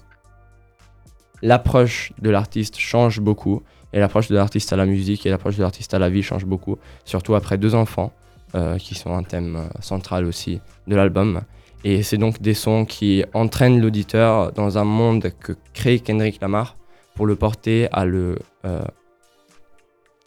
l'approche 1.43 2.13
de 2.21 2.31
l'artiste 2.31 2.79
change 2.79 3.19
beaucoup. 3.19 3.63
Et 3.93 3.99
l'approche 3.99 4.29
de 4.29 4.37
l'artiste 4.37 4.73
à 4.73 4.77
la 4.77 4.87
musique 4.87 5.27
et 5.27 5.31
l'approche 5.31 5.57
de 5.57 5.63
l'artiste 5.63 5.93
à 5.93 5.99
la 5.99 6.09
vie 6.09 6.23
change 6.23 6.45
beaucoup, 6.47 6.79
surtout 7.05 7.35
après 7.35 7.59
deux 7.59 7.75
enfants, 7.75 8.13
qui 8.79 8.95
sont 8.95 9.15
un 9.15 9.23
thème 9.23 9.57
euh, 9.57 9.81
central 9.81 10.25
aussi 10.27 10.61
de 10.87 10.97
l'album. 10.97 11.43
Et 11.85 12.03
c'est 12.03 12.19
donc 12.19 12.41
des 12.41 12.55
sons 12.55 12.85
qui 12.85 13.25
entraînent 13.35 13.81
l'auditeur 13.81 14.53
dans 14.53 14.79
un 14.79 14.85
monde 14.85 15.33
que 15.41 15.53
crée 15.75 15.99
Kendrick 15.99 16.41
Lamar 16.41 16.77
pour 17.15 17.27
le 17.27 17.37
porter 17.37 17.89
à 17.93 18.05
le 18.05 18.39
euh, 18.65 18.85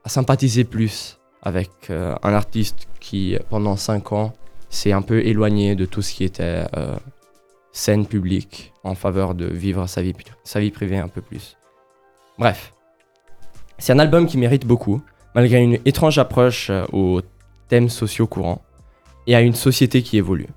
à 0.03 0.09
sympathiser 0.09 0.65
plus 0.65 1.17
avec 1.41 1.69
euh, 1.89 2.15
un 2.23 2.33
artiste 2.33 2.87
qui 2.99 3.37
pendant 3.49 3.75
cinq 3.75 4.11
ans 4.11 4.33
s'est 4.69 4.91
un 4.91 5.01
peu 5.01 5.25
éloigné 5.25 5.75
de 5.75 5.85
tout 5.85 6.01
ce 6.01 6.13
qui 6.13 6.23
était 6.23 6.65
euh, 6.75 6.95
scène 7.71 8.05
publique 8.05 8.73
en 8.83 8.95
faveur 8.95 9.33
de 9.33 9.45
vivre 9.45 9.87
sa 9.87 10.01
vie, 10.01 10.13
sa 10.43 10.59
vie 10.59 10.71
privée 10.71 10.97
un 10.97 11.07
peu 11.07 11.21
plus. 11.21 11.57
Bref, 12.37 12.73
c'est 13.77 13.93
un 13.93 13.99
album 13.99 14.27
qui 14.27 14.37
mérite 14.37 14.65
beaucoup, 14.65 15.01
malgré 15.33 15.61
une 15.61 15.79
étrange 15.85 16.17
approche 16.17 16.69
euh, 16.69 16.85
aux 16.91 17.21
thèmes 17.67 17.89
sociaux 17.89 18.27
courants 18.27 18.61
et 19.27 19.35
à 19.35 19.41
une 19.41 19.55
société 19.55 20.01
qui 20.01 20.17
évolue. 20.17 20.47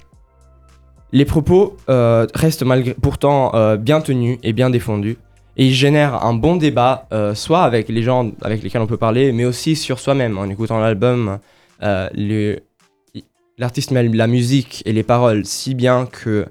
Les 1.12 1.24
propos 1.24 1.76
euh, 1.88 2.26
restent 2.34 2.64
malgré, 2.64 2.94
pourtant 2.94 3.54
euh, 3.54 3.76
bien 3.76 4.00
tenus 4.00 4.38
et 4.42 4.52
bien 4.52 4.68
défendus, 4.68 5.16
et 5.56 5.66
ils 5.66 5.74
génèrent 5.74 6.24
un 6.24 6.34
bon 6.34 6.56
débat, 6.56 7.08
euh, 7.12 7.34
soit 7.34 7.62
avec 7.62 7.88
les 7.88 8.02
gens 8.02 8.30
avec 8.42 8.62
lesquels 8.62 8.82
on 8.82 8.86
peut 8.86 8.98
parler, 8.98 9.32
mais 9.32 9.44
aussi 9.44 9.74
sur 9.74 9.98
soi-même. 9.98 10.36
En 10.38 10.48
écoutant 10.48 10.78
l'album, 10.78 11.38
l'artiste 13.56 13.90
mêle 13.90 14.14
la 14.14 14.26
musique 14.26 14.82
et 14.84 14.92
les 14.92 15.02
paroles 15.02 15.44
si 15.44 15.74
bien 15.74 16.06
que 16.06 16.46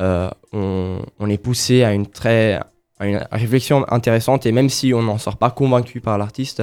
on, 0.00 1.00
on 1.18 1.28
est 1.28 1.38
poussé 1.38 1.84
à 1.84 1.92
une 1.92 2.06
très 2.06 2.60
à 3.00 3.06
une 3.06 3.20
réflexion 3.30 3.84
intéressante, 3.92 4.46
et 4.46 4.52
même 4.52 4.68
si 4.68 4.92
on 4.94 5.02
n'en 5.02 5.18
sort 5.18 5.36
pas 5.36 5.50
convaincu 5.50 6.00
par 6.00 6.18
l'artiste, 6.18 6.62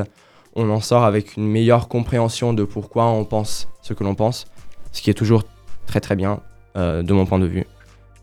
on 0.56 0.70
en 0.70 0.80
sort 0.80 1.04
avec 1.04 1.36
une 1.38 1.48
meilleure 1.48 1.88
compréhension 1.88 2.54
de 2.54 2.64
pourquoi 2.64 3.06
on 3.06 3.26
pense 3.26 3.68
ce 3.82 3.94
que 3.94 4.04
l'on 4.04 4.16
pense, 4.16 4.46
ce 4.92 5.02
qui 5.02 5.10
est 5.10 5.14
toujours 5.14 5.44
très 5.86 6.00
très 6.00 6.16
bien 6.16 6.40
euh, 6.78 7.04
de 7.04 7.14
mon 7.14 7.26
point 7.26 7.40
de 7.40 7.46
vue. 7.46 7.66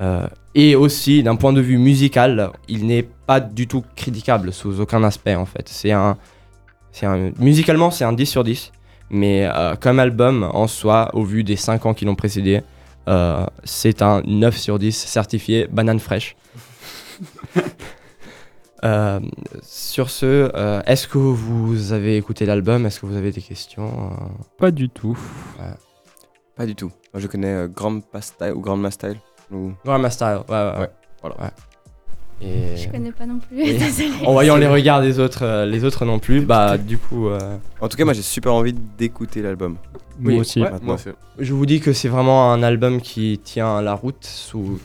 Euh, 0.00 0.26
et 0.54 0.74
aussi, 0.74 1.22
d'un 1.22 1.36
point 1.36 1.52
de 1.52 1.60
vue 1.60 1.78
musical, 1.78 2.50
il 2.68 2.86
n'est 2.86 3.02
pas 3.02 3.40
du 3.40 3.66
tout 3.68 3.84
critiquable 3.96 4.52
sous 4.52 4.80
aucun 4.80 5.04
aspect 5.04 5.34
en 5.34 5.46
fait. 5.46 5.68
C'est 5.68 5.92
un, 5.92 6.16
musicalement, 7.38 7.90
c'est 7.90 8.04
un 8.04 8.12
10 8.12 8.26
sur 8.26 8.44
10, 8.44 8.72
mais 9.10 9.46
euh, 9.46 9.76
comme 9.76 9.98
album 9.98 10.48
en 10.52 10.66
soi, 10.66 11.10
au 11.14 11.24
vu 11.24 11.44
des 11.44 11.56
5 11.56 11.86
ans 11.86 11.94
qui 11.94 12.04
l'ont 12.04 12.14
précédé, 12.14 12.62
c'est 13.64 14.00
un 14.00 14.22
9 14.24 14.56
sur 14.56 14.78
10 14.78 14.92
certifié 14.92 15.66
banane 15.70 16.00
fraîche. 16.00 16.36
Euh, 18.84 19.20
sur 19.62 20.10
ce, 20.10 20.50
euh, 20.54 20.82
est-ce 20.86 21.06
que 21.06 21.18
vous 21.18 21.92
avez 21.92 22.16
écouté 22.16 22.46
l'album? 22.46 22.84
Est-ce 22.86 23.00
que 23.00 23.06
vous 23.06 23.16
avez 23.16 23.30
des 23.30 23.40
questions? 23.42 24.10
Euh, 24.10 24.24
Pas 24.58 24.70
du 24.72 24.88
tout. 24.88 25.16
Pas 26.56 26.66
du 26.66 26.74
tout. 26.74 26.90
Moi, 27.14 27.20
je 27.20 27.26
connais 27.28 27.52
euh, 27.52 27.68
Grandpa 27.68 28.20
Style 28.20 28.52
ou 28.54 28.60
Grandma 28.60 28.90
Style. 28.90 29.16
Ou... 29.52 29.72
Grandma 29.84 30.10
Style, 30.10 30.38
ouais, 30.48 30.54
ouais. 30.54 30.78
Ouais, 30.80 30.90
voilà. 31.20 31.36
Ouais. 31.40 31.50
Et 32.44 32.76
Je 32.76 32.88
connais 32.90 33.12
pas 33.12 33.24
non 33.24 33.38
plus. 33.38 33.60
Et- 33.60 33.78
en 34.26 34.32
voyant 34.32 34.56
les 34.56 34.66
regards 34.66 35.00
des 35.00 35.20
autres, 35.20 35.44
euh, 35.44 35.64
les 35.64 35.84
autres 35.84 36.04
non 36.04 36.18
plus, 36.18 36.40
bah 36.40 36.76
du 36.76 36.98
coup, 36.98 37.28
euh, 37.28 37.56
En 37.80 37.88
tout 37.88 37.96
cas, 37.96 38.04
moi, 38.04 38.14
j'ai 38.14 38.22
super 38.22 38.52
envie 38.52 38.72
d'écouter 38.72 39.42
l'album. 39.42 39.76
Moi 40.18 40.40
aussi. 40.40 40.60
Moi 40.82 40.94
aussi. 40.96 41.08
je 41.38 41.52
vous 41.54 41.66
dis 41.66 41.80
que 41.80 41.92
c'est 41.92 42.08
vraiment 42.08 42.52
un 42.52 42.62
album 42.62 43.00
qui 43.00 43.38
tient 43.42 43.80
la 43.80 43.94
route 43.94 44.24
sous 44.24 44.78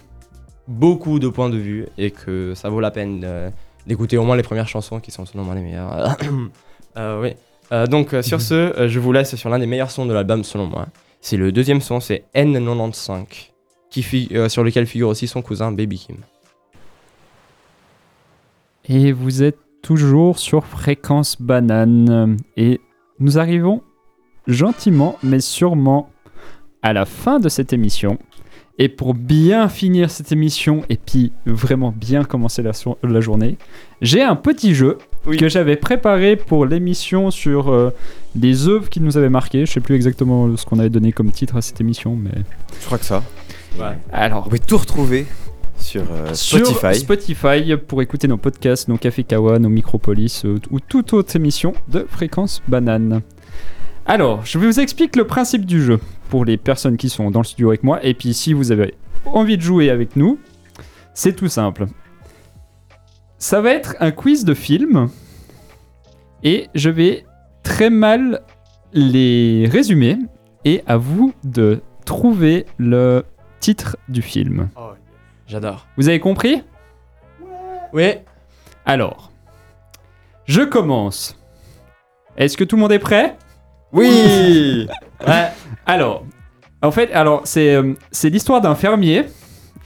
beaucoup 0.67 1.17
de 1.19 1.27
points 1.29 1.49
de 1.49 1.57
vue 1.57 1.85
et 1.97 2.11
que 2.11 2.53
ça 2.55 2.69
vaut 2.69 2.79
la 2.79 2.91
peine 2.91 3.19
de- 3.21 3.49
d'écouter 3.87 4.17
au 4.17 4.23
moins 4.23 4.35
les 4.35 4.43
premières 4.43 4.67
chansons 4.67 4.99
qui 4.99 5.09
sont 5.11 5.25
selon 5.25 5.43
moi 5.43 5.55
les 5.55 5.61
meilleures. 5.61 6.15
Euh, 6.97 7.21
oui. 7.21 7.33
Euh, 7.71 7.85
donc 7.85 8.15
euh, 8.15 8.23
sur 8.23 8.41
ce, 8.41 8.87
je 8.87 8.99
vous 8.99 9.11
laisse 9.11 9.35
sur 9.35 9.49
l'un 9.51 9.59
des 9.59 9.67
meilleurs 9.67 9.91
sons 9.91 10.07
de 10.07 10.13
l'album 10.13 10.43
selon 10.43 10.65
moi. 10.65 10.87
C'est 11.21 11.37
le 11.37 11.51
deuxième 11.51 11.79
son, 11.79 11.99
c'est 11.99 12.23
N95, 12.33 13.25
qui 13.91 14.01
fi- 14.01 14.29
euh, 14.31 14.49
sur 14.49 14.63
lequel 14.63 14.87
figure 14.87 15.07
aussi 15.09 15.27
son 15.27 15.43
cousin 15.43 15.71
Baby 15.71 15.99
Kim. 15.99 16.15
Et 18.89 19.11
vous 19.11 19.43
êtes 19.43 19.59
toujours 19.83 20.39
sur 20.39 20.65
Fréquence 20.65 21.39
Banane. 21.39 22.37
Et 22.55 22.79
nous 23.19 23.37
arrivons 23.37 23.83
gentiment 24.47 25.17
mais 25.21 25.39
sûrement 25.39 26.09
à 26.81 26.93
la 26.93 27.05
fin 27.05 27.39
de 27.39 27.49
cette 27.49 27.73
émission. 27.73 28.17
Et 28.79 28.89
pour 28.89 29.15
bien 29.15 29.69
finir 29.69 30.11
cette 30.11 30.31
émission 30.31 30.83
et 30.89 30.97
puis 30.97 31.31
vraiment 31.47 31.91
bien 31.95 32.23
commencer 32.23 32.61
la, 32.61 32.73
so- 32.73 32.99
la 33.03 33.21
journée, 33.21 33.57
j'ai 34.03 34.21
un 34.21 34.35
petit 34.35 34.75
jeu 34.75 34.99
Oui. 35.25 35.37
que 35.37 35.49
j'avais 35.49 35.75
préparé 35.77 36.35
pour 36.35 36.65
l'émission 36.67 37.31
sur 37.31 37.69
euh, 37.71 37.89
les 38.39 38.67
œuvres 38.67 38.87
qui 38.89 38.99
nous 38.99 39.17
avaient 39.17 39.29
marqué. 39.29 39.65
Je 39.65 39.71
sais 39.71 39.79
plus 39.79 39.95
exactement 39.95 40.55
ce 40.55 40.63
qu'on 40.65 40.77
avait 40.77 40.91
donné 40.91 41.11
comme 41.11 41.31
titre 41.31 41.55
à 41.55 41.61
cette 41.61 41.81
émission, 41.81 42.15
mais 42.15 42.29
Je 42.79 42.85
crois 42.85 42.99
que 42.99 43.05
ça. 43.05 43.23
alors 44.11 44.43
Vous 44.43 44.49
pouvez 44.49 44.59
tout 44.59 44.77
retrouver 44.77 45.25
sur 45.79 46.03
euh, 46.11 46.33
sur 46.35 46.65
Spotify. 46.67 46.99
Spotify 46.99 47.75
pour 47.87 48.01
écouter 48.03 48.27
nos 48.27 48.37
podcasts, 48.37 48.87
nos 48.89 48.97
Café 48.97 49.23
Kawa, 49.23 49.57
nos 49.57 49.69
Micropolis 49.69 50.43
euh, 50.45 50.59
ou 50.69 50.79
toute 50.79 51.13
autre 51.13 51.35
émission 51.35 51.73
de 51.87 52.05
Fréquence 52.09 52.61
Banane. 52.67 53.21
Alors, 54.05 54.45
je 54.45 54.57
vous 54.57 54.79
explique 54.79 55.15
le 55.15 55.25
principe 55.25 55.65
du 55.65 55.81
jeu 55.83 55.99
pour 56.29 56.45
les 56.45 56.57
personnes 56.57 56.97
qui 56.97 57.09
sont 57.09 57.31
dans 57.31 57.39
le 57.41 57.45
studio 57.45 57.69
avec 57.69 57.83
moi. 57.83 58.03
Et 58.05 58.13
puis, 58.13 58.33
si 58.33 58.53
vous 58.53 58.71
avez 58.71 58.95
envie 59.25 59.57
de 59.57 59.61
jouer 59.61 59.89
avec 59.89 60.15
nous, 60.15 60.39
c'est 61.13 61.35
tout 61.35 61.47
simple. 61.47 61.87
Ça 63.37 63.61
va 63.61 63.71
être 63.71 63.95
un 63.99 64.11
quiz 64.11 64.45
de 64.45 64.53
film. 64.53 65.09
Et 66.43 66.67
je 66.75 66.89
vais 66.89 67.25
très 67.63 67.89
mal 67.89 68.41
les 68.93 69.67
résumer. 69.71 70.17
Et 70.65 70.83
à 70.85 70.97
vous 70.97 71.33
de 71.43 71.81
trouver 72.05 72.65
le 72.77 73.23
titre 73.59 73.97
du 74.09 74.21
film. 74.21 74.69
J'adore. 75.47 75.87
Vous 75.97 76.09
avez 76.09 76.19
compris? 76.19 76.61
Oui. 77.93 78.15
Alors, 78.85 79.31
je 80.45 80.61
commence. 80.61 81.37
Est-ce 82.37 82.57
que 82.57 82.63
tout 82.63 82.75
le 82.75 82.81
monde 82.81 82.91
est 82.91 82.99
prêt? 82.99 83.37
Oui 83.93 84.87
Ouais. 85.25 85.47
Alors, 85.85 86.25
en 86.81 86.91
fait, 86.91 87.11
alors 87.11 87.41
c'est 87.45 87.75
euh, 87.75 87.93
c'est 88.11 88.29
l'histoire 88.29 88.61
d'un 88.61 88.75
fermier. 88.75 89.23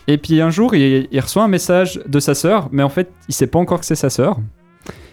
Et 0.08 0.18
puis 0.18 0.42
un 0.42 0.50
jour, 0.50 0.74
il, 0.76 1.08
il 1.12 1.20
reçoit 1.20 1.44
un 1.44 1.48
message 1.48 2.02
de 2.08 2.20
sa 2.20 2.34
sœur, 2.34 2.70
mais 2.72 2.84
en 2.84 2.90
fait, 2.90 3.12
il 3.30 3.34
sait 3.36 3.48
pas 3.48 3.60
encore 3.60 3.80
que 3.80 3.86
c'est 3.86 3.96
sa 3.96 4.10
sœur. 4.10 4.38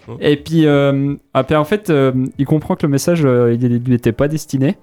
Oh. 0.07 0.17
Et 0.19 0.35
puis, 0.35 0.65
euh, 0.65 1.13
après, 1.33 1.55
en 1.55 1.63
fait, 1.63 1.89
euh, 1.91 2.11
il 2.39 2.45
comprend 2.45 2.75
que 2.75 2.85
le 2.85 2.91
message, 2.91 3.21
euh, 3.23 3.53
il 3.53 3.77
lui 3.83 3.93
était 3.93 4.11
pas 4.11 4.27
destiné. 4.27 4.77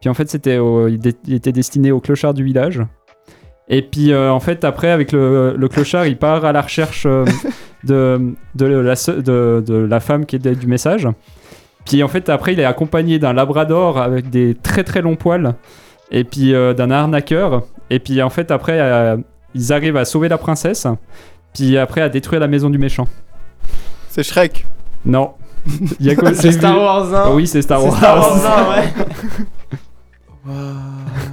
Puis 0.00 0.08
en 0.08 0.14
fait, 0.14 0.30
c'était 0.30 0.58
au- 0.58 0.86
il, 0.86 0.98
dé- 1.00 1.16
il 1.26 1.34
était 1.34 1.50
destiné 1.52 1.90
au 1.90 1.98
clochard 2.00 2.32
du 2.34 2.44
village. 2.44 2.80
Et 3.68 3.82
puis 3.82 4.12
euh, 4.12 4.30
en 4.32 4.40
fait, 4.40 4.64
après, 4.64 4.90
avec 4.90 5.10
le, 5.12 5.54
le 5.58 5.68
clochard, 5.68 6.06
il 6.06 6.16
part 6.16 6.44
à 6.44 6.52
la 6.52 6.62
recherche 6.62 7.04
euh, 7.04 7.24
de, 7.84 8.32
de, 8.54 8.64
la, 8.66 8.94
de, 8.94 9.62
de 9.66 9.74
la 9.74 10.00
femme 10.00 10.24
qui 10.24 10.36
est 10.36 10.48
du 10.54 10.66
message. 10.68 11.08
Puis 11.88 12.02
en 12.02 12.08
fait, 12.08 12.28
après, 12.28 12.52
il 12.52 12.60
est 12.60 12.64
accompagné 12.64 13.18
d'un 13.18 13.32
labrador 13.32 13.98
avec 13.98 14.30
des 14.30 14.54
très 14.54 14.84
très 14.84 15.00
longs 15.02 15.16
poils. 15.16 15.54
Et 16.10 16.24
puis 16.24 16.54
euh, 16.54 16.72
d'un 16.74 16.90
arnaqueur. 16.90 17.62
Et 17.90 17.98
puis 17.98 18.22
en 18.22 18.30
fait, 18.30 18.50
après, 18.50 18.78
euh, 18.80 19.16
ils 19.54 19.72
arrivent 19.72 19.96
à 19.96 20.04
sauver 20.04 20.28
la 20.28 20.38
princesse. 20.38 20.86
Puis 21.54 21.76
après, 21.78 22.02
à 22.02 22.08
détruire 22.08 22.40
la 22.40 22.48
maison 22.48 22.70
du 22.70 22.78
méchant. 22.78 23.08
C'est 24.08 24.22
Shrek. 24.22 24.66
Non. 25.04 25.32
C'est 26.34 26.52
Star 26.52 26.78
Wars 26.78 27.12
1. 27.14 27.22
Ah 27.26 27.30
oui, 27.32 27.46
c'est 27.46 27.60
Star 27.62 27.84
Wars. 27.84 27.96
Star 27.96 28.16
Wars 28.18 28.46
1, 28.46 28.80
ouais. 28.80 28.88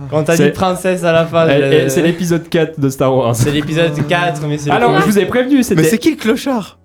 Quand 0.09 0.23
t'as 0.23 0.35
C'est- 0.35 0.45
dit 0.47 0.51
princesse 0.51 1.03
à 1.03 1.11
la 1.11 1.25
fin, 1.25 1.47
Eh, 1.47 1.85
eh, 1.85 1.89
C'est 1.89 2.01
l'épisode 2.01 2.49
4 2.49 2.79
de 2.79 2.89
Star 2.89 3.15
Wars. 3.15 3.35
c'est 3.35 3.51
l'épisode 3.51 3.93
4, 4.07 4.41
mais 4.47 4.57
c'est 4.57 4.71
Alors, 4.71 4.99
je 4.99 5.05
vous 5.05 5.19
ai 5.19 5.25
prévenu, 5.25 5.61
Mais 5.75 5.83
c'est 5.83 5.97
qui 5.97 6.11
le 6.11 6.17
clochard? 6.17 6.79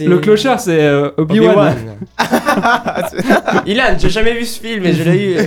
Le 0.00 0.18
clochard, 0.18 0.60
c'est 0.60 0.82
euh, 0.82 1.10
Obi-Wan. 1.16 1.74
Ilan, 3.66 3.96
j'ai 3.98 4.10
jamais 4.10 4.34
vu 4.34 4.44
ce 4.44 4.60
film 4.60 4.84
et 4.84 4.92
je 4.92 5.02
l'ai 5.02 5.32
eu. 5.34 5.36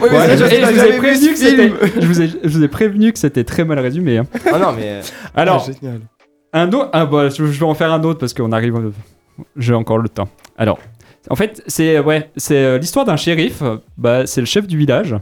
Oui, 0.00 0.08
mais 0.12 0.18
Ouais, 0.18 0.36
ça, 0.36 0.36
je, 0.36 0.44
vous 0.74 0.84
ai 0.84 0.98
prévenu 0.98 1.28
que 1.30 1.36
c'était. 1.38 1.68
film. 1.68 1.76
Je 2.02 2.06
vous 2.06 2.20
ai, 2.22 2.28
je 2.44 2.48
vous 2.58 2.62
ai 2.62 2.68
prévenu 2.68 3.12
que 3.12 3.18
c'était 3.18 3.42
très 3.42 3.64
mal 3.64 3.78
résumé. 3.78 4.18
hein. 4.18 4.26
oh 4.52 4.58
non, 4.58 4.72
mais. 4.76 5.00
Alors, 5.34 5.66
Ah, 5.66 5.72
génial. 5.80 6.00
un 6.52 6.68
autre. 6.72 6.90
Ah 6.92 7.06
bah, 7.06 7.30
je, 7.30 7.36
je 7.46 7.58
vais 7.58 7.64
en 7.64 7.72
faire 7.74 7.90
un 7.90 8.02
autre 8.04 8.20
parce 8.20 8.34
qu'on 8.34 8.52
arrive. 8.52 8.76
euh, 8.76 8.90
J'ai 9.56 9.72
encore 9.72 9.96
le 9.98 10.10
temps. 10.10 10.28
Alors, 10.58 10.78
en 11.30 11.36
fait, 11.36 11.62
c'est 11.66 11.98
ouais, 11.98 12.30
c'est 12.36 12.56
euh, 12.62 12.78
l'histoire 12.78 13.06
d'un 13.06 13.16
shérif. 13.16 13.62
euh, 13.62 13.78
Bah, 13.96 14.26
c'est 14.26 14.42
le 14.42 14.46
chef 14.46 14.66
du 14.66 14.76
village. 14.76 15.16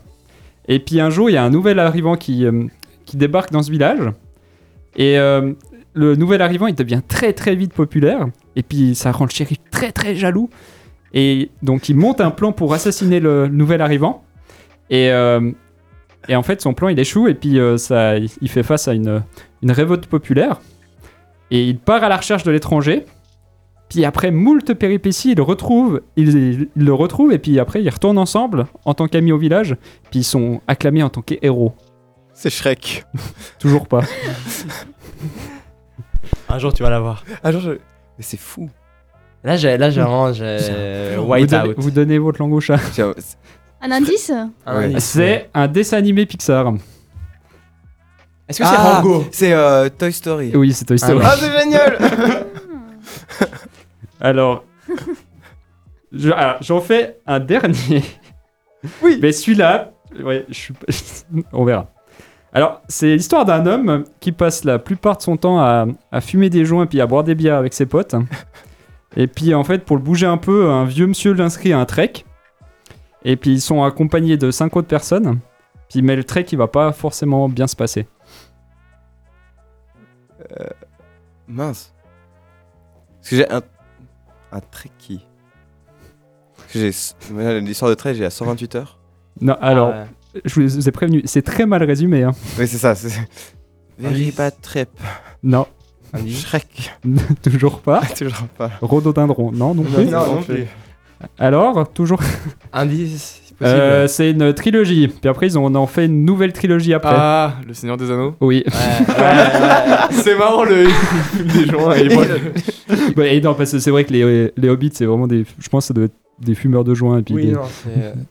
Et 0.66 0.81
puis 0.81 1.01
un 1.01 1.11
jour, 1.11 1.31
il 1.31 1.35
y 1.35 1.37
a 1.37 1.45
un 1.45 1.51
nouvel 1.51 1.79
arrivant 1.79 2.16
qui 2.16 2.45
euh, 2.45 2.64
qui 3.07 3.16
débarque 3.16 3.53
dans 3.53 3.62
ce 3.62 3.70
village. 3.70 4.01
Et 4.97 5.16
euh, 5.18 5.53
le 5.95 6.16
nouvel 6.16 6.42
arrivant, 6.42 6.66
il 6.66 6.74
devient 6.74 7.01
très 7.07 7.32
très 7.32 7.55
vite 7.55 7.72
populaire. 7.72 8.26
Et 8.57 8.62
puis 8.62 8.95
ça 8.95 9.12
rend 9.12 9.24
le 9.24 9.30
shérif 9.30 9.59
très 9.70 9.92
très 9.92 10.14
jaloux. 10.14 10.51
Et 11.14 11.51
donc 11.62 11.88
il 11.88 11.97
monte 11.97 12.20
un 12.20 12.30
plan 12.30 12.53
pour 12.53 12.74
assassiner 12.74 13.20
le 13.20 13.49
nouvel 13.49 13.80
arrivant. 13.80 14.24
Et, 14.90 15.11
euh, 15.11 15.51
et 16.28 16.36
en 16.36 16.42
fait, 16.42 16.61
son 16.61 16.74
plan 16.74 16.88
il 16.88 16.99
échoue. 16.99 17.28
Et 17.28 17.34
puis 17.34 17.59
euh, 17.59 17.76
ça, 17.76 18.16
il 18.18 18.49
fait 18.49 18.64
face 18.64 18.88
à 18.88 18.95
une, 18.95 19.22
une 19.62 19.70
révolte 19.70 20.07
populaire. 20.07 20.61
Et 21.51 21.64
il 21.64 21.78
part 21.78 22.03
à 22.03 22.09
la 22.09 22.16
recherche 22.16 22.42
de 22.42 22.51
l'étranger. 22.51 23.05
Puis 23.88 24.05
après 24.05 24.32
moult 24.32 24.74
péripéties, 24.74 25.32
il 25.32 25.36
le 25.36 25.42
retrouve, 25.42 26.01
il, 26.16 26.68
il 26.74 26.84
le 26.84 26.92
retrouve 26.92 27.32
et 27.32 27.38
puis 27.38 27.61
après 27.61 27.82
ils 27.82 27.90
retournent 27.90 28.18
ensemble 28.18 28.66
en 28.84 28.95
tant 28.95 29.07
qu'amis 29.07 29.30
au 29.30 29.38
village. 29.38 29.76
Puis 30.11 30.20
ils 30.20 30.24
sont 30.24 30.62
acclamés 30.66 31.03
en 31.03 31.11
tant 31.11 31.22
qu'héros. 31.22 31.74
C'est 32.32 32.51
Shrek. 32.51 33.05
Toujours 33.61 33.86
pas. 33.86 34.03
Un 36.49 36.59
jour, 36.59 36.72
tu 36.72 36.83
vas 36.83 36.91
l'avoir. 36.91 37.25
Ah, 37.43 37.53
genre, 37.53 37.61
je- 37.62 37.70
Mais 37.70 38.22
c'est 38.22 38.37
fou. 38.39 38.68
Là, 39.43 39.57
j'ai, 39.57 39.77
là, 39.77 39.91
j'ai 39.91 40.01
vraiment, 40.01 40.33
j'ai 40.33 41.16
vous, 41.16 41.22
white 41.25 41.51
donnez, 41.51 41.68
out. 41.70 41.75
vous 41.79 41.91
donnez 41.91 42.18
votre 42.18 42.39
langue 42.41 42.53
au 42.55 42.61
chat. 42.61 42.77
Un 43.83 43.91
indice? 43.91 44.31
Un 44.31 44.79
Ouais. 44.79 44.85
indice. 44.87 45.05
C'est 45.05 45.51
un 45.53 45.68
dessin 45.68 45.99
animé 45.99 46.25
Pixar. 46.27 46.72
Est-ce 48.49 48.59
que 48.59 48.64
c'est 48.64 48.75
Ah, 48.77 49.01
Rango? 49.01 49.25
C'est 49.33 49.53
euh, 49.53 49.89
Toy 49.91 50.12
Story. 50.12 50.53
Oui, 50.55 50.72
c'est 50.72 50.85
Toy 50.87 50.99
Story. 50.99 51.20
Ah, 51.25 51.35
c'est 51.39 51.59
génial 51.61 51.99
Alors, 54.20 54.64
je- 56.12 56.31
alors, 56.31 56.57
j'en 56.62 56.81
fais 56.81 57.18
un 57.27 57.41
dernier. 57.41 58.03
Oui. 59.03 59.18
Mais 59.20 59.33
celui-là, 59.33 59.93
ouais, 60.22 60.45
je 60.49 60.55
suis 60.55 60.72
pas- 60.75 60.87
on 61.53 61.64
verra. 61.64 61.91
Alors, 62.55 62.80
c'est 62.88 63.16
l'histoire 63.16 63.44
d'un 63.44 63.66
homme 63.66 64.05
qui 64.20 64.32
passe 64.32 64.64
la 64.64 64.78
plupart 64.78 65.16
de 65.16 65.22
son 65.22 65.36
temps 65.36 65.59
à, 65.59 65.86
à 66.12 66.20
fumer 66.20 66.50
des 66.50 66.64
joints 66.64 66.86
puis 66.86 67.00
à 67.00 67.07
boire 67.07 67.24
des 67.24 67.34
bières 67.34 67.59
avec 67.59 67.74
ses 67.74 67.86
potes. 67.86 68.14
Et 69.16 69.26
puis, 69.26 69.55
en 69.55 69.64
fait, 69.64 69.84
pour 69.84 69.96
le 69.96 70.02
bouger 70.02 70.26
un 70.26 70.38
peu, 70.38 70.70
un 70.70 70.84
vieux 70.84 71.07
monsieur 71.07 71.32
l'inscrit 71.32 71.72
à 71.72 71.80
un 71.80 71.84
trek. 71.84 72.12
Et 73.24 73.36
puis, 73.36 73.52
ils 73.52 73.61
sont 73.61 73.82
accompagnés 73.82 74.36
de 74.36 74.50
cinq 74.50 74.76
autres 74.76 74.88
personnes. 74.88 75.40
Puis, 75.88 76.02
mais 76.02 76.16
le 76.16 76.24
trek, 76.24 76.46
il 76.52 76.59
va 76.59 76.68
pas 76.68 76.92
forcément 76.92 77.48
bien 77.48 77.66
se 77.66 77.76
passer. 77.76 78.07
Mince. 81.46 81.92
Parce 83.20 83.30
que 83.30 83.36
j'ai 83.36 83.50
un. 83.50 83.62
Un. 84.52 84.61
Parce 84.61 84.84
que 86.72 86.78
j'ai. 86.78 87.61
L'histoire 87.61 87.90
de 87.90 87.94
trait, 87.94 88.14
j'ai 88.14 88.24
à 88.24 88.30
128 88.30 88.74
heures. 88.76 88.98
Non, 89.40 89.57
alors, 89.61 89.92
Ah 89.94 90.00
ouais. 90.00 90.07
Je 90.45 90.61
vous 90.61 90.89
ai 90.89 90.93
prévenu, 90.93 91.22
c'est 91.24 91.43
très 91.43 91.66
mal 91.66 91.82
résumé. 91.82 92.22
Hein. 92.22 92.32
Oui, 92.59 92.66
c'est 92.66 92.78
ça. 92.78 92.95
Very 93.99 94.32
bad 94.32 94.55
trip. 94.61 94.89
Non. 95.43 95.66
Shrek. 96.28 96.93
toujours 97.43 97.80
pas. 97.80 98.03
Toujours 98.18 98.49
pas. 98.57 98.70
Rhododendron, 98.80 99.51
non 99.53 99.74
non 99.74 99.82
plus. 99.82 100.05
non, 100.07 100.35
non 100.35 100.43
plus. 100.43 100.66
Alors, 101.39 101.91
toujours. 101.93 102.20
Indice. 102.72 103.41
Euh, 103.62 104.09
c'est 104.09 104.32
une 104.32 104.53
trilogie. 104.53 105.09
Puis 105.09 105.28
après, 105.28 105.47
ils 105.47 105.59
ont, 105.59 105.64
on 105.64 105.74
en 105.76 105.87
fait 105.87 106.07
une 106.07 106.24
nouvelle 106.24 106.53
trilogie 106.53 106.93
après. 106.93 107.14
Ah, 107.14 107.55
le 107.66 107.72
Seigneur 107.72 107.97
des 107.97 108.11
Anneaux. 108.11 108.35
Oui. 108.41 108.64
C'est 110.11 110.37
marrant 110.37 110.64
le 110.64 110.87
film 110.87 111.47
des 111.49 111.66
joints. 111.66 111.95
Et 111.95 112.09
moi, 112.09 112.24
Ouais, 113.16 113.37
et 113.37 113.41
non, 113.41 113.55
parce 113.55 113.72
que 113.72 113.78
c'est 113.78 113.91
vrai 113.91 114.05
que 114.05 114.12
les, 114.12 114.53
les 114.57 114.68
hobbits, 114.68 114.91
c'est 114.93 115.07
vraiment 115.07 115.26
des. 115.28 115.45
Je 115.59 115.68
pense 115.68 115.85
que 115.85 115.89
ça 115.89 115.95
doit 115.95 116.05
être 116.05 116.16
des 116.41 116.55
fumeurs 116.55 116.85
de 116.85 116.95
joints. 116.95 117.18
Et 117.18 117.22
puis 117.22 117.35
Oui, 117.35 117.47
des- 117.47 117.53
non, 117.53 117.61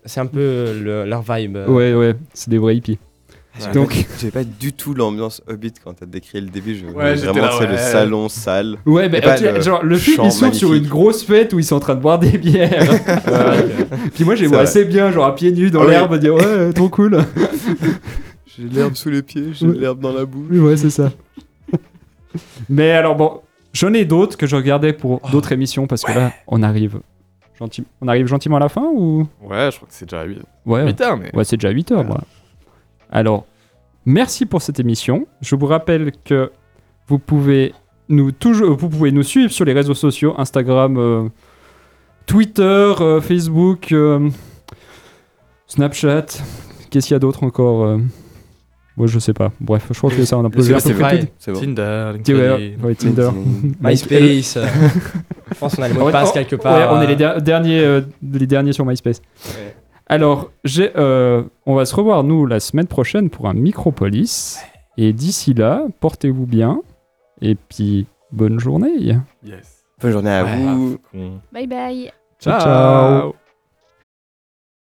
c'est- 0.05 0.19
un 0.19 0.25
peu 0.25 0.73
le- 0.81 1.05
leur 1.05 1.21
vibe. 1.21 1.57
Ouais, 1.67 1.93
ouais, 1.93 2.15
c'est 2.33 2.49
des 2.49 2.57
vrais 2.57 2.75
hippies. 2.75 2.99
J'avais 3.59 3.73
Donc- 3.75 3.89
pas- 3.89 4.09
J'avais 4.19 4.31
pas 4.31 4.43
du 4.43 4.73
tout 4.73 4.95
l'ambiance 4.95 5.43
Hobbit 5.47 5.73
quand 5.83 5.93
t'as 5.93 6.07
décrit 6.07 6.41
le 6.41 6.47
début. 6.49 6.75
Je 6.75 6.85
Ouais, 6.87 7.13
vraiment 7.13 7.39
là, 7.43 7.51
c'est 7.59 7.67
le 7.67 7.71
ouais. 7.73 7.77
salon 7.77 8.27
sale. 8.27 8.77
Ouais, 8.87 9.07
tu 9.11 9.21
sais, 9.37 9.51
le 9.51 9.61
genre, 9.61 9.83
le 9.83 9.95
film, 9.95 10.15
chant 10.17 10.25
il 10.25 10.31
s'ouvre 10.31 10.53
sur 10.55 10.73
une 10.73 10.87
grosse 10.87 11.23
fête 11.23 11.53
où 11.53 11.59
ils 11.59 11.63
sont 11.63 11.75
en 11.75 11.79
train 11.79 11.93
de 11.93 12.01
boire 12.01 12.17
des 12.17 12.35
bières. 12.39 12.69
Puis 14.15 14.23
moi, 14.23 14.33
j'ai 14.33 14.47
vois 14.47 14.57
vrai. 14.57 14.63
assez 14.63 14.85
bien, 14.85 15.11
genre 15.11 15.25
à 15.25 15.35
pieds 15.35 15.51
nus 15.51 15.69
dans 15.69 15.81
Ah 15.81 15.85
oui. 15.85 15.91
l'herbe, 15.91 16.17
dire 16.17 16.33
ouais, 16.33 16.73
trop 16.73 16.89
cool. 16.89 17.19
J'ai 18.57 18.63
l'herbe 18.71 18.95
sous 18.95 19.09
les 19.09 19.21
pieds, 19.23 19.45
j'ai 19.53 19.65
Ouais. 19.67 19.77
l'herbe 19.79 19.99
dans 19.99 20.13
la 20.13 20.25
bouche. 20.25 20.47
Ouais, 20.59 20.77
c'est 20.77 20.91
ça. 20.91 21.11
Mais 22.69 22.91
alors, 22.91 23.15
bon, 23.15 23.41
j'en 23.73 23.93
ai 23.93 24.05
d'autres 24.05 24.37
que 24.37 24.45
je 24.47 24.55
regardais 24.55 24.93
pour 24.93 25.21
Oh. 25.23 25.27
d'autres 25.31 25.51
émissions 25.51 25.87
parce 25.87 26.03
que 26.03 26.11
là, 26.11 26.31
on 26.47 26.61
arrive, 26.63 26.99
gentil... 27.57 27.83
on 28.01 28.07
arrive 28.07 28.27
gentiment 28.27 28.57
à 28.57 28.59
la 28.59 28.69
fin 28.69 28.83
ou? 28.93 29.27
Ouais, 29.41 29.69
je 29.71 29.77
crois 29.77 29.87
que 29.87 29.93
c'est 29.93 30.05
déjà 30.05 30.23
8, 30.23 30.39
Ouais, 30.65 30.85
8 30.85 31.01
heures, 31.01 31.17
mais. 31.17 31.35
ouais 31.35 31.43
c'est 31.43 31.57
déjà 31.57 31.69
8 31.69 31.91
heures. 31.91 32.03
voilà. 32.03 32.23
Alors, 33.11 33.45
merci 34.05 34.45
pour 34.45 34.61
cette 34.61 34.79
émission. 34.79 35.27
Je 35.41 35.55
vous 35.55 35.65
rappelle 35.67 36.11
que 36.25 36.51
vous 37.07 37.19
pouvez 37.19 37.73
nous, 38.09 38.31
toujours, 38.31 38.75
vous 38.75 38.89
pouvez 38.89 39.11
nous 39.11 39.23
suivre 39.23 39.51
sur 39.51 39.65
les 39.65 39.73
réseaux 39.73 39.93
sociaux 39.93 40.33
Instagram, 40.37 40.97
euh, 40.97 41.29
Twitter, 42.25 42.61
euh, 43.01 43.21
Facebook, 43.21 43.91
euh, 43.91 44.29
Snapchat. 45.67 46.25
Qu'est-ce 46.89 47.07
qu'il 47.07 47.15
y 47.15 47.15
a 47.15 47.19
d'autre 47.19 47.43
encore 47.43 47.97
Moi, 48.95 49.07
je 49.07 49.17
sais 49.19 49.33
pas. 49.33 49.51
Bref, 49.59 49.87
je 49.91 49.97
crois 49.97 50.11
que 50.11 50.23
ça, 50.23 50.37
on 50.37 50.45
a 50.45 50.49
posé 50.49 50.73
un 50.73 50.77
peu 50.93 50.93
bon. 51.51 51.59
Tinder, 51.59 52.13
Ouais, 52.83 52.95
Tinder. 52.95 53.29
MySpace. 53.81 54.57
euh, 54.57 54.65
je 55.51 55.55
pense 55.59 55.75
qu'on 55.75 55.81
a 55.83 55.87
le 55.87 55.93
mot 55.95 56.05
de 56.07 56.11
passe 56.11 56.31
quelque 56.31 56.55
part. 56.55 56.77
Ouais, 56.77 56.85
on 56.97 57.01
est 57.01 57.07
les, 57.07 57.15
der- 57.15 57.41
derniers, 57.41 57.79
euh, 57.79 58.01
les 58.21 58.45
derniers 58.47 58.73
sur 58.73 58.85
MySpace. 58.85 59.21
Ouais. 59.57 59.75
Alors, 60.07 60.51
euh, 60.95 61.43
on 61.65 61.75
va 61.75 61.85
se 61.85 61.95
revoir, 61.95 62.23
nous, 62.23 62.45
la 62.45 62.59
semaine 62.59 62.87
prochaine 62.87 63.29
pour 63.29 63.47
un 63.47 63.53
Micropolis. 63.53 64.59
Et 64.97 65.11
d'ici 65.11 65.53
là, 65.55 65.85
portez-vous 65.99 66.45
bien. 66.45 66.81
Et 67.41 67.55
puis, 67.55 68.05
bonne 68.31 68.59
journée. 68.59 68.91
Yes. 69.43 69.83
Bonne 69.99 70.11
journée 70.11 70.29
à 70.29 70.43
Ouais. 70.43 70.51
vous. 70.75 70.97
Bye 71.51 71.65
bye. 71.67 72.11
ciao. 72.39 72.59
ciao. 72.59 73.33